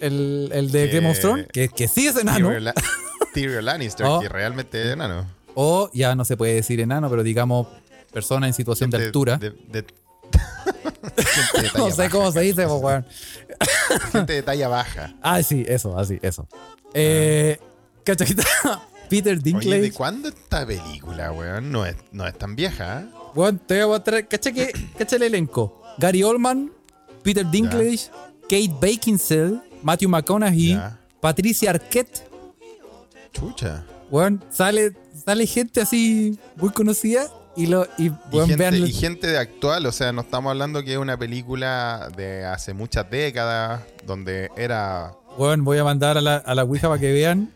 el, 0.00 0.50
el 0.52 0.70
de 0.72 0.88
Game 0.88 1.10
of 1.10 1.18
Thrones, 1.18 1.46
que, 1.52 1.68
que 1.68 1.88
sí 1.88 2.06
es 2.06 2.16
enano. 2.16 2.48
Tyrion, 2.48 2.64
La- 2.64 2.74
Tyrion 3.34 3.64
Lannister, 3.64 4.06
Oh. 4.06 4.20
que 4.20 4.28
realmente 4.28 4.80
es 4.82 4.88
enano. 4.92 5.26
O 5.54 5.90
ya 5.92 6.14
no 6.14 6.24
se 6.24 6.36
puede 6.36 6.54
decir 6.54 6.80
enano, 6.80 7.08
pero 7.10 7.22
digamos 7.22 7.68
persona 8.12 8.46
en 8.46 8.54
situación 8.54 8.90
de 8.90 8.96
Gente 8.98 9.06
altura. 9.08 9.36
de- 9.38 9.50
de- 9.50 9.82
de 9.82 11.70
no 11.76 11.90
sé 11.90 12.08
cómo 12.10 12.30
se 12.32 12.40
dice, 12.40 12.66
weón. 12.66 13.04
Gente 14.12 14.32
de 14.34 14.42
talla 14.42 14.68
baja. 14.68 15.14
Ah, 15.22 15.42
sí, 15.42 15.64
eso, 15.68 15.98
así, 15.98 16.18
eso. 16.22 16.46
Eh. 16.94 17.58
Peter 19.08 19.34
Oye, 19.34 19.42
Dinklage. 19.42 19.80
¿de 19.82 19.92
cuándo 19.92 20.28
esta 20.28 20.66
película, 20.66 21.32
weón? 21.32 21.70
No 21.70 21.84
es, 21.86 21.96
no 22.12 22.26
es 22.26 22.36
tan 22.36 22.56
vieja, 22.56 23.00
¿eh? 23.02 23.06
Weón, 23.34 23.58
te 23.58 23.74
voy 23.74 23.82
a 23.82 23.86
mostrar. 23.98 24.26
¿Cachai, 24.28 24.52
que, 24.54 24.72
cachai 24.98 25.16
el 25.18 25.22
elenco? 25.24 25.82
Gary 25.98 26.22
Oldman, 26.22 26.72
Peter 27.22 27.44
Dinklage, 27.48 28.10
Kate 28.48 28.72
Beckinsale, 28.80 29.60
Matthew 29.82 30.08
McConaughey. 30.08 30.78
Patricia 31.20 31.70
Arquette. 31.70 32.26
Chucha. 33.32 33.84
Weón, 34.10 34.42
sale, 34.50 34.92
sale 35.24 35.46
gente 35.46 35.80
así 35.80 36.38
muy 36.56 36.70
conocida 36.70 37.28
y 37.56 37.66
lo 37.66 37.86
y, 37.96 38.06
Y 38.06 38.12
weón, 38.32 38.48
gente, 38.48 38.56
vean 38.56 38.74
y 38.86 38.92
gente 38.92 39.26
de 39.26 39.38
actual, 39.38 39.86
o 39.86 39.92
sea, 39.92 40.12
no 40.12 40.20
estamos 40.22 40.50
hablando 40.50 40.82
que 40.82 40.92
es 40.92 40.98
una 40.98 41.16
película 41.16 42.08
de 42.16 42.44
hace 42.44 42.74
muchas 42.74 43.08
décadas, 43.10 43.80
donde 44.06 44.50
era, 44.56 45.14
weón, 45.38 45.64
voy 45.64 45.78
a 45.78 45.84
mandar 45.84 46.18
a 46.18 46.20
la, 46.20 46.36
a 46.36 46.54
la 46.54 46.64
Ouija 46.64 46.88
para 46.88 47.00
que 47.00 47.12
vean 47.12 47.52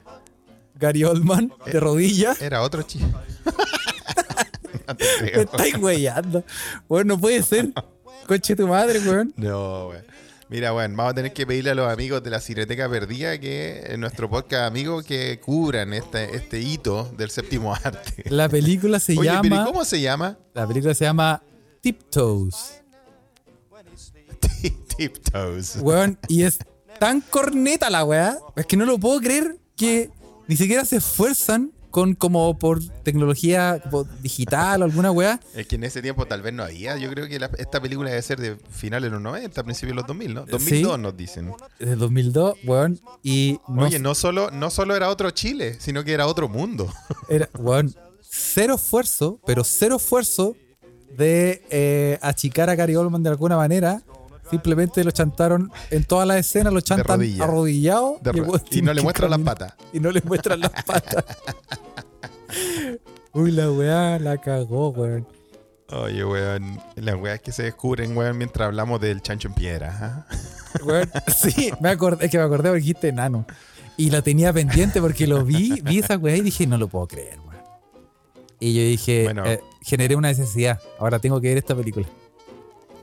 Gary 0.76 1.04
Oldman 1.04 1.52
Eh, 1.66 1.72
de 1.72 1.80
rodillas. 1.80 2.40
era 2.40 2.62
otro 2.62 2.82
chico. 2.82 3.06
no 4.86 4.96
te 4.96 5.40
estáis 5.42 5.76
weyando. 5.78 6.44
Weón, 6.88 7.08
no 7.08 7.18
puede 7.18 7.42
ser. 7.42 7.70
Coche 8.26 8.56
tu 8.56 8.66
madre, 8.66 8.98
weón. 9.00 9.32
No, 9.36 9.88
weón. 9.88 10.04
Mira, 10.48 10.72
weón, 10.72 10.96
vamos 10.96 11.12
a 11.12 11.14
tener 11.14 11.32
que 11.32 11.46
pedirle 11.46 11.70
a 11.70 11.74
los 11.74 11.90
amigos 11.92 12.22
de 12.22 12.30
la 12.30 12.40
Cineteca 12.40 12.88
Perdida 12.88 13.38
que 13.38 13.84
en 13.88 14.00
nuestro 14.00 14.30
podcast 14.30 14.64
amigos 14.64 15.04
que 15.04 15.40
cubran 15.40 15.92
este, 15.92 16.36
este 16.36 16.60
hito 16.60 17.04
del 17.16 17.30
séptimo 17.30 17.74
arte. 17.74 18.24
La 18.30 18.48
película 18.48 19.00
se 19.00 19.12
Oye, 19.18 19.30
pero 19.30 19.44
¿y 19.44 19.48
llama. 19.50 19.64
cómo 19.64 19.84
se 19.84 20.00
llama? 20.00 20.38
La 20.54 20.66
película 20.66 20.94
se 20.94 21.04
llama 21.04 21.42
Tiptoes. 21.80 22.82
Tiptoes. 24.96 25.78
Weón, 25.80 26.18
y 26.28 26.42
es 26.42 26.58
tan 26.98 27.20
corneta 27.20 27.90
la 27.90 28.04
weá. 28.04 28.38
Es 28.54 28.66
que 28.66 28.76
no 28.76 28.84
lo 28.86 28.98
puedo 28.98 29.20
creer 29.20 29.56
que 29.76 30.10
ni 30.46 30.56
siquiera 30.56 30.84
se 30.84 30.96
esfuerzan 30.96 31.72
con 31.96 32.14
como 32.14 32.58
por 32.58 32.86
tecnología 33.04 33.80
como 33.82 34.04
digital 34.20 34.82
o 34.82 34.84
alguna 34.84 35.10
weá. 35.10 35.40
Es 35.54 35.66
que 35.66 35.76
en 35.76 35.84
ese 35.84 36.02
tiempo 36.02 36.26
tal 36.26 36.42
vez 36.42 36.52
no 36.52 36.62
había. 36.62 36.98
Yo 36.98 37.08
creo 37.08 37.26
que 37.26 37.38
la- 37.38 37.50
esta 37.56 37.80
película 37.80 38.10
debe 38.10 38.20
ser 38.20 38.38
de 38.38 38.58
finales 38.68 39.04
de 39.10 39.14
los 39.14 39.22
90, 39.22 39.62
principios 39.64 39.92
de 39.92 39.96
los 40.02 40.06
2000, 40.06 40.34
¿no? 40.34 40.44
2002 40.44 40.98
nos 40.98 41.16
dicen. 41.16 41.54
Desde 41.78 41.96
2002, 41.96 42.58
weón. 42.66 43.00
Y 43.22 43.60
no, 43.66 43.84
Oye, 43.84 43.98
no 43.98 44.14
solo, 44.14 44.50
no 44.50 44.68
solo 44.68 44.94
era 44.94 45.08
otro 45.08 45.30
Chile, 45.30 45.78
sino 45.80 46.04
que 46.04 46.12
era 46.12 46.26
otro 46.26 46.50
mundo. 46.50 46.92
era, 47.30 47.48
weón, 47.58 47.94
cero 48.20 48.74
esfuerzo, 48.74 49.40
pero 49.46 49.64
cero 49.64 49.96
esfuerzo 49.96 50.54
de 51.16 51.64
eh, 51.70 52.18
achicar 52.20 52.68
a 52.68 52.74
Gary 52.74 52.94
Oldman 52.94 53.22
de 53.22 53.30
alguna 53.30 53.56
manera. 53.56 54.02
Simplemente 54.50 55.02
lo 55.04 55.10
chantaron 55.10 55.72
en 55.90 56.04
todas 56.04 56.26
las 56.26 56.36
escenas, 56.38 56.72
lo 56.72 56.80
chantan 56.80 57.18
rodilla. 57.18 57.44
arrodillado 57.44 58.20
y 58.70 58.82
no 58.82 58.92
le 58.94 59.02
muestran 59.02 59.30
las 59.30 59.40
patas. 59.40 59.74
Y 59.92 60.00
no 60.00 60.10
le 60.12 60.20
muestran 60.22 60.60
las 60.60 60.70
patas. 60.86 61.24
Uy, 63.32 63.50
la 63.50 63.70
weá 63.70 64.18
la 64.18 64.38
cagó, 64.38 64.90
weón. 64.90 65.26
Oye, 65.90 66.24
weón, 66.24 66.80
las 66.96 67.14
weas 67.16 67.40
que 67.40 67.52
se 67.52 67.64
descubren, 67.64 68.16
weón, 68.16 68.38
mientras 68.38 68.66
hablamos 68.66 69.00
del 69.00 69.20
chancho 69.20 69.48
en 69.48 69.54
piedra. 69.54 69.96
¿ah? 70.00 70.36
Weón, 70.84 71.10
sí, 71.36 71.70
me 71.80 71.90
acordé, 71.90 72.24
es 72.26 72.30
que 72.30 72.38
me 72.38 72.44
acordé 72.44 72.68
porque 72.70 72.80
dijiste 72.80 73.08
enano. 73.08 73.46
Y 73.96 74.10
la 74.10 74.20
tenía 74.22 74.52
pendiente 74.52 75.00
porque 75.00 75.26
lo 75.26 75.44
vi, 75.44 75.80
vi 75.82 75.98
esa 76.00 76.16
weá 76.18 76.36
y 76.36 76.40
dije, 76.42 76.66
no 76.66 76.76
lo 76.78 76.88
puedo 76.88 77.06
creer, 77.08 77.38
weón. 77.40 77.56
Y 78.60 78.74
yo 78.74 78.82
dije, 78.82 79.24
Bueno. 79.24 79.44
eh, 79.46 79.60
generé 79.82 80.16
una 80.16 80.28
necesidad. 80.28 80.80
Ahora 80.98 81.18
tengo 81.18 81.40
que 81.40 81.48
ver 81.48 81.58
esta 81.58 81.74
película. 81.74 82.06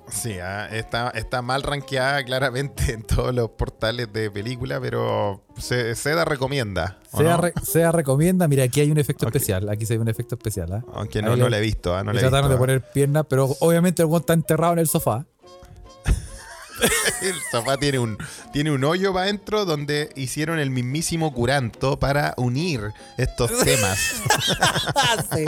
Sí, 0.09 0.37
ah, 0.39 0.67
está, 0.71 1.09
está 1.11 1.41
mal 1.41 1.63
rankeada 1.63 2.23
claramente 2.23 2.91
en 2.93 3.03
todos 3.03 3.33
los 3.33 3.49
portales 3.51 4.11
de 4.13 4.29
película, 4.29 4.79
pero 4.79 5.43
se, 5.57 5.95
Seda 5.95 6.25
recomienda. 6.25 6.99
¿o 7.11 7.17
Sea, 7.19 7.37
no? 7.37 7.41
re- 7.41 7.91
recomienda, 7.91 8.47
mira, 8.47 8.63
aquí 8.63 8.81
hay 8.81 8.91
un 8.91 8.97
efecto 8.99 9.25
especial. 9.25 9.69
Aquí 9.69 9.85
se 9.85 9.95
ve 9.95 10.01
un 10.01 10.09
efecto 10.09 10.35
especial, 10.35 10.71
¿ah? 10.73 10.83
Aunque 10.93 11.21
no, 11.21 11.35
la 11.35 11.57
he 11.57 11.61
visto, 11.61 11.95
ah, 11.95 12.03
no 12.03 12.11
Le 12.13 12.19
trataron 12.19 12.49
de 12.49 12.55
visto, 12.55 12.57
ah. 12.57 12.59
poner 12.59 12.91
piernas, 12.91 13.25
pero 13.29 13.55
obviamente 13.59 14.01
el 14.01 14.07
weón 14.07 14.21
está 14.21 14.33
enterrado 14.33 14.73
en 14.73 14.79
el 14.79 14.87
sofá. 14.87 15.25
El 17.21 17.35
sofá 17.51 17.77
tiene 17.77 17.99
un, 17.99 18.17
tiene 18.51 18.71
un 18.71 18.83
hoyo 18.83 19.13
para 19.13 19.25
adentro 19.25 19.63
donde 19.63 20.09
hicieron 20.15 20.59
el 20.59 20.69
mismísimo 20.69 21.31
curanto 21.33 21.97
para 21.97 22.33
unir 22.35 22.81
estos 23.17 23.51
temas. 23.63 23.97
Sí. 25.33 25.45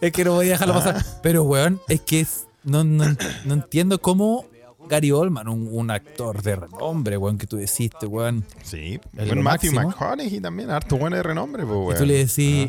Es 0.00 0.12
que 0.12 0.24
no 0.24 0.32
voy 0.32 0.48
a 0.48 0.50
dejarlo 0.52 0.74
pasar. 0.74 1.04
Pero, 1.22 1.44
weón, 1.44 1.80
es 1.88 2.00
que 2.00 2.20
es- 2.20 2.43
no, 2.64 2.84
no, 2.84 3.04
no 3.44 3.54
entiendo 3.54 4.00
cómo 4.00 4.46
Gary 4.88 5.12
Oldman, 5.12 5.48
un, 5.48 5.68
un 5.70 5.90
actor 5.90 6.42
de 6.42 6.56
renombre, 6.56 7.16
weón, 7.16 7.38
que 7.38 7.46
tú 7.46 7.56
deciste, 7.56 8.06
weón. 8.06 8.44
Sí, 8.62 9.00
El 9.16 9.26
bueno, 9.28 9.42
Matthew. 9.42 9.72
McConaughey 9.72 10.40
también, 10.40 10.70
harto 10.70 10.96
bueno 10.98 11.16
de 11.16 11.22
renombre, 11.22 11.64
pues, 11.64 11.74
Y 11.74 11.80
weón. 11.80 11.98
tú 11.98 12.04
le 12.06 12.14
decís, 12.26 12.68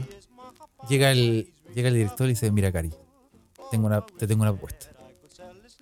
llega, 0.89 1.11
el, 1.11 1.53
llega 1.73 1.89
el 1.89 1.95
director 1.95 2.25
y 2.27 2.29
dice, 2.29 2.51
mira, 2.51 2.71
Gary, 2.71 2.91
tengo 3.71 3.87
una, 3.87 4.05
te 4.05 4.27
tengo 4.27 4.43
una 4.43 4.51
propuesta. 4.51 4.87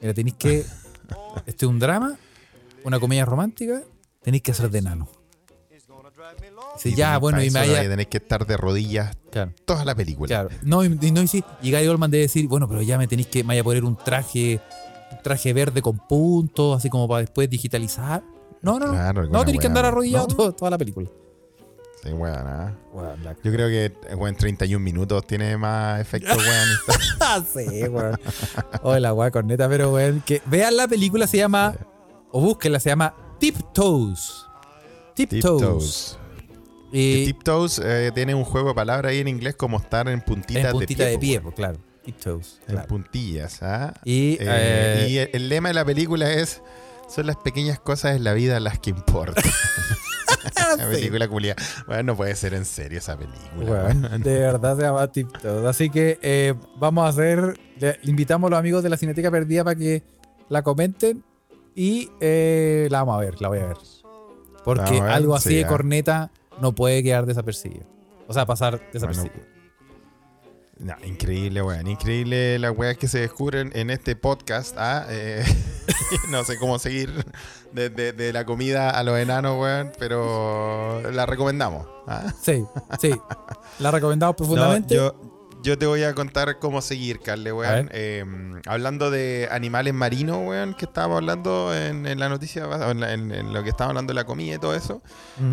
Mira, 0.02 0.14
tenéis 0.14 0.36
que, 0.38 0.66
este 1.46 1.66
es 1.66 1.70
un 1.70 1.80
drama, 1.80 2.18
una 2.84 3.00
comedia 3.00 3.26
romántica, 3.26 3.84
tenéis 4.24 4.42
que 4.44 4.52
hacer 4.52 4.70
de 4.72 4.80
enano. 4.80 5.08
Y 6.84 6.96
ya, 6.96 7.16
tenés- 7.16 7.20
bueno, 7.22 7.44
y 7.44 7.50
me. 7.52 7.62
Tenés 7.68 8.08
que 8.08 8.18
estar 8.18 8.46
de 8.48 8.58
rodillas 8.58 9.16
Claro. 9.32 9.52
toda 9.66 9.86
la 9.86 9.96
película. 9.96 10.28
Claro. 10.28 10.50
No, 10.64 10.84
y, 10.84 10.90
no, 10.90 11.22
y 11.22 11.28
sí. 11.28 11.44
Y 11.62 11.72
Gary 11.72 11.88
Oldman 11.88 12.12
debe 12.12 12.24
decir, 12.24 12.48
bueno, 12.48 12.68
pero 12.68 12.82
ya 12.82 12.98
me 12.98 13.08
tenéis 13.08 13.28
que, 13.28 13.44
me 13.44 13.50
vaya 13.50 13.62
a 13.62 13.64
poner 13.64 13.84
un 13.84 13.96
traje, 13.96 14.60
un 15.12 15.18
traje 15.22 15.54
verde 15.54 15.82
con 15.82 15.98
puntos, 15.98 16.78
así 16.78 16.90
como 16.90 17.08
para 17.08 17.22
después 17.22 17.50
digitalizar. 17.50 18.24
No, 18.62 18.80
no, 18.80 18.88
no. 18.88 18.92
Claro, 18.94 19.28
no, 19.28 19.40
tenéis 19.46 19.60
que 19.62 19.68
andar 19.68 19.86
arrodillado 19.86 20.28
No. 20.38 20.52
toda 20.54 20.72
la 20.72 20.78
película. 20.78 21.10
Sí, 22.04 22.12
weón, 22.12 22.36
ah. 22.36 22.74
La- 23.24 23.34
Yo 23.44 23.52
creo 23.52 23.68
que 23.70 23.86
eh, 23.86 24.16
weón, 24.16 24.36
31 24.36 24.84
minutos 24.84 25.26
tiene 25.26 25.56
más 25.58 26.02
efecto, 26.02 26.30
weón. 26.36 26.70
Ah, 27.22 27.42
sí, 27.54 27.84
weón. 27.88 28.20
Hola, 28.82 29.14
weón, 29.14 29.32
corneta, 29.32 29.70
pero 29.70 29.94
weón, 29.94 30.22
que 30.26 30.42
vean 30.48 30.76
la 30.76 30.88
película, 30.88 31.28
se 31.28 31.38
llama, 31.38 31.76
o 32.32 32.42
búsquenla, 32.42 32.80
se 32.80 32.90
llama 32.90 33.14
Tiptoes. 33.40 34.46
Tiptoes. 35.14 35.42
Tiptoes. 35.44 36.20
Y 36.94 37.26
Tiptoes 37.26 37.80
eh, 37.84 38.12
tiene 38.14 38.36
un 38.36 38.44
juego 38.46 38.70
de 38.70 38.76
palabras 38.76 39.12
ahí 39.12 39.20
en 39.20 39.28
inglés 39.28 39.56
como 39.56 39.78
estar 39.78 40.08
en 40.08 40.22
puntitas 40.22 40.66
en 40.66 40.72
puntita 40.72 41.04
de 41.06 41.12
de 41.12 41.18
pie. 41.18 41.30
pie, 41.30 41.40
po, 41.40 41.44
pues, 41.46 41.56
claro. 41.56 41.80
Tiptoes. 42.06 42.60
En 42.68 42.76
claro. 42.76 42.88
puntillas, 42.88 43.64
¿ah? 43.64 43.94
Y, 44.06 44.34
Eh, 44.34 44.38
eh, 44.42 45.08
y 45.10 45.18
el, 45.18 45.30
el 45.34 45.50
lema 45.50 45.70
de 45.70 45.74
la 45.74 45.86
película 45.86 46.32
es: 46.32 46.62
son 47.08 47.28
las 47.28 47.38
pequeñas 47.38 47.80
cosas 47.80 48.16
en 48.16 48.24
la 48.24 48.34
vida 48.34 48.60
las 48.60 48.80
que 48.80 48.92
importan. 48.92 49.44
la 50.78 50.90
película 50.90 51.28
culia. 51.28 51.56
Bueno, 51.88 52.04
no 52.04 52.16
puede 52.16 52.36
ser 52.36 52.54
en 52.54 52.66
serio 52.66 52.98
esa 52.98 53.18
película. 53.18 53.94
De 54.18 54.40
verdad 54.40 54.76
se 54.76 54.84
llama 54.84 55.08
Tiptoes. 55.12 55.66
Así 55.66 55.90
que 55.90 56.20
eh, 56.22 56.54
vamos 56.78 57.06
a 57.06 57.10
hacer. 57.10 57.60
Le, 57.80 58.00
invitamos 58.04 58.48
a 58.48 58.52
los 58.52 58.60
amigos 58.60 58.84
de 58.84 58.90
la 58.90 58.98
Cineteca 58.98 59.32
Perdida 59.32 59.64
para 59.64 59.76
que 59.76 60.04
la 60.50 60.62
comenten. 60.62 61.24
Y 61.76 62.12
eh, 62.20 62.88
la 62.92 63.00
vamos 63.00 63.18
a 63.18 63.20
ver, 63.20 63.42
la 63.42 63.48
voy 63.48 63.60
a 63.60 63.68
ver. 63.68 63.78
Porque 64.64 64.92
ver, 64.92 65.04
algo 65.04 65.36
así 65.36 65.50
sí, 65.50 65.56
de 65.56 65.66
ah. 65.66 65.68
No 66.62 66.74
puede 66.74 67.04
quedar 67.04 67.26
desapercibido. 67.26 67.86
O 68.28 68.34
sea, 68.34 68.46
pasar 68.46 68.82
desapercibido. 68.92 69.54
No, 70.80 70.96
increíble, 71.06 71.62
weón. 71.62 71.88
Increíble 71.88 72.58
las 72.60 72.76
weas 72.76 72.98
que 72.98 73.08
se 73.08 73.20
descubren 73.20 73.72
en 73.76 73.90
este 73.90 74.16
podcast. 74.16 74.76
¿ah? 74.78 75.06
Eh, 75.10 75.44
no 76.30 76.44
sé 76.44 76.58
cómo 76.58 76.80
seguir 76.80 77.26
desde 77.72 78.12
de 78.12 78.34
la 78.34 78.46
comida 78.46 78.90
a 78.90 79.04
los 79.04 79.18
enanos, 79.18 79.60
weón, 79.60 79.92
pero 80.00 81.12
la 81.12 81.26
recomendamos. 81.26 81.88
¿ah? 82.08 82.34
Sí, 82.42 82.66
sí. 83.00 83.14
La 83.80 83.92
recomendamos 83.92 84.34
No, 84.34 84.36
profundamente. 84.36 84.96
yo, 84.96 85.16
Yo 85.64 85.78
te 85.78 85.86
voy 85.86 86.04
a 86.04 86.14
contar 86.14 86.60
cómo 86.60 86.82
seguir, 86.82 87.20
Carle, 87.22 87.54
weón. 87.54 87.90
Eh, 87.94 88.26
hablando 88.66 89.10
de 89.10 89.48
animales 89.50 89.94
marinos, 89.94 90.40
weón, 90.46 90.74
que 90.74 90.84
estábamos 90.86 91.18
hablando 91.18 91.74
en, 91.74 92.06
en 92.06 92.20
la 92.20 92.28
noticia, 92.28 92.66
en, 92.92 93.00
la- 93.00 93.14
en- 93.14 93.32
en 93.32 93.54
lo 93.54 93.64
que 93.64 93.70
estábamos 93.70 93.92
hablando 93.92 94.12
de 94.12 94.16
la 94.16 94.26
comida 94.26 94.56
y 94.56 94.60
todo 94.60 94.76
eso. 94.76 95.02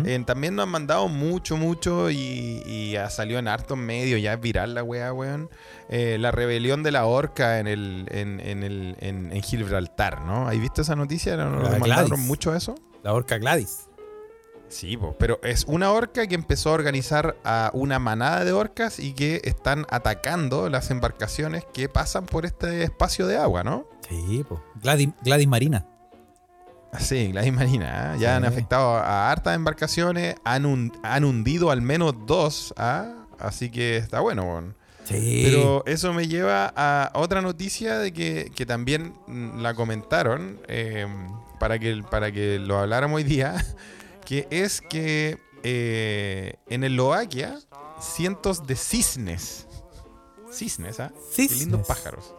Eh, 0.05 0.21
también 0.25 0.55
nos 0.55 0.63
han 0.63 0.69
mandado 0.69 1.07
mucho, 1.07 1.55
mucho 1.55 2.09
y, 2.11 2.61
y 2.65 2.97
ha 2.97 3.09
salido 3.09 3.39
en 3.39 3.47
hartos 3.47 3.77
medios, 3.77 4.21
ya 4.21 4.33
es 4.33 4.41
viral 4.41 4.73
la 4.75 4.83
weá, 4.83 5.13
weón. 5.13 5.49
eh, 5.89 6.17
la 6.19 6.31
rebelión 6.31 6.83
de 6.83 6.91
la 6.91 7.05
orca 7.05 7.59
en 7.59 7.67
el 7.67 8.05
en, 8.11 8.39
en 8.41 8.63
el, 8.63 8.95
en, 8.99 9.31
en 9.31 9.41
Gibraltar, 9.41 10.21
¿no? 10.21 10.47
¿Has 10.47 10.59
visto 10.59 10.81
esa 10.81 10.95
noticia? 10.97 11.37
¿No, 11.37 11.45
La 11.45 11.51
nos 11.51 11.71
de 11.73 11.79
mandaron 11.79 12.19
mucho 12.27 12.53
eso? 12.55 12.75
La 13.03 13.13
orca 13.13 13.37
Gladys. 13.37 13.87
Sí, 14.71 14.95
po, 14.95 15.15
pero 15.19 15.39
es 15.43 15.65
una 15.67 15.91
orca 15.91 16.25
que 16.27 16.35
empezó 16.35 16.69
a 16.69 16.73
organizar 16.73 17.35
a 17.43 17.71
una 17.73 17.99
manada 17.99 18.45
de 18.45 18.53
orcas 18.53 18.99
y 18.99 19.13
que 19.13 19.41
están 19.43 19.85
atacando 19.89 20.69
las 20.69 20.91
embarcaciones 20.91 21.65
que 21.73 21.89
pasan 21.89 22.25
por 22.25 22.45
este 22.45 22.83
espacio 22.83 23.27
de 23.27 23.37
agua, 23.37 23.63
¿no? 23.63 23.85
Sí, 24.07 24.45
pues. 24.47 24.61
Gladys, 24.81 25.09
Gladys 25.23 25.47
Marina. 25.47 25.85
Sí, 26.99 27.31
Gladys 27.31 27.53
Marina, 27.53 28.15
¿eh? 28.15 28.19
ya 28.19 28.35
han 28.35 28.45
afectado 28.45 28.95
a 28.95 29.31
hartas 29.31 29.55
embarcaciones, 29.55 30.35
han, 30.43 30.91
han 31.03 31.23
hundido 31.23 31.71
al 31.71 31.81
menos 31.81 32.15
dos, 32.25 32.73
¿ah? 32.77 33.13
así 33.39 33.69
que 33.69 33.97
está 33.97 34.19
bueno. 34.21 34.43
weón. 34.43 34.75
Sí. 35.03 35.43
Pero 35.45 35.83
eso 35.85 36.13
me 36.13 36.27
lleva 36.27 36.71
a 36.75 37.11
otra 37.15 37.41
noticia 37.41 37.97
de 37.97 38.13
que, 38.13 38.51
que 38.55 38.65
también 38.65 39.13
mm, 39.27 39.59
la 39.59 39.73
comentaron 39.73 40.59
eh, 40.67 41.07
para, 41.59 41.79
que, 41.79 42.01
para 42.09 42.31
que 42.31 42.59
lo 42.59 42.77
habláramos 42.77 43.17
hoy 43.17 43.23
día, 43.23 43.55
que 44.31 44.47
es 44.49 44.79
que 44.79 45.37
eh, 45.61 46.53
en 46.69 46.85
Eslovaquia 46.85 47.59
cientos 47.99 48.65
de 48.65 48.77
cisnes, 48.77 49.67
cisnes, 50.49 51.01
¿ah? 51.01 51.11
Qué 51.35 51.49
lindos 51.49 51.85
pájaros. 51.85 52.33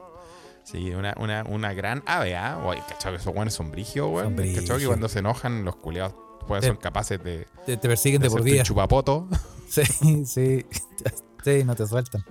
Sí, 0.65 0.91
una, 0.95 1.15
una, 1.19 1.45
una 1.45 1.75
gran 1.75 2.03
ave, 2.07 2.35
¿ah? 2.35 2.63
Oye, 2.65 2.83
¿cachado 2.89 3.15
esos 3.17 3.35
buenos 3.35 3.53
son 3.53 3.71
brigios, 3.71 4.09
weón? 4.11 4.35
¿Cachado 4.55 4.79
que 4.79 4.87
cuando 4.87 5.07
se 5.07 5.19
enojan 5.19 5.67
los 5.67 5.77
culiados 5.77 6.15
pues, 6.49 6.65
son 6.65 6.77
capaces 6.77 7.23
de, 7.23 7.47
Te, 7.67 7.77
te 7.77 7.89
persiguen 7.91 8.23
de 8.23 8.29
de 8.29 8.31
por 8.31 8.43
vida. 8.43 8.63
chupapoto? 8.63 9.29
Sí, 9.69 10.25
sí. 10.25 10.65
Sí, 11.45 11.63
no 11.65 11.75
te 11.75 11.87
sueltan. 11.87 12.25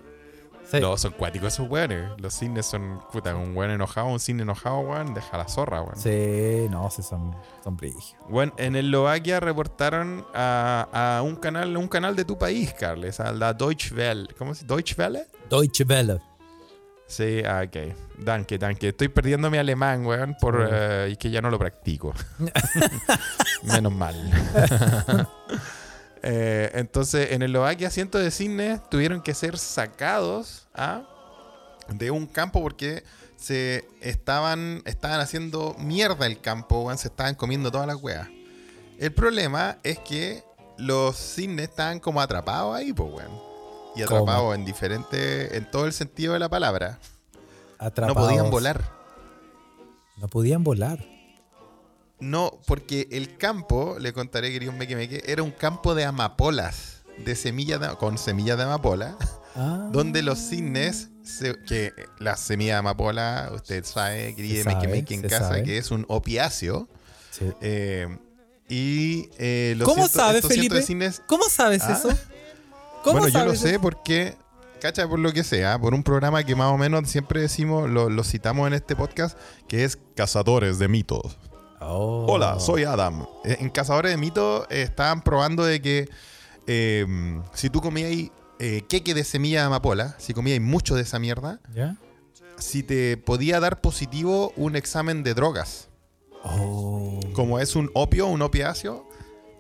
Sí. 0.72 0.80
No, 0.80 0.96
son 0.96 1.12
cuáticos 1.12 1.54
esos 1.54 1.70
weones. 1.70 2.10
Los 2.18 2.34
cisnes 2.34 2.66
son, 2.66 3.02
puta, 3.12 3.36
un 3.36 3.56
weón 3.58 3.72
enojado, 3.72 4.08
un 4.08 4.22
cisne 4.22 4.44
enojado, 4.44 4.80
weón, 4.80 5.14
deja 5.14 5.38
la 5.38 5.48
zorra, 5.50 5.82
weón. 5.82 5.98
Sí, 5.98 6.68
no, 6.70 6.90
sí, 6.90 7.04
son, 7.04 7.36
son 7.62 7.76
brígidos. 7.76 8.16
Bueno, 8.30 8.54
en 8.56 8.78
Eslovaquia 8.78 9.42
reportaron 9.42 10.26
a, 10.34 11.18
a 11.18 11.22
un 11.24 11.36
canal, 11.36 11.76
un 11.76 11.90
canal 11.90 12.16
de 12.16 12.24
tu 12.24 12.38
país, 12.38 12.74
Carles, 12.74 13.20
a 13.20 13.34
la 13.34 13.54
Deutsche 13.54 13.94
Welle. 13.94 14.30
¿Cómo 14.38 14.54
se 14.54 14.64
dice? 14.64 14.74
¿Deutsche 14.74 14.96
Welle? 14.98 15.28
Deutsche 15.50 15.84
Welle. 15.84 16.22
Sí, 17.06 17.44
ah, 17.46 17.64
ok. 17.68 17.94
Danke, 18.20 18.58
danke. 18.58 18.88
Estoy 18.88 19.10
perdiendo 19.10 19.52
mi 19.52 19.58
alemán, 19.58 20.06
weón, 20.06 20.38
por, 20.40 20.66
eh, 20.72 21.10
y 21.12 21.18
que 21.18 21.30
ya 21.30 21.42
no 21.42 21.50
lo 21.50 21.60
practico. 21.60 22.14
Menos 23.64 23.92
mal. 23.92 24.16
Eh, 26.24 26.72
entonces, 26.74 27.32
en 27.32 27.42
Eslovaquia, 27.42 27.90
cientos 27.90 28.22
de 28.22 28.32
cisnes 28.32 28.80
tuvieron 28.90 29.22
que 29.22 29.34
ser 29.34 29.58
sacados 29.58 30.68
¿ah? 30.74 31.04
de 31.90 32.12
un 32.12 32.28
campo 32.28 32.62
porque 32.62 33.04
se 33.36 33.86
estaban, 34.02 34.84
estaban 34.86 35.20
haciendo 35.20 35.76
mierda 35.80 36.28
el 36.28 36.40
campo, 36.40 36.96
se 36.96 37.08
estaban 37.08 37.36
comiendo 37.36 37.72
todas 37.72 37.88
las 37.88 37.98
weas. 38.02 38.28
El 39.00 39.12
problema 39.14 39.80
es 39.84 39.98
que 40.00 40.44
los 40.78 41.18
cisnes 41.18 41.70
estaban 41.70 42.00
como 42.00 42.22
atrapados 42.22 42.76
ahí, 42.76 42.94
pues, 42.94 43.12
weón. 43.12 43.32
Y 43.96 44.04
¿Cómo? 44.04 44.22
atrapados 44.22 44.56
en 44.56 44.64
diferente, 44.64 45.58
en 45.58 45.70
todo 45.70 45.86
el 45.86 45.94
sentido 45.94 46.34
de 46.34 46.40
la 46.40 46.50
palabra. 46.50 47.00
Atrapados. 47.80 48.16
No 48.16 48.28
podían 48.28 48.52
volar. 48.52 48.82
No 50.18 50.28
podían 50.28 50.64
volar. 50.64 51.11
No, 52.22 52.60
porque 52.68 53.08
el 53.12 53.38
campo, 53.38 53.98
le 54.00 54.14
contaré, 54.14 54.52
querido 54.52 54.72
Meque 54.72 54.96
Meque, 54.96 55.24
era 55.26 55.44
un 55.44 55.52
campo 55.52 55.96
de 55.96 56.06
amapolas, 56.06 57.02
de 57.18 57.36
semillas 57.36 57.80
de- 57.82 57.90
con 57.98 58.18
semillas 58.18 58.58
de 58.58 58.64
amapola, 58.64 59.18
Ah. 59.56 59.90
donde 59.92 60.22
los 60.22 60.40
cisnes, 60.40 61.10
se- 61.24 61.58
que 61.68 61.92
la 62.20 62.38
semilla 62.38 62.74
de 62.74 62.80
amapola, 62.80 63.50
usted 63.54 63.84
sabe, 63.84 64.34
querido 64.36 64.64
Meque 64.88 65.14
en 65.16 65.22
casa, 65.24 65.48
sabe. 65.50 65.64
que 65.64 65.78
es 65.78 65.92
un 65.92 66.06
opiáceo. 66.08 66.88
Sí. 67.32 67.46
eh, 67.62 68.08
y 68.70 69.30
eh, 69.38 69.74
los 69.78 69.88
¿Cómo 69.88 70.04
cientos- 70.08 70.22
sabes, 70.22 70.46
Felipe? 70.48 70.82
cisnes- 70.82 71.22
¿Cómo 71.28 71.50
sabes 71.50 71.82
Ah. 71.84 71.94
eso? 71.94 72.10
¿Cómo 73.04 73.20
bueno, 73.20 73.28
yo 73.40 73.46
lo 73.46 73.56
sé 73.56 73.80
porque, 73.80 74.36
cacha, 74.80 75.08
por 75.08 75.18
lo 75.20 75.34
que 75.34 75.44
sea, 75.44 75.80
por 75.80 75.94
un 75.94 76.04
programa 76.04 76.44
que 76.44 76.56
más 76.56 76.72
o 76.72 76.78
menos 76.78 77.10
siempre 77.10 77.42
decimos, 77.42 77.90
lo, 77.90 78.10
lo 78.10 78.24
citamos 78.24 78.68
en 78.68 78.74
este 78.74 78.96
podcast, 78.96 79.38
que 79.68 79.84
es 79.86 79.98
Cazadores 80.16 80.78
de 80.78 80.88
Mitos. 80.88 81.38
Oh. 81.82 82.26
Hola, 82.30 82.60
soy 82.60 82.84
Adam. 82.84 83.26
Eh, 83.44 83.58
En 83.60 83.70
Cazadores 83.70 84.12
de 84.12 84.18
Mitos 84.18 84.68
eh, 84.70 84.84
estaban 84.84 85.22
probando 85.22 85.64
de 85.66 85.82
que 85.82 86.10
eh, 86.68 87.06
si 87.54 87.70
tú 87.70 87.82
comías 87.82 88.30
eh, 88.60 88.84
queque 88.88 89.14
de 89.14 89.24
semilla 89.24 89.62
de 89.62 89.66
amapola, 89.68 90.16
si 90.20 90.34
comías 90.34 90.62
mucho 90.62 90.96
de 90.96 91.02
esa 91.02 91.18
mierda, 91.18 91.60
¿Ya? 91.74 91.98
si 92.58 92.84
te 92.84 93.18
podía 93.18 93.60
dar 93.60 93.82
positivo 93.82 94.54
un 94.56 94.76
examen 94.76 95.24
de 95.24 95.34
drogas. 95.34 95.90
Oh. 96.44 97.20
Como 97.34 97.60
es 97.60 97.76
un 97.76 97.90
opio, 97.96 98.28
un 98.28 98.42
opiáceo. 98.44 99.08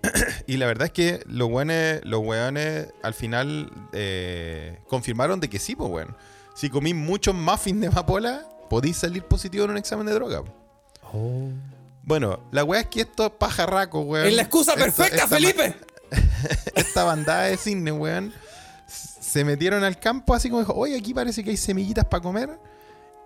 y 0.48 0.58
la 0.58 0.66
verdad 0.68 0.88
es 0.88 0.94
que 0.94 1.24
los 1.28 1.50
weones, 1.50 2.02
los 2.06 2.22
weones 2.22 2.88
al 3.02 3.14
final 3.16 3.72
eh, 3.94 4.80
confirmaron 4.88 5.40
de 5.40 5.50
que 5.50 5.58
sí, 5.60 5.76
pues 5.76 5.90
weón. 5.90 6.16
Si 6.54 6.70
comí 6.70 6.94
muchos 6.94 7.34
muffins 7.34 7.82
de 7.82 7.88
amapola, 7.88 8.48
podéis 8.70 8.98
salir 8.98 9.24
positivo 9.24 9.66
en 9.66 9.72
un 9.72 9.78
examen 9.78 10.06
de 10.06 10.14
droga. 10.14 10.44
Oh. 11.14 11.50
Bueno, 12.04 12.40
la 12.52 12.64
weá 12.64 12.82
es 12.82 12.88
que 12.88 13.02
estos 13.02 13.32
pajarracos, 13.32 14.04
weón. 14.06 14.26
Es 14.28 14.34
la 14.34 14.42
excusa 14.44 14.76
perfecta, 14.76 15.16
esta 15.16 15.28
Felipe. 15.28 15.76
esta 16.76 17.04
bandada 17.04 17.44
de 17.44 17.58
cisne, 17.58 17.92
weón, 17.92 18.34
se 18.88 19.46
metieron 19.46 19.84
al 19.84 20.00
campo 20.00 20.34
así 20.34 20.50
como 20.50 20.62
dijo, 20.62 20.74
oye, 20.74 20.98
aquí 20.98 21.14
parece 21.14 21.44
que 21.44 21.52
hay 21.52 21.58
semillitas 21.58 22.06
para 22.06 22.22
comer. 22.22 22.60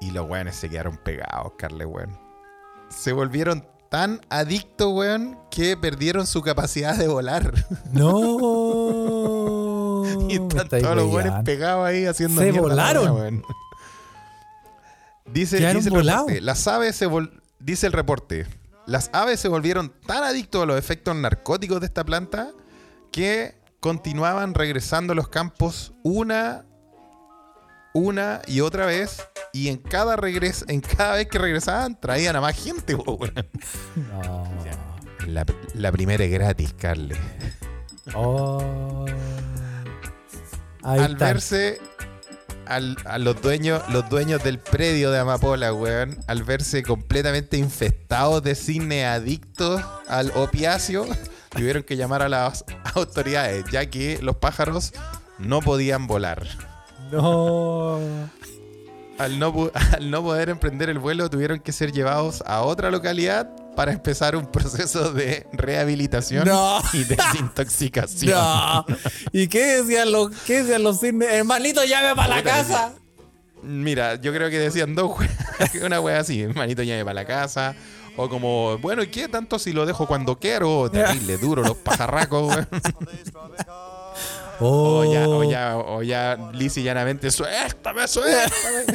Y 0.01 0.11
los 0.11 0.29
weones 0.29 0.55
se 0.57 0.69
quedaron 0.69 0.97
pegados, 0.97 1.53
Carle, 1.57 1.85
weón. 1.85 2.19
Se 2.89 3.13
volvieron 3.13 3.65
tan 3.89 4.19
adictos, 4.29 4.91
weón, 4.93 5.39
que 5.49 5.77
perdieron 5.77 6.27
su 6.27 6.41
capacidad 6.41 6.95
de 6.95 7.07
volar. 7.07 7.53
No. 7.93 9.25
y 10.29 10.33
están 10.33 10.67
todos 10.69 10.95
los 10.95 11.11
weones 11.13 11.33
pegados 11.43 11.87
ahí 11.87 12.05
haciendo 12.05 12.41
Se 12.41 12.51
volaron. 12.51 13.11
weón. 13.15 13.43
Dice, 15.25 15.57
dice 15.57 15.89
el 15.89 15.95
reporte, 15.95 16.41
las 16.41 16.67
aves 16.67 16.95
se 16.95 17.07
vol- 17.07 17.41
dice 17.59 17.87
el 17.87 17.93
reporte, 17.93 18.45
las 18.87 19.09
aves 19.13 19.39
se 19.39 19.47
volvieron 19.47 19.93
tan 20.05 20.23
adictos 20.23 20.63
a 20.63 20.65
los 20.65 20.77
efectos 20.77 21.15
narcóticos 21.15 21.79
de 21.79 21.87
esta 21.87 22.03
planta 22.03 22.51
que 23.11 23.55
continuaban 23.79 24.53
regresando 24.53 25.13
a 25.13 25.15
los 25.15 25.27
campos 25.27 25.93
una, 26.03 26.65
una 27.93 28.41
y 28.47 28.61
otra 28.61 28.85
vez 28.85 29.25
y 29.53 29.69
en 29.69 29.77
cada 29.77 30.15
regres 30.15 30.65
en 30.67 30.81
cada 30.81 31.15
vez 31.15 31.27
que 31.27 31.37
regresaban 31.37 31.99
traían 31.99 32.35
a 32.35 32.41
más 32.41 32.55
gente. 32.61 32.95
po, 32.97 33.13
weón. 33.13 33.33
No. 33.95 34.49
La, 35.27 35.45
la 35.73 35.91
primera 35.91 36.23
es 36.23 36.31
gratis, 36.31 36.73
Carle. 36.73 37.15
Oh. 38.13 39.05
Al 40.83 41.15
verse 41.15 41.81
al- 42.67 42.97
a 43.05 43.17
los 43.17 43.41
dueños, 43.41 43.81
los 43.89 44.07
dueños 44.09 44.43
del 44.43 44.59
predio 44.59 45.11
de 45.11 45.19
Amapola, 45.19 45.73
weón, 45.73 46.17
al 46.27 46.43
verse 46.43 46.83
completamente 46.83 47.57
infestados 47.57 48.41
de 48.43 48.55
cine 48.55 49.05
adictos 49.05 49.81
al 50.07 50.31
opiáceo, 50.35 51.05
tuvieron 51.49 51.83
que 51.83 51.95
llamar 51.97 52.21
a 52.21 52.29
las 52.29 52.65
autoridades, 52.93 53.65
ya 53.71 53.85
que 53.89 54.19
los 54.21 54.35
pájaros 54.37 54.93
no 55.39 55.61
podían 55.61 56.07
volar. 56.07 56.45
No. 57.11 57.99
Al 59.17 59.39
no, 59.39 59.53
pu- 59.53 59.71
al 59.97 60.11
no 60.11 60.21
poder 60.23 60.49
emprender 60.49 60.89
el 60.89 60.99
vuelo, 60.99 61.29
tuvieron 61.29 61.59
que 61.59 61.71
ser 61.71 61.91
llevados 61.91 62.43
a 62.45 62.61
otra 62.63 62.91
localidad 62.91 63.49
para 63.75 63.91
empezar 63.91 64.35
un 64.35 64.45
proceso 64.45 65.11
de 65.11 65.45
rehabilitación 65.53 66.47
No. 66.47 66.81
y 66.93 67.03
desintoxicación. 67.03 68.33
No. 68.35 68.85
¿Y 69.31 69.47
qué 69.47 69.81
decían 69.81 70.11
los, 70.11 70.31
qué 70.45 70.63
decían 70.63 70.83
los 70.83 70.99
cisnes? 70.99 71.29
Hermanito, 71.31 71.83
llame 71.83 72.15
para 72.15 72.37
la 72.37 72.43
casa. 72.43 72.93
Mira, 73.63 74.15
yo 74.15 74.31
creo 74.33 74.49
que 74.49 74.59
decían 74.59 74.93
dos 74.95 75.17
una 75.83 75.99
wea 75.99 76.19
así, 76.19 76.41
hermanito 76.41 76.83
llame 76.83 77.03
para 77.03 77.15
la 77.15 77.25
casa. 77.25 77.75
O 78.17 78.29
como, 78.29 78.77
bueno, 78.77 79.03
¿y 79.03 79.07
qué 79.07 79.27
tanto 79.27 79.59
si 79.59 79.73
lo 79.73 79.85
dejo 79.85 80.07
cuando 80.07 80.39
quiero? 80.39 80.89
Terrible, 80.91 81.37
duro, 81.37 81.63
los 81.63 81.75
pajarracos. 81.77 82.55
Oh. 84.59 84.99
O 85.03 85.13
ya, 85.13 85.27
o 85.27 85.43
ya, 85.43 85.77
o 85.77 86.01
ya, 86.01 86.37
lisa 86.53 86.79
y 86.79 86.83
llanamente, 86.83 87.29
suéltame, 87.29 88.07
suéltame. 88.07 88.85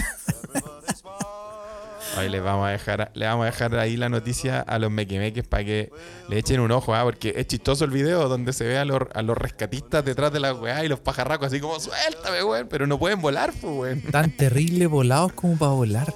Hoy 2.18 2.28
les 2.28 2.42
vamos 2.42 2.66
a 2.66 2.70
dejar, 2.70 3.10
le 3.14 3.26
vamos 3.26 3.44
a 3.44 3.46
dejar 3.46 3.76
ahí 3.76 3.96
la 3.96 4.08
noticia 4.08 4.60
a 4.60 4.78
los 4.78 4.90
mequemeques 4.90 5.46
para 5.46 5.64
que 5.64 5.90
le 6.28 6.38
echen 6.38 6.60
un 6.60 6.70
ojo, 6.72 6.94
¿ah? 6.94 7.04
porque 7.04 7.32
es 7.36 7.46
chistoso 7.46 7.84
el 7.84 7.90
video 7.92 8.28
donde 8.28 8.52
se 8.52 8.64
ve 8.64 8.78
a 8.78 8.84
los, 8.84 9.00
a 9.14 9.22
los 9.22 9.38
rescatistas 9.38 10.04
detrás 10.04 10.32
de 10.32 10.40
la 10.40 10.52
weá 10.52 10.84
y 10.84 10.88
los 10.88 10.98
pajarracos 11.00 11.46
así 11.46 11.60
como 11.60 11.78
suéltame, 11.78 12.42
weón, 12.42 12.66
pero 12.68 12.86
no 12.86 12.98
pueden 12.98 13.20
volar, 13.22 13.52
pues, 13.60 13.72
weón. 13.74 14.00
Tan 14.02 14.30
terrible 14.36 14.86
volados 14.88 15.32
como 15.34 15.56
para 15.56 15.72
volar. 15.72 16.12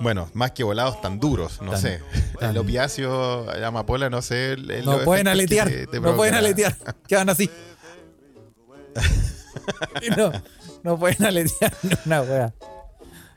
Bueno, 0.00 0.30
más 0.34 0.52
que 0.52 0.62
volados 0.64 1.00
tan 1.00 1.18
duros, 1.20 1.60
no 1.62 1.72
Tan- 1.72 1.80
sé. 1.80 2.00
tan- 2.38 2.50
El 2.50 2.58
opiáceo, 2.58 3.46
la 3.58 3.66
amapola, 3.66 4.08
no 4.08 4.22
sé. 4.22 4.52
el- 4.52 4.70
el- 4.70 4.84
No 4.84 5.00
pueden 5.00 5.28
aletear. 5.28 5.68
te- 5.68 5.86
te 5.88 6.00
No 6.00 6.14
pueden 6.16 6.34
aletear. 6.34 6.76
Quedan 7.08 7.28
así. 7.28 7.50
No, 10.16 10.32
no 10.82 10.98
pueden 10.98 11.24
aletear 11.24 11.72
una 12.06 12.22
wea. 12.22 12.54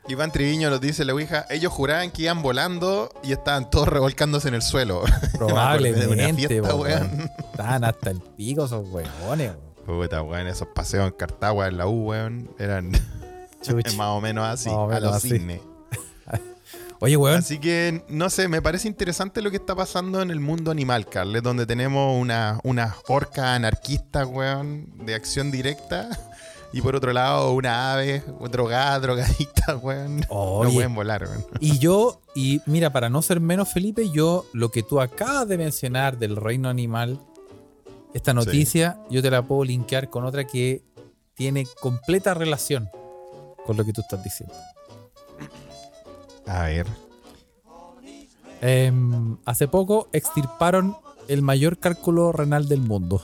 Iván 0.08 0.30
Triviño 0.30 0.70
nos 0.70 0.80
dice 0.80 1.04
la 1.04 1.14
Ouija, 1.14 1.46
ellos 1.50 1.72
juraban 1.72 2.12
que 2.12 2.22
iban 2.22 2.40
volando 2.40 3.10
y 3.24 3.32
estaban 3.32 3.68
todos 3.70 3.88
revolcándose 3.88 4.46
en 4.48 4.54
el 4.54 4.62
suelo. 4.62 5.02
Una 5.02 5.30
Probablemente, 5.32 6.46
fiesta, 6.46 6.68
po, 6.68 6.76
weón. 6.76 7.30
Estaban 7.50 7.84
hasta 7.84 8.10
el 8.10 8.20
pico 8.20 8.66
esos 8.66 8.86
weones, 8.88 9.12
weón. 9.26 9.56
Puta, 9.84 10.22
weón, 10.22 10.46
esos 10.46 10.68
paseos 10.68 11.06
en 11.06 11.12
Cartagua 11.12 11.66
en 11.66 11.78
la 11.78 11.88
U, 11.88 12.08
weón, 12.10 12.48
eran 12.58 12.90
más 13.96 14.08
o 14.08 14.20
menos 14.20 14.44
así, 14.46 14.70
a 14.70 15.00
los 15.00 15.16
así. 15.16 15.30
cines. 15.30 15.60
Oye, 17.00 17.16
weón. 17.16 17.38
Así 17.38 17.58
que, 17.58 18.04
no 18.08 18.30
sé, 18.30 18.46
me 18.46 18.62
parece 18.62 18.86
interesante 18.86 19.42
lo 19.42 19.50
que 19.50 19.56
está 19.56 19.74
pasando 19.74 20.22
en 20.22 20.30
el 20.30 20.38
mundo 20.38 20.70
animal, 20.70 21.06
Carles, 21.06 21.42
donde 21.42 21.66
tenemos 21.66 22.16
una, 22.20 22.60
una 22.62 22.94
orca 23.08 23.54
anarquista, 23.54 24.24
weón, 24.24 24.86
de 25.04 25.14
acción 25.16 25.50
directa. 25.50 26.08
Y 26.72 26.82
por 26.82 26.96
otro 26.96 27.12
lado, 27.12 27.52
una 27.52 27.92
ave 27.92 28.22
drogada, 28.50 28.98
drogadicta, 29.00 29.76
weón. 29.82 30.20
No 30.20 30.70
pueden 30.72 30.94
volar, 30.94 31.24
weón. 31.24 31.44
Y 31.60 31.78
yo, 31.78 32.20
y 32.34 32.60
mira, 32.66 32.92
para 32.92 33.08
no 33.08 33.22
ser 33.22 33.40
menos 33.40 33.72
Felipe, 33.72 34.10
yo 34.10 34.46
lo 34.52 34.70
que 34.70 34.82
tú 34.82 35.00
acabas 35.00 35.48
de 35.48 35.58
mencionar 35.58 36.18
del 36.18 36.36
reino 36.36 36.68
animal, 36.68 37.20
esta 38.14 38.34
noticia, 38.34 38.98
yo 39.10 39.22
te 39.22 39.30
la 39.30 39.42
puedo 39.42 39.64
linkear 39.64 40.10
con 40.10 40.24
otra 40.24 40.46
que 40.46 40.82
tiene 41.34 41.66
completa 41.80 42.34
relación 42.34 42.88
con 43.66 43.76
lo 43.76 43.84
que 43.84 43.92
tú 43.92 44.00
estás 44.00 44.22
diciendo. 44.22 44.54
A 46.46 46.62
ver. 46.62 46.86
Em, 48.60 49.36
hace 49.44 49.68
poco 49.68 50.08
extirparon 50.12 50.96
el 51.28 51.42
mayor 51.42 51.78
cálculo 51.78 52.32
renal 52.32 52.68
del 52.68 52.80
mundo. 52.80 53.22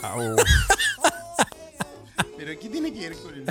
Pero 2.54 2.60
¿qué 2.60 2.68
tiene 2.68 2.92
que 2.92 3.00
ver 3.08 3.16
con 3.18 3.34
el, 3.34 3.44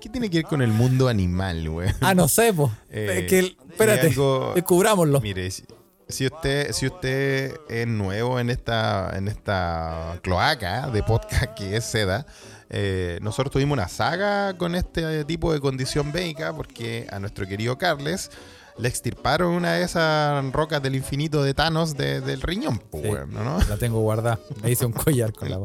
qué 0.00 0.08
tiene 0.08 0.30
que 0.30 0.38
ver 0.38 0.46
con 0.46 0.62
el 0.62 0.70
mundo 0.70 1.08
animal, 1.08 1.68
weón? 1.68 1.94
Ah, 2.00 2.14
no 2.14 2.28
sé, 2.28 2.52
pues. 2.52 2.70
Eh, 2.90 3.26
que 3.28 3.38
el- 3.38 3.56
espérate, 3.70 4.08
algo- 4.08 4.52
descubrámoslo. 4.54 5.20
Mire, 5.20 5.50
si, 5.50 5.64
si 6.08 6.26
usted, 6.26 6.72
si 6.72 6.86
usted 6.86 7.54
es 7.68 7.86
nuevo 7.86 8.38
en 8.40 8.50
esta, 8.50 9.12
en 9.16 9.28
esta 9.28 10.18
cloaca 10.22 10.90
de 10.90 11.02
podcast 11.02 11.54
que 11.54 11.76
es 11.76 11.84
Seda, 11.84 12.26
eh, 12.70 13.18
nosotros 13.22 13.52
tuvimos 13.52 13.74
una 13.76 13.88
saga 13.88 14.56
con 14.56 14.74
este 14.74 15.24
tipo 15.26 15.52
de 15.52 15.60
condición 15.60 16.10
bélica 16.10 16.54
porque 16.54 17.06
a 17.10 17.18
nuestro 17.18 17.46
querido 17.46 17.76
Carles 17.78 18.30
le 18.78 18.88
extirparon 18.88 19.52
una 19.52 19.74
de 19.74 19.84
esas 19.84 20.44
rocas 20.52 20.82
del 20.82 20.94
infinito 20.96 21.42
de 21.42 21.54
Thanos 21.54 21.96
de- 21.96 22.20
del 22.20 22.40
riñón, 22.42 22.78
pues, 22.90 23.02
Sí. 23.04 23.10
¿no? 23.30 23.58
La 23.68 23.76
tengo 23.76 24.00
guardada. 24.00 24.38
Me 24.62 24.70
hice 24.70 24.86
un 24.86 24.92
collar 24.92 25.32
con 25.32 25.50
la. 25.50 25.58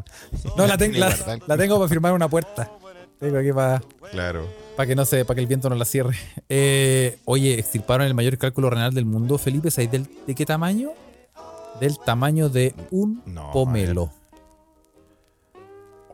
No, 0.56 0.68
la, 0.68 0.78
ten- 0.78 1.00
la, 1.00 1.16
la 1.48 1.58
tengo 1.58 1.78
para 1.78 1.90
firmar 1.90 2.14
una 2.14 2.28
puerta. 2.30 2.72
Tengo 3.20 3.38
aquí 3.40 3.52
para 3.52 3.82
Claro. 4.12 4.48
que 4.86 4.96
no 4.96 5.04
se, 5.06 5.26
para 5.26 5.36
que 5.36 5.42
el 5.42 5.48
viento 5.48 5.70
no 5.70 5.76
la 5.76 5.86
cierre. 5.86 6.16
Eh, 6.50 7.18
oye, 7.26 7.58
extirparon 7.58 8.06
el 8.06 8.14
mayor 8.14 8.38
cálculo 8.38 8.70
renal 8.70 8.94
del 8.94 9.06
mundo, 9.06 9.38
Felipe. 9.38 9.72
¿Sabes 9.72 9.90
del- 9.92 10.08
de 10.28 10.36
qué 10.36 10.46
tamaño? 10.46 10.92
Del 11.80 11.98
tamaño 12.00 12.50
de 12.50 12.76
un 12.92 13.24
No, 13.26 13.52
pomelo. 13.52 14.12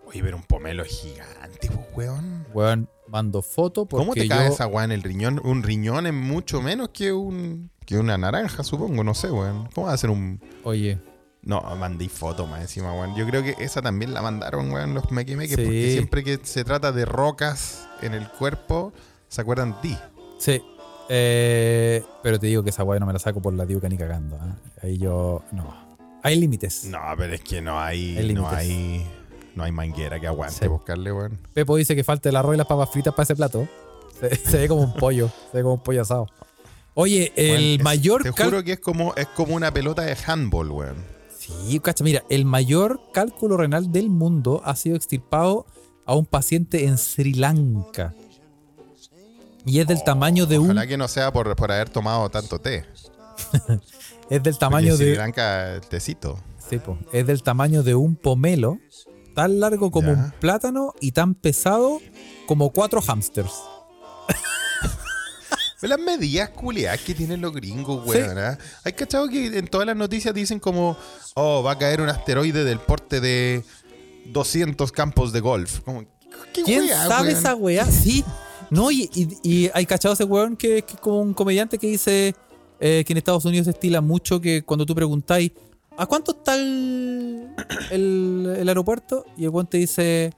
Oye, 0.05 0.21
pero 0.21 0.37
un 0.37 0.43
pomelo 0.43 0.83
es 0.83 0.89
gigante, 1.01 1.67
pues, 1.69 1.87
weón. 1.95 2.45
Weón, 2.53 2.89
mando 3.14 3.43
foto 3.43 3.86
porque 3.86 4.01
¿Cómo 4.03 4.14
te 4.16 4.28
yo, 4.28 4.36
cae 4.36 4.47
esa 4.47 4.66
weá 4.66 4.84
en 4.84 4.91
el 4.91 5.03
riñón? 5.03 5.39
Un 5.43 5.61
riñón 5.61 6.07
es 6.07 6.14
mucho 6.14 6.61
menos 6.61 6.89
que 6.89 7.14
un 7.14 7.70
que 7.86 7.97
una 7.97 8.18
naranja, 8.18 8.64
supongo, 8.64 9.03
no 9.03 9.14
sé, 9.14 9.30
weón. 9.30 9.70
¿Cómo 9.76 9.88
va 9.88 9.93
a 9.93 9.97
ser 9.97 10.09
un 10.09 10.41
Oye, 10.64 10.99
No, 11.43 11.61
mandé 11.78 12.09
foto 12.09 12.47
más 12.47 12.61
encima, 12.61 12.91
weón. 12.93 13.16
Yo 13.16 13.28
creo 13.28 13.43
que 13.43 13.55
esa 13.59 13.82
también 13.82 14.14
la 14.14 14.22
mandaron, 14.22 14.72
weón, 14.72 14.93
los 14.95 15.11
mequimeques, 15.11 15.55
Sí. 15.55 15.64
porque 15.64 15.91
siempre 15.91 16.24
que 16.24 16.39
se 16.43 16.64
trata 16.64 16.91
de 16.91 17.05
rocas 17.05 17.88
en 18.01 18.14
el 18.16 18.28
cuerpo, 18.30 18.93
se 19.28 19.41
acuerdan 19.41 19.74
de 19.74 19.78
ti. 19.89 19.97
sí. 20.39 20.61
Eh, 21.09 22.01
pero 22.24 22.39
te 22.39 22.47
digo 22.47 22.64
que 22.64 22.70
esa 22.70 22.84
weá 22.86 22.97
no 22.97 23.05
me 23.05 23.11
la 23.11 23.20
saco 23.20 23.41
por 23.41 23.53
la 23.53 23.66
diuca 23.66 23.89
ni 23.89 23.97
cagando. 23.97 24.38
¿ah? 24.41 24.55
Ahí 24.82 24.97
yo. 24.97 25.43
No. 25.51 25.76
Hay 26.24 26.39
límites. 26.39 26.86
No, 26.86 26.97
pero 27.18 27.34
es 27.34 27.41
que 27.41 27.61
no 27.61 27.78
hay, 27.78 28.18
Hay 28.18 28.34
no 28.34 28.47
hay, 28.47 29.05
no 29.56 29.64
hay 29.64 29.72
manguera 29.72 30.20
que 30.20 30.28
aguante 30.28 30.56
Sí. 30.60 30.68
buscarle, 30.68 31.12
weón. 31.12 31.39
Pepo 31.54 31.76
dice 31.76 31.95
que 31.95 32.04
falta 32.04 32.30
el 32.30 32.36
arroz 32.36 32.56
y 32.56 32.58
las 32.58 32.68
papas 32.68 32.89
fritas 32.91 33.14
para 33.14 33.24
ese 33.24 33.36
plato. 33.36 33.68
Se, 34.20 34.36
se 34.36 34.58
ve 34.58 34.68
como 34.68 34.82
un 34.82 34.93
pollo. 34.93 35.30
Se 35.51 35.58
ve 35.58 35.64
como 35.64 35.76
un 35.76 35.84
pollo 35.84 36.01
asado. 36.01 36.28
Oye, 36.95 37.32
el 37.36 37.76
es- 37.80 37.84
mayor 37.84 38.22
Te 38.24 38.32
juro 38.32 38.64
que 38.64 38.74
es 38.74 38.80
como, 38.80 39.14
es 39.16 39.28
como 39.28 39.56
una 39.56 39.72
pelota 39.72 40.04
de 40.04 40.16
handball, 40.28 40.72
weón. 40.72 40.95
Sí, 41.38 41.80
cacha, 41.80 42.04
mira, 42.04 42.24
el 42.30 42.45
mayor 42.45 43.01
cálculo 43.14 43.58
renal 43.58 43.91
del 43.91 44.10
mundo 44.10 44.62
ha 44.64 44.76
sido 44.76 44.95
extirpado 44.95 45.66
a 46.06 46.16
un 46.16 46.26
paciente 46.26 46.86
en 46.86 46.97
Sri 46.97 47.34
Lanka. 47.34 48.14
Y 49.66 49.80
es 49.80 49.88
del 49.88 50.04
tamaño 50.04 50.45
de 50.45 50.58
Ojalá 50.58 50.82
un. 50.82 50.88
que 50.88 50.97
no 50.97 51.08
sea 51.08 51.32
por, 51.34 51.56
por 51.56 51.72
haber 51.72 51.89
tomado 51.89 52.30
tanto 52.30 52.60
té. 52.60 52.86
Es 54.30 54.41
del 54.41 54.58
tamaño 54.58 54.95
Sri 54.95 55.08
de. 55.08 55.16
Lanka, 55.18 55.80
tecito. 55.89 56.39
Sí, 56.70 56.78
po, 56.80 56.97
es 57.12 57.28
del 57.28 57.43
tamaño 57.43 57.84
de 57.84 57.93
un 57.95 58.16
pomelo, 58.16 58.78
tan 59.34 59.59
largo 59.59 59.91
como 59.91 60.07
Ya. 60.11 60.13
un 60.13 60.31
plátano 60.39 60.93
y 61.01 61.11
tan 61.11 61.34
pesado 61.36 61.99
como 62.47 62.69
cuatro 62.71 63.01
hamsters. 63.01 63.51
Las 65.81 65.99
medidas 65.99 66.49
culiadas 66.49 67.01
que 67.01 67.13
tienen 67.13 67.41
los 67.41 67.51
gringos, 67.53 68.07
weón. 68.07 68.38
¿ah? 68.38 68.57
Hay 68.86 68.93
cachado 68.93 69.27
que 69.27 69.47
en 69.57 69.67
todas 69.67 69.86
las 69.86 69.97
noticias 69.97 70.34
dicen 70.34 70.57
como, 70.59 70.95
oh, 71.34 71.61
va 71.61 71.71
a 71.73 71.77
caer 71.77 71.99
un 71.99 72.07
asteroide 72.07 72.63
del 72.63 72.79
porte 72.79 73.19
de 73.19 73.65
200 74.27 74.93
campos 74.93 75.34
de 75.34 75.41
golf. 75.41 75.81
Como, 75.81 76.05
¿qué 76.53 76.63
¿Quién 76.63 76.86
weá, 76.86 77.05
sabe 77.09 77.27
weón? 77.29 77.38
esa 77.39 77.55
weá? 77.55 77.86
Sí. 77.86 78.23
No, 78.69 78.91
y, 78.91 79.09
y- 79.13 79.38
y 79.43 79.71
hay 79.73 79.86
cachado 79.86 80.13
ese 80.13 80.23
weón 80.23 80.55
que, 80.55 80.84
que 80.84 80.93
es 80.93 80.99
como 81.01 81.19
un 81.19 81.34
comediante 81.34 81.77
que 81.77 81.88
dice 81.88 82.34
eh, 82.79 83.03
que 83.05 83.11
en 83.11 83.17
Estados 83.17 83.43
Unidos 83.43 83.65
se 83.65 83.71
estila 83.71 83.99
mucho 83.99 84.39
que 84.39 84.63
cuando 84.63 84.86
tú 84.86 84.95
preguntáis 84.95 85.51
¿a 85.97 86.05
cuánto 86.05 86.31
está 86.31 86.55
el, 86.55 87.49
el, 87.91 88.55
el 88.59 88.67
aeropuerto? 88.69 89.25
Y 89.37 89.43
el 89.45 89.49
weón 89.49 89.67
te 89.67 89.77
dice 89.77 90.31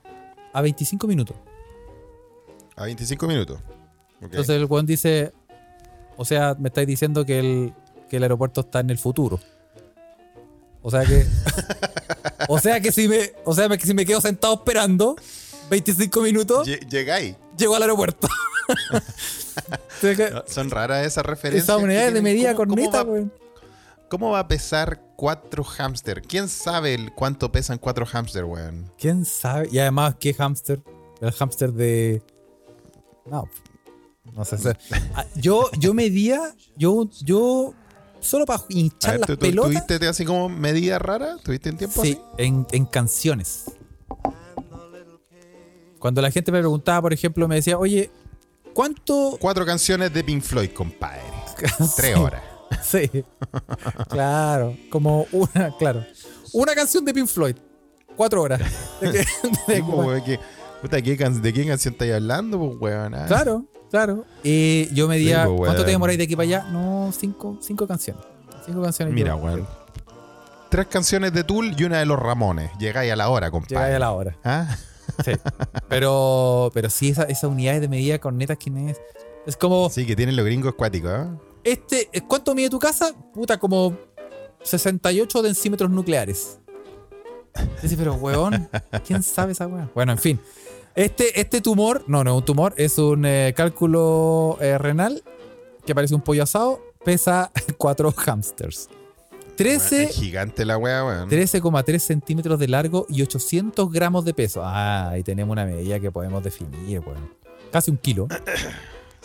a 0.54 0.62
25 0.62 1.08
minutos. 1.08 1.36
A 2.76 2.84
25 2.86 3.28
minutos. 3.28 3.60
Entonces 4.22 4.56
el 4.56 4.66
weón 4.66 4.86
dice, 4.86 5.34
o 6.18 6.26
sea, 6.26 6.56
me 6.60 6.70
estáis 6.70 6.88
diciendo 6.88 7.26
que 7.26 7.40
el, 7.40 7.74
que 8.10 8.18
el 8.18 8.24
aeropuerto 8.24 8.62
está 8.62 8.80
en 8.80 8.90
el 8.90 8.98
futuro. 8.98 9.40
O 10.82 10.92
sea 10.92 11.04
que. 11.04 11.26
o 12.50 12.60
sea 12.60 12.80
que 12.80 12.92
si 12.92 13.08
me. 13.08 13.32
O 13.44 13.54
sea 13.54 13.68
que 13.70 13.86
si 13.86 13.94
me 13.94 14.06
quedo 14.06 14.22
sentado 14.22 14.54
esperando 14.56 15.16
25 15.70 16.22
minutos, 16.22 16.68
Lle- 16.68 16.88
Llegáis. 16.90 17.36
llego 17.58 17.76
al 17.76 17.82
aeropuerto. 17.84 18.28
No, 20.04 20.44
Son 20.48 20.70
raras 20.70 21.06
esas 21.08 21.26
referencias. 21.26 21.64
Esas 21.64 21.78
que 21.78 21.84
unidades 21.86 22.14
de 22.14 22.22
medida 22.22 22.54
¿Cómo- 22.54 22.76
cómo 22.76 22.92
corneta, 22.92 23.04
weón. 23.04 23.32
¿Cómo 24.16 24.32
va 24.32 24.40
a 24.40 24.48
pesar 24.48 25.02
cuatro 25.18 25.62
hámster? 25.66 26.22
¿Quién 26.22 26.48
sabe 26.48 26.94
el 26.94 27.12
cuánto 27.14 27.52
pesan 27.52 27.78
cuatro 27.78 28.06
hámster, 28.06 28.46
weón? 28.46 28.90
¿Quién 28.98 29.26
sabe? 29.26 29.68
Y 29.70 29.78
además, 29.80 30.16
¿qué 30.18 30.34
hámster? 30.34 30.82
El 31.20 31.34
hámster 31.34 31.74
de. 31.74 32.24
No. 33.26 33.50
No 34.34 34.46
sé. 34.46 34.56
Ah, 35.14 35.26
Yo, 35.36 35.70
yo 35.78 35.94
medía. 35.94 36.56
Yo, 36.78 37.10
yo. 37.26 37.74
Solo 38.22 38.46
para 38.46 38.64
hinchar 38.70 39.20
ver, 39.20 39.20
las 39.20 39.28
¿tú, 39.28 39.38
pelotas. 39.38 39.86
¿Tuviste 39.86 40.08
así 40.08 40.24
como 40.24 40.48
medida 40.48 40.98
rara? 40.98 41.36
¿Tuviste 41.44 41.68
en 41.68 41.76
tiempo 41.78 42.02
Sí, 42.02 42.12
así? 42.14 42.22
en, 42.38 42.66
en 42.72 42.86
canciones. 42.86 43.66
Cuando 46.00 46.22
la 46.22 46.32
gente 46.32 46.54
me 46.54 46.60
preguntaba, 46.60 47.02
por 47.02 47.12
ejemplo, 47.12 47.50
me 47.50 47.56
decía, 47.56 47.78
oye, 47.78 48.10
¿cuánto. 48.74 49.38
Cuatro 49.42 49.66
canciones 49.66 50.14
de 50.14 50.24
Pink 50.24 50.42
Floyd, 50.42 50.70
compadre. 50.70 51.22
Tres 51.98 52.16
horas. 52.16 52.42
Sí. 52.92 53.10
claro. 54.10 54.76
Como 54.92 55.26
una, 55.32 55.76
claro. 55.78 56.06
Una 56.54 56.74
canción 56.76 57.04
de 57.06 57.14
Pink 57.14 57.28
Floyd. 57.28 57.56
Cuatro 58.16 58.42
horas. 58.44 58.62
De 59.02 59.26
que- 60.26 60.40
puta, 60.82 61.02
¿qué 61.02 61.18
can- 61.18 61.42
¿De 61.42 61.52
qué 61.54 61.66
canción 61.66 61.94
estáis 61.94 62.14
hablando, 62.14 62.58
pues, 62.60 62.74
weón? 62.80 63.16
Ah. 63.16 63.26
Claro, 63.28 63.66
claro. 63.92 64.26
Y 64.44 64.94
yo 64.94 65.08
me 65.08 65.18
Sí, 65.20 65.32
pues, 65.34 65.48
¿cuánto 65.58 65.84
te 65.86 65.92
demoráis 65.92 66.18
de 66.18 66.24
aquí 66.26 66.36
para 66.36 66.44
allá? 66.48 66.64
No, 66.72 67.12
cinco, 67.18 67.58
cinco 67.62 67.88
canciones. 67.88 68.24
Cinco 68.66 68.82
canciones. 68.82 69.14
Mira, 69.14 69.36
weón. 69.36 69.68
Tres 70.70 70.88
canciones 70.88 71.32
de 71.34 71.44
Tool 71.44 71.74
y 71.78 71.84
una 71.84 72.00
de 72.00 72.06
los 72.06 72.20
Ramones. 72.20 72.72
Llegáis 72.80 73.12
a 73.12 73.16
la 73.16 73.30
hora, 73.30 73.52
compadre. 73.52 73.76
Llegáis 73.76 73.96
a 73.96 74.00
la 74.00 74.12
hora. 74.12 74.38
¿Ah? 74.44 74.76
Sí. 75.24 75.32
Pero, 75.88 76.72
pero 76.74 76.90
sí, 76.90 77.10
esa- 77.10 77.24
esas 77.24 77.46
unidades 77.50 77.82
de 77.82 77.88
medida 77.88 78.20
cornetas, 78.20 78.58
¿quién 78.58 78.90
es? 78.90 78.98
Es 79.46 79.56
como, 79.58 79.90
Sí, 79.90 80.06
que 80.06 80.16
tienen 80.16 80.36
los 80.36 80.46
gringos 80.46 80.74
acuáticos, 80.74 81.12
¿eh? 81.12 81.26
Este, 81.66 82.10
¿cuánto 82.28 82.56
mide 82.56 82.70
tu 82.70 82.80
casa? 82.80 83.14
Puta, 83.34 83.58
como 83.58 83.98
68 84.64 85.42
decímetros 85.42 85.92
nucleares. 85.92 86.60
Dice, 87.82 87.98
pero 87.98 88.16
weón, 88.16 88.70
¿quién 89.06 89.24
sabe 89.24 89.54
esa 89.54 89.68
weá? 89.68 89.90
Bueno, 89.94 90.14
en 90.14 90.18
fin. 90.18 90.40
Este, 90.96 91.40
este 91.40 91.60
tumor, 91.60 92.04
no, 92.08 92.24
no 92.24 92.32
es 92.32 92.38
un 92.38 92.46
tumor, 92.46 92.74
es 92.78 92.98
un 92.98 93.26
eh, 93.26 93.54
cálculo 93.56 94.58
eh, 94.62 94.78
renal 94.78 95.24
que 95.86 95.94
parece 95.94 96.16
un 96.16 96.22
pollo 96.22 96.44
asado, 96.44 96.82
pesa 97.04 97.52
4 97.78 98.14
hamsters. 98.26 98.90
13, 99.58 100.04
Es 100.04 100.16
gigante 100.16 100.66
la 100.66 100.78
weá, 100.78 101.06
weón. 101.06 101.30
13,3 101.30 102.00
centímetros 102.00 102.60
de 102.60 102.68
largo 102.68 103.06
y 103.10 103.22
800 103.22 103.92
gramos 103.92 104.26
de 104.26 104.34
peso. 104.34 104.62
Ah, 104.64 105.10
ahí 105.10 105.24
tenemos 105.24 105.52
una 105.54 105.66
medida 105.66 106.00
que 106.00 106.12
podemos 106.12 106.44
definir, 106.44 107.00
weón. 107.00 107.34
Casi 107.72 107.92
un 107.92 107.98
kilo. 107.98 108.28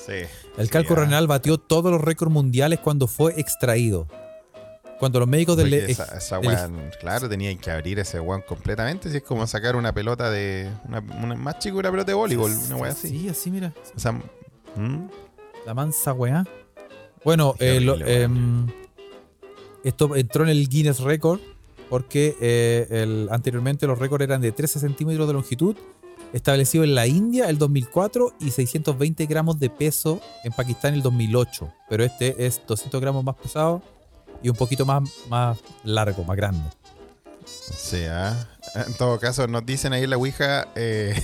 Sí. 0.06 0.12
El 0.56 0.70
ah. 0.72 0.94
renal 0.94 1.26
batió 1.26 1.58
todos 1.58 1.92
los 1.92 2.00
récords 2.00 2.32
mundiales 2.32 2.78
cuando 2.80 3.06
fue 3.06 3.38
extraído. 3.40 4.06
Cuando 4.98 5.18
los 5.18 5.28
médicos 5.28 5.56
del... 5.56 5.70
Porque 5.70 5.92
esa, 5.92 6.16
esa 6.16 6.38
del- 6.40 6.90
claro, 7.00 7.26
tenían 7.28 7.56
que 7.56 7.70
abrir 7.70 7.98
ese 7.98 8.20
weón 8.20 8.42
completamente. 8.42 9.10
Si 9.10 9.16
es 9.16 9.22
como 9.22 9.46
sacar 9.46 9.74
una 9.76 9.94
pelota 9.94 10.30
de. 10.30 10.70
Una, 10.86 11.00
una- 11.00 11.34
más 11.36 11.58
chico 11.58 11.76
que 11.76 11.80
una 11.80 11.90
pelota 11.90 12.10
de 12.10 12.14
voleibol, 12.14 12.52
una 12.52 12.76
weá 12.76 12.92
así. 12.92 13.08
Sí, 13.08 13.28
así, 13.28 13.50
mira. 13.50 13.72
O 13.96 13.98
sea. 13.98 14.20
La 15.64 15.72
mansa 15.74 16.12
weá. 16.12 16.44
Bueno, 17.24 17.54
eh, 17.58 17.80
lo- 17.80 17.98
em, 18.06 18.66
esto 19.84 20.14
entró 20.16 20.44
en 20.44 20.50
el 20.50 20.68
Guinness 20.68 21.00
Record 21.00 21.40
porque 21.88 22.36
eh, 22.40 22.86
el- 22.90 23.28
anteriormente 23.30 23.86
los 23.86 23.98
récords 23.98 24.22
eran 24.24 24.42
de 24.42 24.52
13 24.52 24.80
centímetros 24.80 25.26
de 25.26 25.32
longitud, 25.32 25.76
establecido 26.32 26.84
en 26.84 26.94
la 26.94 27.06
India 27.06 27.48
el 27.48 27.58
2004 27.58 28.34
y 28.40 28.50
620 28.50 29.26
gramos 29.26 29.58
de 29.58 29.70
peso 29.70 30.20
en 30.44 30.52
Pakistán 30.52 30.94
el 30.94 31.02
2008. 31.02 31.72
Pero 31.88 32.04
este 32.04 32.46
es 32.46 32.60
200 32.66 33.00
gramos 33.00 33.24
más 33.24 33.36
pesado 33.36 33.82
y 34.42 34.48
un 34.48 34.56
poquito 34.56 34.86
más, 34.86 35.08
más 35.28 35.58
largo, 35.84 36.24
más 36.24 36.36
grande. 36.36 36.68
Sí, 37.44 38.04
ah. 38.08 38.36
En 38.86 38.94
todo 38.94 39.18
caso, 39.18 39.46
nos 39.46 39.64
dicen 39.66 39.92
ahí 39.92 40.04
en 40.04 40.10
la 40.10 40.16
Ouija. 40.16 40.68
Eh, 40.76 41.14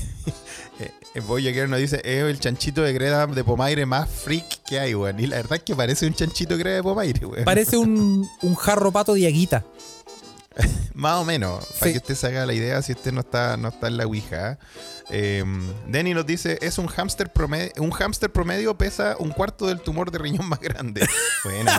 eh, 1.14 1.20
Voyager 1.20 1.68
nos 1.68 1.78
dice: 1.78 2.00
Es 2.04 2.24
el 2.24 2.40
chanchito 2.40 2.82
de 2.82 2.92
greda 2.92 3.26
de 3.26 3.44
Pomaire 3.44 3.86
más 3.86 4.08
freak 4.08 4.64
que 4.66 4.80
hay, 4.80 4.94
weón. 4.94 5.20
Y 5.20 5.26
la 5.26 5.36
verdad 5.36 5.58
es 5.58 5.62
que 5.62 5.76
parece 5.76 6.06
un 6.06 6.14
chanchito 6.14 6.56
de 6.56 6.58
greda 6.58 6.76
de 6.76 6.82
Pomaire, 6.82 7.26
weón. 7.26 7.44
Parece 7.44 7.76
un, 7.76 8.28
un 8.42 8.54
jarro 8.54 8.90
pato 8.90 9.14
de 9.14 9.26
aguita. 9.26 9.64
Más 10.94 11.16
o 11.20 11.24
menos, 11.24 11.64
Sí. 11.64 11.74
para 11.80 11.92
que 11.92 11.98
usted 11.98 12.14
se 12.14 12.26
haga 12.28 12.46
la 12.46 12.54
idea 12.54 12.80
si 12.82 12.92
usted 12.92 13.12
no 13.12 13.20
está, 13.20 13.56
no 13.56 13.68
está 13.68 13.88
en 13.88 13.96
la 13.98 14.06
Ouija. 14.06 14.58
Eh, 15.10 15.44
Denny 15.88 16.14
nos 16.14 16.26
dice, 16.26 16.58
es 16.62 16.78
un 16.78 16.86
hámster 16.86 17.32
promedio, 17.32 17.70
un 17.78 17.90
hámster 17.90 18.32
promedio 18.32 18.76
pesa 18.76 19.16
un 19.18 19.30
cuarto 19.30 19.66
del 19.66 19.80
tumor 19.80 20.10
de 20.10 20.18
riñón 20.18 20.48
más 20.48 20.60
grande. 20.60 21.06
Bueno, 21.44 21.70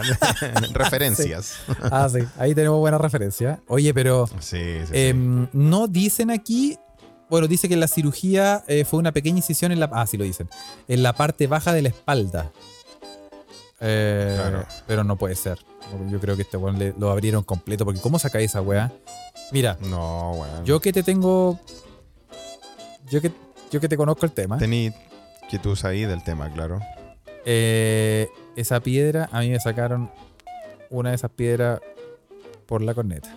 referencias. 0.74 1.56
Ah, 1.92 2.08
sí, 2.10 2.20
ahí 2.38 2.56
tenemos 2.56 2.80
buena 2.80 2.98
referencia. 2.98 3.60
Oye, 3.68 3.94
pero 3.94 4.30
sí. 4.40 4.58
em, 4.94 5.48
no 5.52 5.88
dicen 5.88 6.32
aquí. 6.32 6.78
Bueno, 7.30 7.48
dice 7.48 7.68
que 7.68 7.76
la 7.76 7.90
cirugía 7.90 8.64
eh, 8.68 8.86
fue 8.86 9.00
una 9.00 9.12
pequeña 9.12 9.38
incisión 9.38 9.74
en 9.74 9.82
la. 9.82 9.90
Ah, 9.92 10.08
sí 10.08 10.16
lo 10.16 10.24
dicen. 10.24 10.48
En 10.88 11.04
la 11.04 11.12
parte 11.14 11.48
baja 11.48 11.74
de 11.74 11.82
la 11.82 11.90
espalda. 11.90 12.52
Eh, 13.80 14.34
Claro. 14.36 14.66
Pero 14.88 15.04
no 15.04 15.16
puede 15.18 15.36
ser. 15.36 15.60
Yo 16.10 16.20
creo 16.20 16.36
que 16.36 16.42
este 16.42 16.58
weón 16.58 16.80
le- 16.80 16.94
lo 16.98 17.12
abrieron 17.12 17.44
completo. 17.44 17.86
Porque 17.86 18.00
¿cómo 18.02 18.20
sacáis 18.20 18.52
esa 18.52 18.62
weá? 18.62 18.92
Mira, 19.52 19.78
No, 19.82 20.32
weón. 20.34 20.66
yo 20.66 20.80
que 20.80 20.92
te 20.92 21.04
tengo. 21.04 21.60
Yo 23.10 23.22
que, 23.22 23.32
yo 23.72 23.80
que 23.80 23.88
te 23.88 23.96
conozco 23.98 24.26
el 24.26 24.32
tema. 24.34 24.58
Tení 24.58 24.92
que 25.50 25.60
tú 25.60 25.76
sabías 25.76 26.10
del 26.10 26.24
tema, 26.24 26.52
claro. 26.52 26.80
eh, 27.46 28.28
esa 28.58 28.82
piedra, 28.82 29.30
a 29.32 29.40
mí 29.40 29.50
me 29.50 29.60
sacaron 29.62 30.12
una 30.90 31.10
de 31.12 31.16
esas 31.16 31.32
piedras 31.32 31.80
por 32.66 32.82
la 32.82 32.94
corneta. 32.94 33.34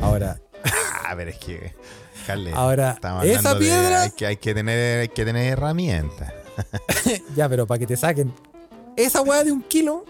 Ahora, 0.00 0.40
Ah, 1.04 1.12
pero 1.16 1.30
es 1.30 1.36
que, 1.38 1.74
ahora, 2.54 2.92
esa 2.98 3.18
hablando 3.20 3.54
de- 3.54 3.60
piedra. 3.60 4.02
hay, 4.02 4.10
que, 4.12 4.26
hay, 4.26 4.36
que 4.38 4.54
tener, 4.54 5.00
hay 5.00 5.08
que 5.08 5.24
tener 5.26 5.52
herramientas. 5.52 6.32
Ya, 7.36 7.48
pero 7.48 7.66
para 7.66 7.78
que 7.78 7.86
te 7.86 7.96
saquen 7.96 8.32
esa 9.04 9.22
weá 9.22 9.44
de 9.44 9.52
un 9.52 9.62
kilo. 9.62 10.04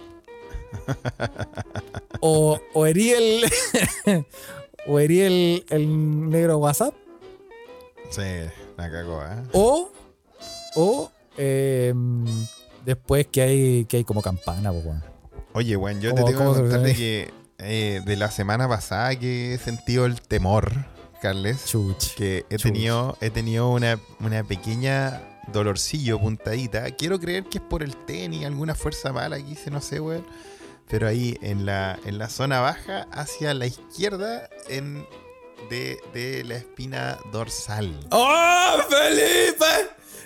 o, 2.20 2.58
o 2.74 2.86
herí 2.86 3.10
el. 3.10 3.44
o 4.86 4.98
herí 4.98 5.20
el, 5.20 5.64
el 5.70 6.30
negro 6.30 6.58
WhatsApp. 6.58 6.94
Sí, 8.10 8.22
la 8.76 8.90
cagó, 8.90 9.22
¿eh? 9.22 9.42
O. 9.52 9.90
O. 10.76 11.10
eh, 11.36 11.92
después 12.84 13.26
que 13.26 13.42
hay, 13.42 13.84
que 13.84 13.98
hay 13.98 14.04
como 14.04 14.22
campana, 14.22 14.72
pues, 14.72 14.84
weón. 14.84 15.04
Oye, 15.52 15.76
weón, 15.76 16.00
yo 16.00 16.14
te 16.14 16.20
¿Cómo- 16.22 16.26
tengo 16.32 16.54
que 16.54 16.60
contar 16.60 16.80
de 16.82 16.94
que 16.94 17.30
eh, 17.58 18.00
de 18.04 18.16
la 18.16 18.30
semana 18.30 18.68
pasada 18.68 19.16
que 19.18 19.54
he 19.54 19.58
sentido 19.58 20.06
el 20.06 20.20
temor, 20.20 20.72
Carles, 21.20 21.64
Chuch. 21.66 22.14
que 22.14 22.46
he 22.48 22.56
Chuch. 22.56 22.62
tenido, 22.72 23.16
he 23.20 23.30
tenido 23.30 23.70
una, 23.70 23.98
una 24.20 24.44
pequeña 24.44 25.20
dolorcillo, 25.52 26.18
puntadita. 26.18 26.90
Quiero 26.92 27.18
creer 27.18 27.44
que 27.44 27.58
es 27.58 27.64
por 27.64 27.82
el 27.82 27.96
tenis, 27.96 28.44
alguna 28.46 28.74
fuerza 28.74 29.12
mala 29.12 29.36
que 29.36 29.50
hice, 29.52 29.70
no 29.70 29.80
sé, 29.80 30.00
weón. 30.00 30.26
Pero 30.88 31.06
ahí 31.06 31.36
en 31.42 31.66
la, 31.66 31.98
en 32.06 32.18
la 32.18 32.28
zona 32.28 32.60
baja, 32.60 33.06
hacia 33.12 33.52
la 33.54 33.66
izquierda, 33.66 34.48
en, 34.68 35.06
de, 35.68 35.98
de 36.14 36.44
la 36.44 36.56
espina 36.56 37.18
dorsal. 37.32 37.92
¡Oh, 38.10 38.76
Felipe! 38.88 39.64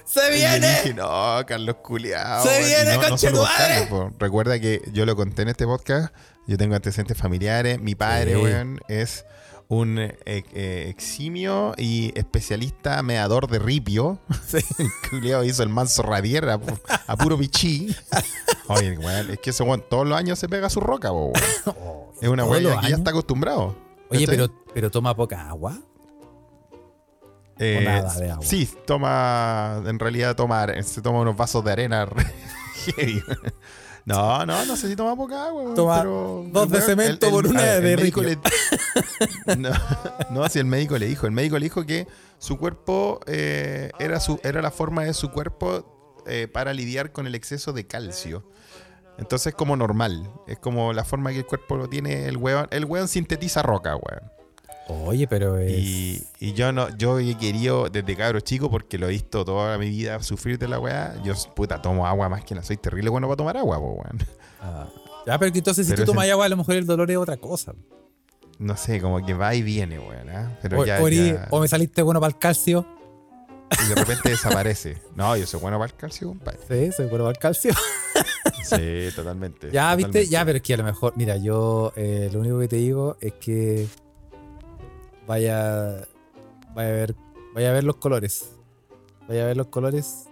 ¡Se 0.05 0.37
Y 0.37 0.43
yo 0.43 0.55
dije, 0.69 0.95
no, 0.95 1.41
Carlos 1.47 1.77
Culeado. 1.77 2.45
Se 2.45 2.59
viene, 2.65 2.97
conchetumare. 3.09 3.89
Recuerda 4.19 4.61
que 4.61 4.83
yo 4.93 5.07
lo 5.07 5.17
conté 5.17 5.43
en 5.43 5.49
este 5.49 5.65
podcast. 5.65 6.15
Yo 6.47 6.59
tengo 6.59 6.75
antecedentes 6.75 7.17
familiares. 7.17 7.81
Mi 7.81 7.95
padre, 7.95 8.35
Sí. 8.35 8.41
weón, 8.41 8.81
es 8.89 9.25
un 9.73 9.99
eh, 9.99 10.15
eh, 10.27 10.87
eximio 10.91 11.73
y 11.79 12.13
especialista 12.15 13.03
meador 13.03 13.49
de 13.49 13.59
ripio. 13.59 14.19
El 14.79 14.91
culiao 15.09 15.45
hizo 15.45 15.63
el 15.63 15.71
manso 15.71 16.03
radier 16.03 16.47
a, 16.51 16.61
a 17.07 17.17
puro 17.17 17.39
pichí. 17.39 17.95
Oye, 18.69 18.99
weón, 18.99 19.31
es 19.31 19.39
que 19.39 19.49
ese 19.49 19.63
weón 19.63 19.83
todos 19.89 20.07
los 20.07 20.19
años 20.19 20.39
se 20.39 20.47
pega 20.47 20.69
su 20.69 20.81
roca, 20.81 21.11
weón. 21.11 21.33
Es 22.21 22.29
una 22.29 22.45
¿Todos 22.45 22.63
weón 22.63 22.81
que 22.81 22.91
ya 22.91 22.97
está 22.97 23.11
acostumbrado. 23.11 23.75
Oye, 24.11 24.27
pero, 24.27 24.49
pero 24.75 24.91
toma 24.91 25.17
poca 25.17 25.49
agua. 25.49 25.79
Eh, 27.59 27.81
nada 27.83 28.15
de 28.15 28.31
agua. 28.31 28.45
Sí, 28.45 28.69
toma, 28.87 29.83
en 29.87 29.99
realidad 29.99 30.37
toma, 30.37 30.67
se 30.83 31.01
toma 31.01 31.21
unos 31.21 31.37
vasos 31.37 31.65
de 31.65 31.73
arena 31.73 32.07
heavy. 32.97 33.23
No, 34.05 34.45
no, 34.47 34.65
no 34.65 34.77
sé 34.77 34.89
si 34.89 34.97
toma 34.97 35.15
poca 35.17 35.47
agua. 35.47 35.75
Toma 35.75 35.99
pero 35.99 36.45
dos 36.49 36.69
de 36.71 36.81
cemento 36.81 37.31
por 37.31 37.47
una 37.47 37.61
ver, 37.63 37.83
de 37.83 37.97
le- 38.23 39.57
no, 39.57 39.71
no, 40.31 40.49
si 40.49 40.59
el 40.59 40.65
médico 40.65 40.99
le 40.99 41.07
dijo, 41.07 41.27
el 41.27 41.33
médico 41.33 41.59
le 41.59 41.65
dijo 41.67 41.87
que 41.87 42.07
su 42.39 42.59
cuerpo 42.59 43.21
eh, 43.27 43.91
era, 43.99 44.19
su, 44.21 44.41
era 44.43 44.61
la 44.63 44.71
forma 44.71 45.05
de 45.05 45.15
su 45.15 45.31
cuerpo 45.31 46.23
eh, 46.27 46.49
para 46.49 46.73
lidiar 46.73 47.13
con 47.13 47.27
el 47.27 47.35
exceso 47.35 47.73
de 47.73 47.87
calcio. 47.87 48.45
Entonces 49.19 49.49
es 49.49 49.55
como 49.55 49.77
normal, 49.77 50.31
es 50.49 50.59
como 50.59 50.93
la 50.93 51.05
forma 51.05 51.31
que 51.31 51.39
el 51.39 51.47
cuerpo 51.47 51.77
lo 51.77 51.89
tiene 51.89 52.27
el 52.27 52.37
weón. 52.39 52.67
El 52.71 52.87
weón 52.87 53.09
sintetiza 53.09 53.63
roca, 53.63 53.95
weón. 53.95 54.33
Oye, 55.07 55.27
pero 55.27 55.59
es. 55.59 55.71
Y, 55.73 56.23
y 56.41 56.53
yo 56.53 56.73
no, 56.73 56.89
yo 56.97 57.19
he 57.19 57.37
querido 57.37 57.89
desde 57.89 58.17
cabro 58.17 58.41
chico, 58.41 58.71
porque 58.71 58.99
lo 58.99 59.07
he 59.07 59.11
visto 59.11 59.45
toda 59.45 59.77
mi 59.79 59.89
vida 59.89 60.23
sufrir 60.23 60.59
de 60.59 60.69
la 60.69 60.79
weá. 60.79 61.15
Yo, 61.25 61.35
puta, 61.55 61.81
tomo 61.83 62.07
agua 62.07 62.29
más 62.29 62.45
que 62.45 62.55
no 62.55 62.63
soy 62.63 62.77
terrible 62.77 63.11
bueno 63.11 63.27
para 63.29 63.37
tomar 63.37 63.57
agua, 63.57 63.79
po, 63.79 63.93
weón. 63.93 64.19
Ah. 64.61 64.89
Ya, 65.27 65.39
pero 65.39 65.53
que 65.53 65.59
entonces 65.59 65.87
si 65.87 65.95
tú 65.95 66.05
tomas 66.05 66.29
agua, 66.29 66.47
a 66.47 66.49
lo 66.49 66.57
mejor 66.57 66.75
el 66.77 66.87
dolor 66.87 67.11
es 67.11 67.17
otra 67.17 67.37
cosa. 67.37 67.75
No 68.59 68.77
sé, 68.77 69.01
como 69.01 69.25
que 69.25 69.35
va 69.35 69.55
y 69.55 69.63
viene, 69.63 69.99
weón. 69.99 70.29
¿ah? 70.31 70.59
Pero 70.63 70.81
O, 70.81 70.85
ya, 70.87 71.01
o 71.03 71.09
erí- 71.09 71.33
ya- 71.35 71.49
o 71.51 71.61
me 71.61 71.69
saliste 71.69 72.03
bueno 72.03 72.21
para 72.21 72.33
el 72.33 72.39
calcio. 72.39 72.87
y 73.85 73.89
de 73.89 73.95
repente 73.95 74.29
desaparece. 74.31 75.01
No, 75.17 75.37
yo 75.37 75.47
soy 75.47 75.61
bueno 75.61 75.79
para 75.79 75.91
el 75.91 75.97
calcio, 75.97 76.29
compadre. 76.29 76.59
Sí, 76.69 76.93
soy 76.93 77.07
bueno 77.07 77.25
para 77.25 77.33
el 77.33 77.39
calcio. 77.39 77.73
Sí, 78.65 79.09
totalmente. 79.15 79.71
ya, 79.71 79.95
viste, 79.97 80.27
ya, 80.27 80.45
pero 80.45 80.57
es 80.57 80.63
que 80.63 80.75
a 80.75 80.77
lo 80.77 80.85
mejor, 80.85 81.13
mira, 81.17 81.37
yo 81.37 81.93
eh, 81.97 82.31
lo 82.33 82.41
único 82.41 82.59
que 82.61 82.69
te 82.69 82.77
digo 82.77 83.17
es 83.21 83.33
que 83.35 83.87
vaya, 85.33 86.07
vaya 86.75 86.89
a 86.89 86.93
ver, 86.93 87.15
vaya 87.55 87.71
a 87.71 87.73
ver 87.73 87.85
los 87.85 87.97
colores. 87.97 88.53
Vaya 89.29 89.45
a 89.45 89.47
ver 89.47 89.57
los 89.57 89.69
colores 89.69 90.25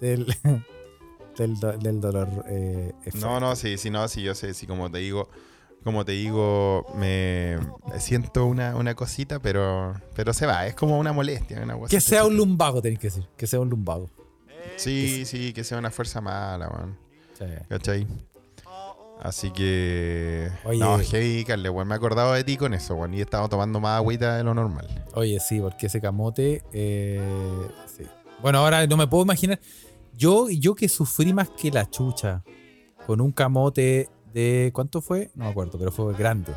del, 0.00 0.26
del, 1.38 1.60
do- 1.60 1.78
del 1.78 2.00
dolor. 2.00 2.28
eh, 2.48 2.92
No, 3.14 3.38
no, 3.38 3.54
sí, 3.54 3.78
sí, 3.78 3.90
no, 3.90 4.08
sí, 4.08 4.22
yo 4.22 4.34
sé, 4.34 4.54
sí, 4.54 4.66
como 4.66 4.90
te 4.90 4.98
digo, 4.98 5.28
como 5.84 6.04
te 6.04 6.12
digo, 6.12 6.84
me 6.96 7.58
siento 8.00 8.46
una, 8.46 8.74
una 8.76 8.94
cosita, 8.96 9.38
pero, 9.40 9.94
pero 10.14 10.32
se 10.32 10.46
va, 10.46 10.66
es 10.66 10.74
como 10.74 10.98
una 10.98 11.12
molestia, 11.12 11.60
una 11.62 11.78
Que 11.88 12.00
sea 12.00 12.24
un 12.24 12.36
lumbago, 12.36 12.82
tenés 12.82 12.98
que 12.98 13.06
decir. 13.08 13.28
Que 13.36 13.46
sea 13.46 13.60
un 13.60 13.68
lumbago. 13.70 14.10
Sí, 14.76 15.24
sí, 15.26 15.52
que 15.52 15.62
sea 15.64 15.78
una 15.78 15.90
fuerza 15.90 16.20
mala, 16.20 16.68
weón. 16.68 16.98
Sí. 17.38 17.44
¿Cachai? 17.68 18.06
Así 19.22 19.52
que. 19.52 20.50
Oye. 20.64 20.80
No, 20.80 20.98
heavy, 20.98 21.44
Carle, 21.44 21.70
weón. 21.70 21.86
Me 21.86 21.94
he 21.94 21.96
acordado 21.96 22.32
de 22.32 22.42
ti 22.42 22.56
con 22.56 22.74
eso, 22.74 22.96
weón. 22.96 23.14
Y 23.14 23.18
he 23.20 23.22
estado 23.22 23.48
tomando 23.48 23.78
más 23.78 23.98
agüita 23.98 24.36
de 24.36 24.42
lo 24.42 24.52
normal. 24.52 24.88
Oye, 25.14 25.38
sí, 25.38 25.60
porque 25.60 25.86
ese 25.86 26.00
camote. 26.00 26.64
eh, 26.72 27.20
sí. 27.86 28.04
Bueno, 28.40 28.58
ahora 28.58 28.84
no 28.88 28.96
me 28.96 29.06
puedo 29.06 29.22
imaginar. 29.22 29.60
Yo, 30.16 30.50
yo 30.50 30.74
que 30.74 30.88
sufrí 30.88 31.32
más 31.32 31.50
que 31.50 31.70
la 31.70 31.88
chucha. 31.88 32.42
Con 33.06 33.20
un 33.20 33.30
camote 33.30 34.08
de. 34.34 34.70
¿Cuánto 34.74 35.00
fue? 35.00 35.30
No 35.36 35.44
me 35.44 35.50
acuerdo, 35.50 35.78
pero 35.78 35.92
fue 35.92 36.12
grande. 36.14 36.52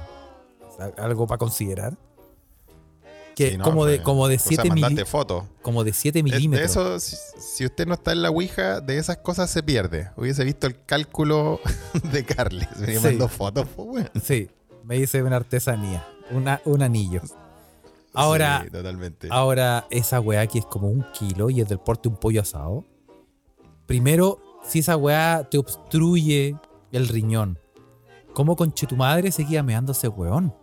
Algo 0.97 1.27
para 1.27 1.37
considerar. 1.37 1.95
Que 3.35 3.51
Sí, 3.51 3.57
no, 3.57 3.63
como, 3.65 3.85
de, 3.85 4.01
como 4.01 4.27
de 4.29 4.35
o 4.37 4.39
sea, 4.39 4.47
7 4.63 4.69
mandate 4.69 5.03
fotos. 5.05 5.43
como 5.61 5.83
de 5.83 5.91
7 5.91 6.19
Es- 6.19 6.25
De 6.25 6.31
milímetros. 6.31 6.71
eso, 6.71 6.99
si, 6.99 7.65
usted 7.65 7.85
no 7.85 7.93
está 7.95 8.13
en 8.13 8.21
la 8.21 8.29
Ouija, 8.29 8.79
de 8.79 8.97
esas 8.97 9.17
cosas 9.17 9.49
se 9.49 9.61
pierde. 9.61 10.09
Hubiese 10.15 10.43
visto 10.45 10.67
el 10.67 10.81
cálculo 10.85 11.59
de 12.13 12.23
Carles. 12.23 12.69
Me 12.79 12.95
Sí. 12.97 13.03
mandó 13.03 13.27
fotos, 13.27 13.67
pues, 13.75 13.87
weón. 13.89 14.09
Sí, 14.23 14.49
me 14.85 14.97
hice 14.97 15.21
una 15.21 15.35
artesanía. 15.35 16.07
Una, 16.31 16.61
un 16.65 16.81
anillo. 16.81 17.21
Ahora, 18.13 18.61
Sí, 18.63 18.71
totalmente. 18.71 19.27
Ahora, 19.29 19.85
esa 19.91 20.21
weá 20.21 20.47
que 20.47 20.59
es 20.59 20.65
como 20.65 20.87
un 20.87 21.05
kilo 21.11 21.49
y 21.49 21.59
es 21.59 21.67
del 21.67 21.79
porte 21.79 22.07
de 22.07 22.15
un 22.15 22.19
pollo 22.19 22.41
asado. 22.41 22.85
Primero, 23.85 24.39
si 24.65 24.79
esa 24.79 24.95
weá 24.97 25.43
te 25.49 25.57
obstruye 25.57 26.55
el 26.93 27.07
riñón, 27.09 27.59
¿cómo 28.33 28.55
conche 28.55 28.87
tu 28.87 28.95
madre 28.95 29.31
seguía 29.31 29.61
meando 29.63 29.91
ese 29.91 30.07
weón? 30.07 30.53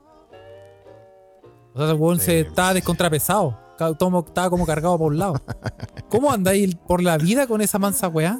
O 1.74 1.78
sea, 1.78 1.86
ese 1.86 1.94
weón 1.94 2.18
Sí. 2.18 2.24
se 2.26 2.40
estaba 2.40 2.74
descontrapesado. 2.74 3.58
tomo- 3.98 4.24
Estaba 4.26 4.48
como 4.50 4.64
cargado 4.64 4.96
por 4.98 5.12
un 5.12 5.18
lado. 5.18 5.34
¿Cómo 6.08 6.30
andáis 6.32 6.74
por 6.76 7.02
la 7.02 7.18
vida 7.18 7.46
con 7.48 7.60
esa 7.60 7.78
mansa 7.80 8.06
weá? 8.08 8.38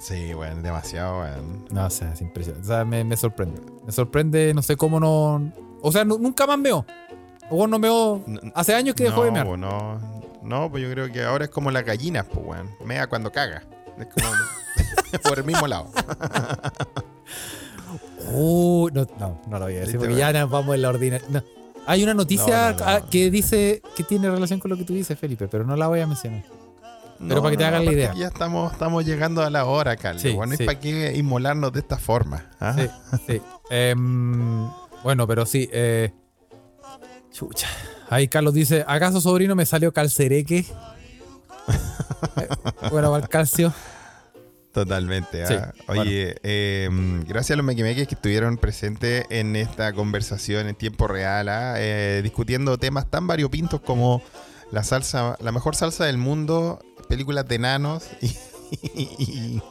Sí, 0.00 0.34
weón, 0.34 0.62
demasiado, 0.62 1.20
weón. 1.20 1.64
No, 1.70 1.86
o 1.86 1.90
sea, 1.90 2.12
es 2.12 2.20
impresionante. 2.20 2.66
O 2.66 2.68
sea, 2.68 2.84
me, 2.84 3.04
me 3.04 3.16
sorprende. 3.16 3.60
Me 3.86 3.92
sorprende, 3.92 4.52
no 4.54 4.62
sé 4.62 4.76
cómo 4.76 4.98
no. 4.98 5.52
O 5.82 5.92
sea, 5.92 6.04
nu- 6.04 6.18
nunca 6.18 6.46
más 6.46 6.58
meó. 6.58 6.84
O 7.50 7.66
no 7.66 7.78
meó. 7.78 8.22
N- 8.26 8.52
Hace 8.54 8.74
años 8.74 8.94
que 8.96 9.04
dejó 9.04 9.22
de 9.24 9.28
no, 9.30 9.34
mear. 9.34 9.46
pues 9.46 9.58
no, 9.60 10.00
no, 10.42 10.70
pues 10.70 10.82
yo 10.82 10.90
creo 10.90 11.12
que 11.12 11.22
ahora 11.24 11.44
es 11.44 11.50
como 11.50 11.70
la 11.70 11.82
gallina, 11.82 12.24
pues, 12.24 12.44
weón. 12.44 12.70
Mea 12.84 13.06
cuando 13.08 13.30
caga. 13.30 13.62
Es 13.98 14.06
como 14.06 14.28
por 15.22 15.38
el 15.38 15.44
mismo 15.44 15.66
lado. 15.68 15.86
Uh, 18.30 18.88
no, 18.92 19.06
no, 19.18 19.40
no 19.48 19.58
lo 19.58 19.64
voy 19.64 19.76
a 19.76 19.80
decir 19.80 19.94
¿Viste, 19.94 19.98
porque 19.98 20.16
ya 20.16 20.32
nos 20.32 20.50
vamos 20.50 20.74
en 20.74 20.82
la 20.82 20.88
ordinaria. 20.90 21.26
no. 21.30 21.42
Hay 21.88 22.02
una 22.02 22.12
noticia 22.12 22.72
No, 22.72 22.84
no, 22.84 22.98
no. 23.00 23.10
que 23.10 23.30
dice 23.30 23.80
que 23.96 24.04
tiene 24.04 24.30
relación 24.30 24.60
con 24.60 24.70
lo 24.70 24.76
que 24.76 24.84
tú 24.84 24.92
dices, 24.92 25.18
Felipe, 25.18 25.48
pero 25.48 25.64
no 25.64 25.74
la 25.74 25.88
voy 25.88 26.00
a 26.00 26.06
mencionar. 26.06 26.44
Pero 27.18 27.40
para 27.40 27.50
que 27.50 27.56
te 27.56 27.64
hagas 27.64 27.82
la 27.84 27.92
idea. 27.92 28.14
Ya 28.14 28.26
estamos, 28.28 28.72
estamos 28.72 29.04
llegando 29.04 29.42
a 29.42 29.48
la 29.50 29.64
hora, 29.64 29.96
Carlos. 29.96 30.22
Sí, 30.22 30.32
bueno, 30.32 30.54
sí. 30.54 30.62
es 30.62 30.66
para 30.66 30.78
qué 30.78 31.16
inmolarnos 31.16 31.72
de 31.72 31.80
esta 31.80 31.96
forma. 31.96 32.44
¿ah? 32.60 32.74
Sí, 32.76 32.88
sí. 33.26 33.40
Em, 33.70 34.68
bueno, 35.02 35.26
pero 35.26 35.46
sí. 35.46 35.68
Eh, 35.72 36.12
chucha. 37.32 37.66
Ahí 38.10 38.28
Carlos 38.28 38.54
dice: 38.54 38.84
¿Acaso 38.86 39.20
sobrino 39.20 39.56
me 39.56 39.66
salió 39.66 39.92
calcereque? 39.92 40.64
Eh, 42.36 42.48
bueno, 42.90 43.14
al 43.14 43.28
calcio. 43.28 43.72
Totalmente. 44.84 45.46
Sí, 45.46 45.54
¿ah? 45.54 45.72
Oye, 45.88 46.36
eh, 46.42 46.88
gracias 47.26 47.54
a 47.54 47.56
los 47.56 47.64
mequimeques 47.66 48.06
que 48.08 48.14
estuvieron 48.14 48.56
presentes 48.58 49.24
en 49.30 49.56
esta 49.56 49.92
conversación 49.92 50.68
en 50.68 50.74
tiempo 50.74 51.06
real, 51.08 51.48
¿ah? 51.48 51.74
Eh, 51.78 52.20
discutiendo 52.22 52.78
temas 52.78 53.10
tan 53.10 53.26
variopintos 53.26 53.80
como 53.80 54.22
la 54.70 54.82
salsa, 54.84 55.36
la 55.40 55.52
mejor 55.52 55.74
salsa 55.76 56.04
del 56.04 56.18
mundo, 56.18 56.78
películas 57.08 57.46
de 57.48 57.54
enanos 57.56 58.04
y, 58.20 59.02
y- 59.02 59.62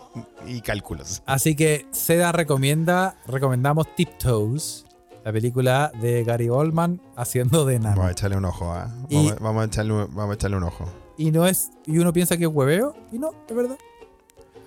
y 0.47 0.61
cálculos. 0.61 1.21
Así 1.25 1.55
que 1.55 1.85
Seda 1.91 2.31
recomienda, 2.31 3.17
recomendamos 3.27 3.93
Tiptoes, 3.95 4.85
la 5.23 5.31
película 5.33 5.91
de 6.01 6.23
Gary 6.23 6.49
Oldman 6.49 7.01
haciendo 7.15 7.65
de 7.65 7.79
Vamos 7.79 7.93
a 7.93 7.95
nano. 7.97 8.09
echarle 8.09 8.37
un 8.37 8.45
ojo, 8.45 8.71
¿ah? 8.73 8.91
Vamos, 9.11 9.31
a- 9.31 9.35
vamos 9.35 9.61
a 9.61 9.65
echarle, 9.65 9.93
un- 9.93 10.15
vamos 10.15 10.31
a 10.31 10.33
echarle 10.35 10.57
un 10.57 10.63
ojo. 10.63 10.91
Y 11.17 11.31
no 11.31 11.47
es, 11.47 11.71
y 11.85 11.97
uno 11.97 12.13
piensa 12.13 12.37
que 12.37 12.43
es 12.45 12.49
hueveo, 12.49 12.95
y 13.11 13.19
no, 13.19 13.31
es 13.49 13.55
verdad. 13.55 13.77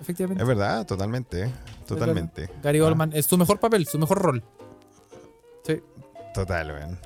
Efectivamente. 0.01 0.41
Es 0.43 0.47
verdad, 0.47 0.85
totalmente, 0.85 1.49
totalmente. 1.87 2.49
Gary 2.63 2.79
Ah, 2.79 2.85
Oldman 2.85 3.11
es 3.13 3.25
su 3.27 3.37
mejor 3.37 3.59
papel, 3.59 3.85
su 3.85 3.99
mejor 3.99 4.19
rol. 4.19 4.43
Sí. 5.65 5.81
Total, 6.33 6.71
weón. 6.71 6.99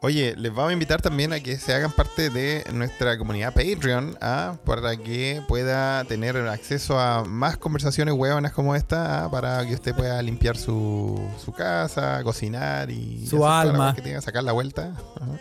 Oye, 0.00 0.34
les 0.36 0.54
vamos 0.54 0.70
a 0.70 0.72
invitar 0.72 1.02
también 1.02 1.32
a 1.32 1.40
que 1.40 1.58
se 1.58 1.74
hagan 1.74 1.90
parte 1.90 2.30
de 2.30 2.64
nuestra 2.72 3.18
comunidad 3.18 3.52
Patreon 3.52 4.16
¿ah? 4.20 4.54
para 4.64 4.96
que 4.96 5.42
pueda 5.48 6.04
tener 6.04 6.36
acceso 6.36 7.00
a 7.00 7.24
más 7.24 7.56
conversaciones 7.56 8.14
huevonas 8.14 8.52
como 8.52 8.76
esta 8.76 9.24
¿ah? 9.24 9.30
para 9.30 9.66
que 9.66 9.74
usted 9.74 9.96
pueda 9.96 10.22
limpiar 10.22 10.56
su, 10.56 11.20
su 11.44 11.50
casa, 11.52 12.22
cosinar 12.22 12.90
y 12.90 13.26
Su 13.26 13.44
alma. 13.44 13.92
que 13.92 14.00
tenga, 14.02 14.20
sacar 14.20 14.44
la 14.44 14.52
vuelta. 14.52 14.92
Ajá. 15.20 15.40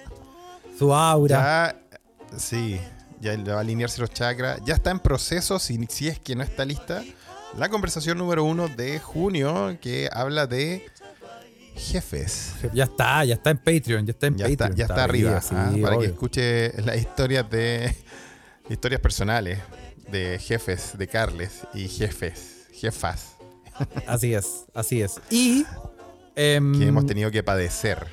Su 0.78 0.92
aura. 0.92 1.38
Ya, 2.32 2.38
sí, 2.38 2.80
ya 3.20 3.36
le 3.36 3.52
va 3.52 3.58
a 3.58 3.62
alinearse 3.62 4.02
los 4.02 4.12
chakras. 4.12 4.60
Ya 4.66 4.76
está 4.76 4.92
en 4.92 5.00
proceso, 5.00 5.60
si, 5.60 5.80
si 5.90 6.08
es 6.08 6.20
que 6.20 6.36
no 6.36 6.44
está 6.44 6.66
lista, 6.66 7.04
la 7.58 7.70
conversación 7.70 8.18
número 8.18 8.44
uno 8.44 8.68
de 8.68 9.00
junio 9.00 9.78
que 9.82 10.10
habla 10.12 10.48
de 10.48 10.86
jefes. 11.76 12.54
Ya 12.74 12.86
está, 12.86 13.24
ya 13.26 13.36
está 13.36 13.52
en 13.52 13.58
Patreon, 13.58 14.06
ya 14.06 14.12
está 14.12 14.28
en 14.28 14.38
Ya 14.38 14.48
está, 14.48 14.66
Patreon. 14.66 14.78
ya 14.78 14.86
está 14.86 15.04
arriba, 15.04 15.42
sí, 15.42 15.56
ah, 15.56 15.74
para 15.82 15.98
que 15.98 16.06
escuche 16.06 16.82
las 16.82 16.98
historias 16.98 17.50
de 17.50 17.96
historias 18.70 19.02
personales 19.02 19.60
de 20.12 20.40
jefes 20.40 20.98
de 20.98 21.08
Carles 21.08 21.62
y 21.74 21.88
jefes, 21.88 22.68
jefas 22.74 23.38
Así 24.08 24.34
es, 24.34 24.66
así 24.74 25.02
es. 25.02 25.20
Y. 25.30 25.66
em, 26.36 26.80
que 26.80 26.88
hemos 26.88 27.06
tenido 27.06 27.30
que 27.32 27.44
padecer. 27.44 28.06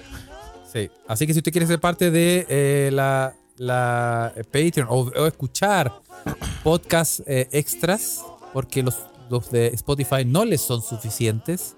Sí, 0.71 0.91
así 1.07 1.27
que 1.27 1.33
si 1.33 1.39
usted 1.39 1.53
quiere 1.53 1.67
ser 1.67 1.81
parte 1.81 2.11
de 2.11 2.47
eh, 2.49 2.91
la, 2.93 3.35
la 3.57 4.33
eh, 4.37 4.45
Patreon 4.45 4.89
o, 4.91 5.01
o 5.03 5.27
escuchar 5.27 5.93
podcast 6.63 7.21
eh, 7.27 7.49
extras, 7.53 8.25
porque 8.53 8.83
los, 8.83 8.97
los 9.31 9.51
de 9.51 9.69
Spotify 9.69 10.25
no 10.25 10.45
les 10.45 10.61
son 10.61 10.83
suficientes, 10.83 11.77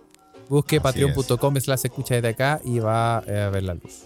busque 0.48 0.80
patreon.com 0.80 1.56
slash 1.60 1.80
escucha 1.84 2.14
desde 2.14 2.28
acá 2.28 2.60
y 2.64 2.78
va 2.78 3.22
eh, 3.26 3.40
a 3.40 3.50
ver 3.50 3.64
la 3.64 3.74
luz. 3.74 4.04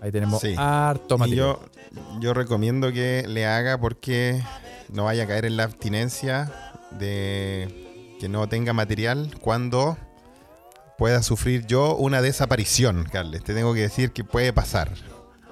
Ahí 0.00 0.10
tenemos 0.10 0.40
Sí. 0.40 0.54
harto 0.56 1.16
material. 1.18 1.56
yo, 1.92 2.20
yo 2.20 2.34
recomiendo 2.34 2.92
que 2.92 3.24
le 3.28 3.46
haga 3.46 3.78
porque 3.78 4.42
no 4.92 5.04
vaya 5.04 5.24
a 5.24 5.26
caer 5.26 5.44
en 5.44 5.56
la 5.56 5.64
abstinencia 5.64 6.52
de 6.98 8.16
que 8.18 8.28
no 8.28 8.48
tenga 8.48 8.72
material 8.72 9.30
cuando 9.40 9.96
pueda 10.98 11.22
sufrir 11.22 11.66
yo 11.66 11.96
una 11.96 12.20
desaparición, 12.22 13.04
Carles. 13.10 13.42
Te 13.44 13.54
tengo 13.54 13.74
que 13.74 13.80
decir 13.80 14.12
que 14.12 14.24
puede 14.24 14.52
pasar. 14.52 14.90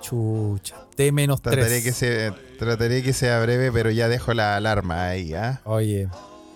Chucha, 0.00 0.76
T 0.96 1.12
menos 1.12 1.42
Trataré 1.42 1.66
3. 1.80 1.84
que, 1.84 1.92
se, 1.92 2.32
trataré 2.58 3.02
que 3.02 3.12
sea 3.12 3.40
breve, 3.40 3.70
pero 3.72 3.90
ya 3.90 4.08
dejo 4.08 4.32
la 4.34 4.56
alarma 4.56 5.08
ahí, 5.08 5.34
¿ah? 5.34 5.60
Oye, 5.64 6.08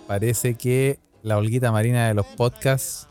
parece 0.07 0.55
que 0.55 0.99
la 1.21 1.37
holguita 1.37 1.71
marina 1.71 2.07
de 2.07 2.13
los 2.13 2.25
podcasts 2.25 3.07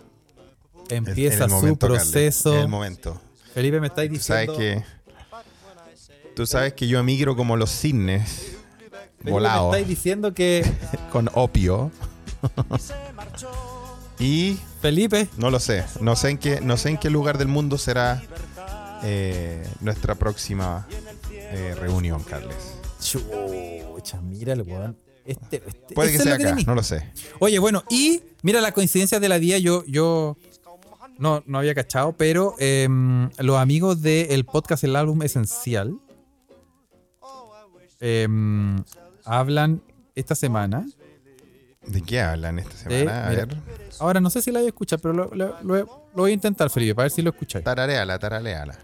empieza 0.90 1.44
en 1.44 1.50
su 1.50 1.56
momento, 1.56 1.86
Carles, 1.86 2.02
proceso. 2.02 2.54
en 2.54 2.60
el 2.62 2.68
momento. 2.68 3.20
Felipe 3.54 3.80
me 3.80 3.86
estáis 3.86 4.10
Tú 4.12 4.18
sabes 4.18 4.48
diciendo. 4.48 4.82
que. 4.82 4.94
Tú 6.34 6.46
sabes 6.46 6.72
que 6.74 6.88
yo 6.88 6.98
emigro 6.98 7.36
como 7.36 7.56
los 7.56 7.70
cisnes, 7.70 8.56
volado, 9.22 9.70
Me 9.70 9.78
estáis 9.78 9.88
diciendo 9.88 10.34
que 10.34 10.64
con 11.12 11.30
opio. 11.34 11.92
y 14.18 14.58
Felipe, 14.80 15.28
no 15.36 15.50
lo 15.50 15.60
sé. 15.60 15.84
No 16.00 16.16
sé 16.16 16.30
en 16.30 16.38
qué, 16.38 16.60
no 16.60 16.76
sé 16.76 16.90
en 16.90 16.98
qué 16.98 17.10
lugar 17.10 17.38
del 17.38 17.48
mundo 17.48 17.78
será 17.78 18.22
eh, 19.04 19.62
nuestra 19.80 20.14
próxima 20.16 20.86
eh, 21.30 21.74
reunión, 21.78 22.22
Carles. 22.24 22.56
Chucha, 23.00 24.20
mira 24.22 24.54
el 24.54 24.62
weón. 24.62 24.96
Este, 25.24 25.62
este- 25.66 25.94
Puede 25.94 26.12
que 26.12 26.18
sea 26.18 26.36
que 26.36 26.46
acá, 26.48 26.56
no 26.66 26.74
lo 26.74 26.82
sé. 26.82 27.10
Oye, 27.38 27.58
bueno, 27.58 27.82
y 27.88 28.22
mira 28.42 28.60
la 28.60 28.72
coincidencia 28.72 29.20
de 29.20 29.28
la 29.28 29.38
día, 29.38 29.58
yo, 29.58 29.84
yo 29.86 30.36
no, 31.18 31.42
no 31.46 31.58
había 31.58 31.74
cachado, 31.74 32.12
pero 32.12 32.54
em, 32.58 33.30
los 33.38 33.56
amigos 33.58 34.02
del 34.02 34.44
podcast 34.44 34.84
El 34.84 34.96
Álbum 34.96 35.22
Esencial 35.22 35.98
em, 38.00 38.82
hablan 39.24 39.82
esta 40.14 40.34
semana. 40.34 40.86
¿De 41.86 42.00
qué 42.02 42.20
hablan 42.20 42.58
esta 42.58 42.88
de- 42.88 42.98
semana? 43.00 43.26
A 43.26 43.30
ver. 43.30 43.56
ahora 44.00 44.20
no 44.20 44.30
sé 44.30 44.40
si 44.42 44.50
la 44.50 44.60
voy 44.60 44.66
a 44.66 44.68
escuchar, 44.68 44.98
pero 45.00 45.12
lo, 45.14 45.30
lo- 45.34 45.56
lo- 45.62 45.76
lo 45.76 46.22
voy 46.22 46.30
a 46.30 46.34
intentar, 46.34 46.70
Felipe, 46.70 46.94
para 46.94 47.04
ver 47.04 47.10
si 47.12 47.22
lo 47.22 47.30
escucháis. 47.30 47.64
Tarareala, 47.64 48.18
tarareala. 48.18 48.78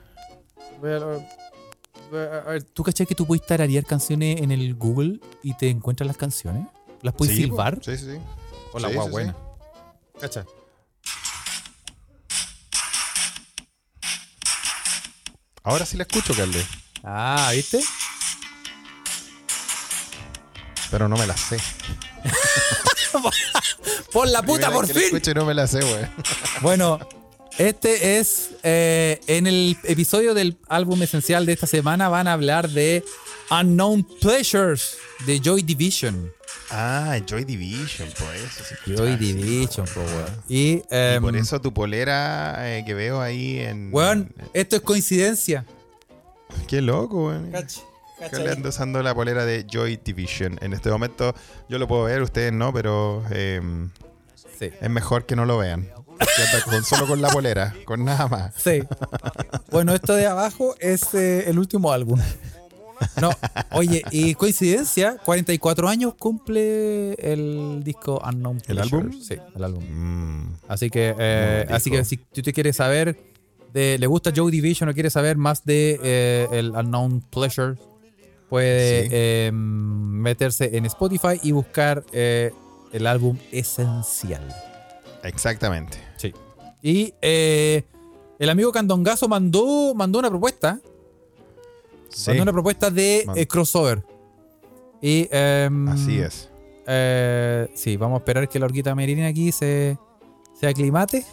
¿Tú 2.74 2.83
cachai 2.83 3.07
que 3.07 3.14
tú 3.14 3.26
puedes 3.26 3.47
tararear 3.47 3.85
canciones 3.85 4.41
en 4.41 4.51
el 4.51 4.74
Google 4.74 5.20
y 5.43 5.55
te 5.55 5.68
encuentras 5.70 6.07
las 6.07 6.16
canciones? 6.16 6.66
¿Las 7.03 7.14
puedes 7.14 7.35
Sí, 7.37 7.43
silbar? 7.45 7.78
Sí, 7.83 7.97
sí, 7.97 8.05
sí. 8.14 8.18
Hola, 8.72 8.89
Sí, 8.89 8.95
guau, 8.95 9.07
sí, 9.07 9.12
buena. 9.12 9.33
sí. 9.33 10.20
Cacha. 10.20 10.45
Ahora 15.62 15.85
sí 15.87 15.97
la 15.97 16.03
escucho, 16.05 16.35
Carles. 16.35 16.66
Ah, 17.05 17.51
¿viste? 17.55 17.81
Pero 20.91 21.09
no 21.09 21.16
me 21.16 21.26
la 21.26 21.37
sé. 21.37 21.59
¡Por 24.12 24.28
la 24.28 24.43
puta, 24.43 24.68
Primera 24.68 24.70
por 24.72 24.87
que 24.87 24.95
la 24.95 25.01
fin! 25.01 25.05
escucho 25.16 25.31
y 25.31 25.35
no 25.35 25.45
me 25.45 25.55
la 25.55 25.66
sé, 25.66 25.81
güey. 25.81 26.07
Bueno, 26.62 26.99
este 27.59 28.18
es. 28.18 28.51
eh, 28.62 29.20
en 29.26 29.46
el 29.46 29.76
episodio 29.84 30.34
del 30.34 30.57
álbum 30.68 31.03
esencial 31.03 31.46
de 31.46 31.53
esta 31.53 31.66
semana 31.66 32.09
van 32.09 32.28
a 32.28 32.32
hablar 32.34 32.68
de 32.70 33.05
Unknown 33.51 34.05
Pleasures 34.20 34.96
de 35.26 35.40
Joy 35.40 35.62
Division. 35.62 36.32
Ah, 36.70 37.18
Joy 37.26 37.44
Division, 37.44 38.09
por 38.18 38.34
eso. 38.34 38.62
sí, 38.64 38.94
Joy. 38.96 39.16
Division, 39.16 39.86
po, 39.92 40.01
weón. 40.01 40.42
Y, 40.48 40.57
Y 40.76 40.82
em, 40.90 41.22
por 41.22 41.36
eso 41.36 41.61
tu 41.61 41.72
polera 41.74 42.57
eh, 42.78 42.84
que 42.86 42.94
veo 42.94 43.20
ahí 43.20 43.59
en. 43.59 43.90
weón, 43.92 44.32
esto 44.55 44.76
es 44.76 44.82
coincidencia. 44.82 45.64
Qué 46.68 46.80
loco, 46.80 47.26
weón. 47.28 47.53
Acá 47.55 48.38
le 48.38 48.51
ando 48.51 48.68
usando 48.68 49.03
la 49.03 49.14
polera 49.14 49.44
de 49.46 49.66
Joy 49.68 49.98
Division. 50.05 50.59
En 50.61 50.72
este 50.74 50.90
momento 50.90 51.34
yo 51.68 51.78
lo 51.78 51.88
puedo 51.88 52.05
ver, 52.05 52.22
ustedes 52.22 52.53
no, 52.53 52.72
pero 52.72 53.24
eh, 53.30 53.61
Sí. 54.59 54.70
es 54.80 54.90
mejor 54.90 55.24
que 55.26 55.34
no 55.36 55.46
lo 55.46 55.57
vean. 55.59 55.88
Que 56.20 56.42
anda 56.42 56.64
con- 56.64 56.84
solo 56.84 57.06
con 57.06 57.20
la 57.22 57.28
polera, 57.30 57.74
con 57.84 58.04
nada 58.04 58.28
más. 58.28 58.54
Sí. 58.56 58.82
Bueno, 59.70 59.94
esto 59.94 60.14
de 60.14 60.26
abajo 60.26 60.74
es 60.78 61.14
eh, 61.14 61.48
el 61.48 61.58
último 61.58 61.92
álbum. 61.92 62.20
No, 63.18 63.30
oye, 63.72 64.02
y 64.10 64.34
coincidencia, 64.34 65.16
44 65.24 65.88
años 65.88 66.14
cumple 66.18 67.14
el 67.14 67.80
disco 67.82 68.20
Unknown 68.22 68.56
¿El 68.68 68.76
Pleasure. 68.76 68.96
álbum? 69.04 69.20
Sí, 69.22 69.36
el 69.56 69.64
álbum. 69.64 69.84
Mm, 69.88 70.56
Así 70.68 70.90
que, 70.90 71.14
eh, 71.18 71.66
así 71.70 71.88
disco. 71.88 72.02
que 72.02 72.04
si 72.04 72.16
tú 72.18 72.42
te 72.42 72.52
quieres 72.52 72.76
saber 72.76 73.18
de, 73.72 73.96
le 73.98 74.06
gusta 74.06 74.32
Joe 74.36 74.50
Division 74.50 74.90
o 74.90 74.92
quieres 74.92 75.14
saber 75.14 75.38
más 75.38 75.64
de 75.64 75.98
eh, 76.02 76.46
el 76.52 76.72
Unknown 76.72 77.22
Pleasure, 77.30 77.76
puede 78.50 79.04
Sí. 79.04 79.08
eh, 79.12 79.50
meterse 79.54 80.76
en 80.76 80.84
Spotify 80.84 81.40
y 81.42 81.52
buscar 81.52 82.04
eh, 82.12 82.52
el 82.92 83.06
álbum 83.06 83.38
Esencial. 83.50 84.46
exactamente. 85.22 85.96
Y 86.83 87.14
eh, 87.20 87.85
el 88.39 88.49
amigo 88.51 88.72
Candongazo 88.72 89.28
mandó, 89.28 89.95
mandó 89.95 90.18
una 90.18 90.31
propuesta. 90.31 90.81
Sí, 92.09 92.31
Mandó 92.31 92.43
una 92.45 92.53
propuesta 92.53 92.91
de 92.91 93.26
eh, 93.37 93.47
crossover. 93.47 94.05
Y 95.01 95.28
em, 95.31 95.89
así 95.89 96.18
es. 96.18 96.51
eh, 96.87 97.68
sí, 97.74 97.97
vamos 97.97 98.16
a 98.16 98.18
esperar 98.20 98.49
que 98.49 98.59
la 98.59 98.66
horquita 98.66 98.95
merina 98.95 99.26
aquí 99.28 99.53
se, 99.53 99.97
se 100.59 100.66
aclimate. 100.66 101.24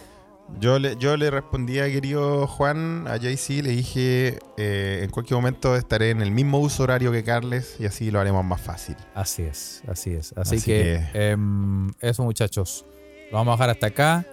Yo 0.62 0.80
le, 0.80 0.96
yo 0.96 1.18
le 1.18 1.30
respondí 1.30 1.80
a 1.80 1.88
querido 1.92 2.48
Juan, 2.48 3.06
a 3.08 3.18
JC, 3.18 3.62
le 3.64 3.72
dije 3.72 4.40
eh, 4.56 5.02
en 5.04 5.10
cualquier 5.10 5.36
momento 5.38 5.76
estaré 5.76 6.12
en 6.12 6.22
el 6.22 6.32
mismo 6.32 6.60
uso 6.60 6.84
horario 6.84 7.12
que 7.12 7.22
Carles 7.22 7.76
y 7.80 7.86
así 7.86 8.12
lo 8.12 8.22
haremos 8.22 8.46
más 8.46 8.62
fácil. 8.62 8.96
Así 9.14 9.42
es, 9.44 9.84
así 9.90 10.12
es. 10.14 10.32
Así, 10.38 10.56
Así 10.56 10.66
que, 10.66 11.04
que- 11.12 11.32
em, 11.32 11.90
eso 12.00 12.24
muchachos. 12.24 12.86
Lo 13.30 13.38
vamos 13.40 13.52
a 13.52 13.56
dejar 13.56 13.70
hasta 13.72 13.88
acá. 13.88 14.26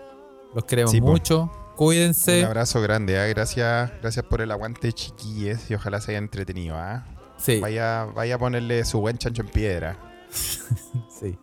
Los 0.54 0.64
queremos 0.64 0.90
Sí, 0.90 1.00
po. 1.00 1.08
mucho. 1.08 1.50
Cuídense. 1.76 2.40
Un 2.40 2.46
abrazo 2.46 2.80
grande, 2.80 3.18
¿ah? 3.18 3.26
gracias, 3.26 3.90
gracias 4.00 4.24
por 4.26 4.40
el 4.40 4.50
aguante 4.52 4.92
chiquilles 4.92 5.70
y 5.70 5.74
ojalá 5.74 6.00
se 6.00 6.12
haya 6.12 6.18
entretenido. 6.18 6.76
¿ah? 6.76 7.04
Sí, 7.36 7.58
Vaya, 7.60 8.04
vaya 8.04 8.36
a 8.36 8.38
ponerle 8.38 8.84
su 8.84 9.00
buen 9.00 9.18
chancho 9.18 9.42
en 9.42 9.48
piedra. 9.48 9.98
sí. 11.20 11.36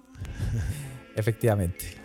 Efectivamente. 1.15 1.97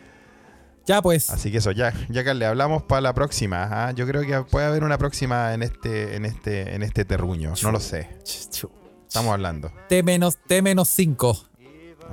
Ya 0.86 1.02
pues. 1.02 1.30
Así 1.30 1.50
que 1.50 1.58
eso, 1.58 1.72
ya, 1.72 1.92
ya 2.08 2.24
Carles, 2.24 2.48
hablamos 2.48 2.82
para 2.82 3.00
la 3.00 3.14
próxima. 3.14 3.68
¿ah? 3.70 3.92
Yo 3.92 4.06
creo 4.06 4.22
que 4.22 4.42
puede 4.50 4.66
haber 4.66 4.84
una 4.84 4.98
próxima 4.98 5.54
en 5.54 5.62
este, 5.62 6.16
en 6.16 6.24
este, 6.24 6.74
en 6.74 6.82
este 6.82 7.04
terruño. 7.04 7.54
No 7.62 7.72
lo 7.72 7.80
sé. 7.80 8.08
Estamos 8.24 9.32
hablando. 9.32 9.72
T 9.88 10.02
menos, 10.02 10.36
T 10.46 10.62
menos 10.62 10.88
5. 10.88 11.38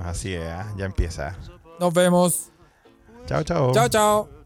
Así 0.03 0.33
es, 0.33 0.43
¿ah? 0.43 0.73
ya 0.77 0.85
empieza. 0.85 1.37
Nos 1.79 1.93
vemos. 1.93 2.51
Chao, 3.25 3.43
chao. 3.43 3.71
Chao, 3.73 3.89
chao. 3.89 4.42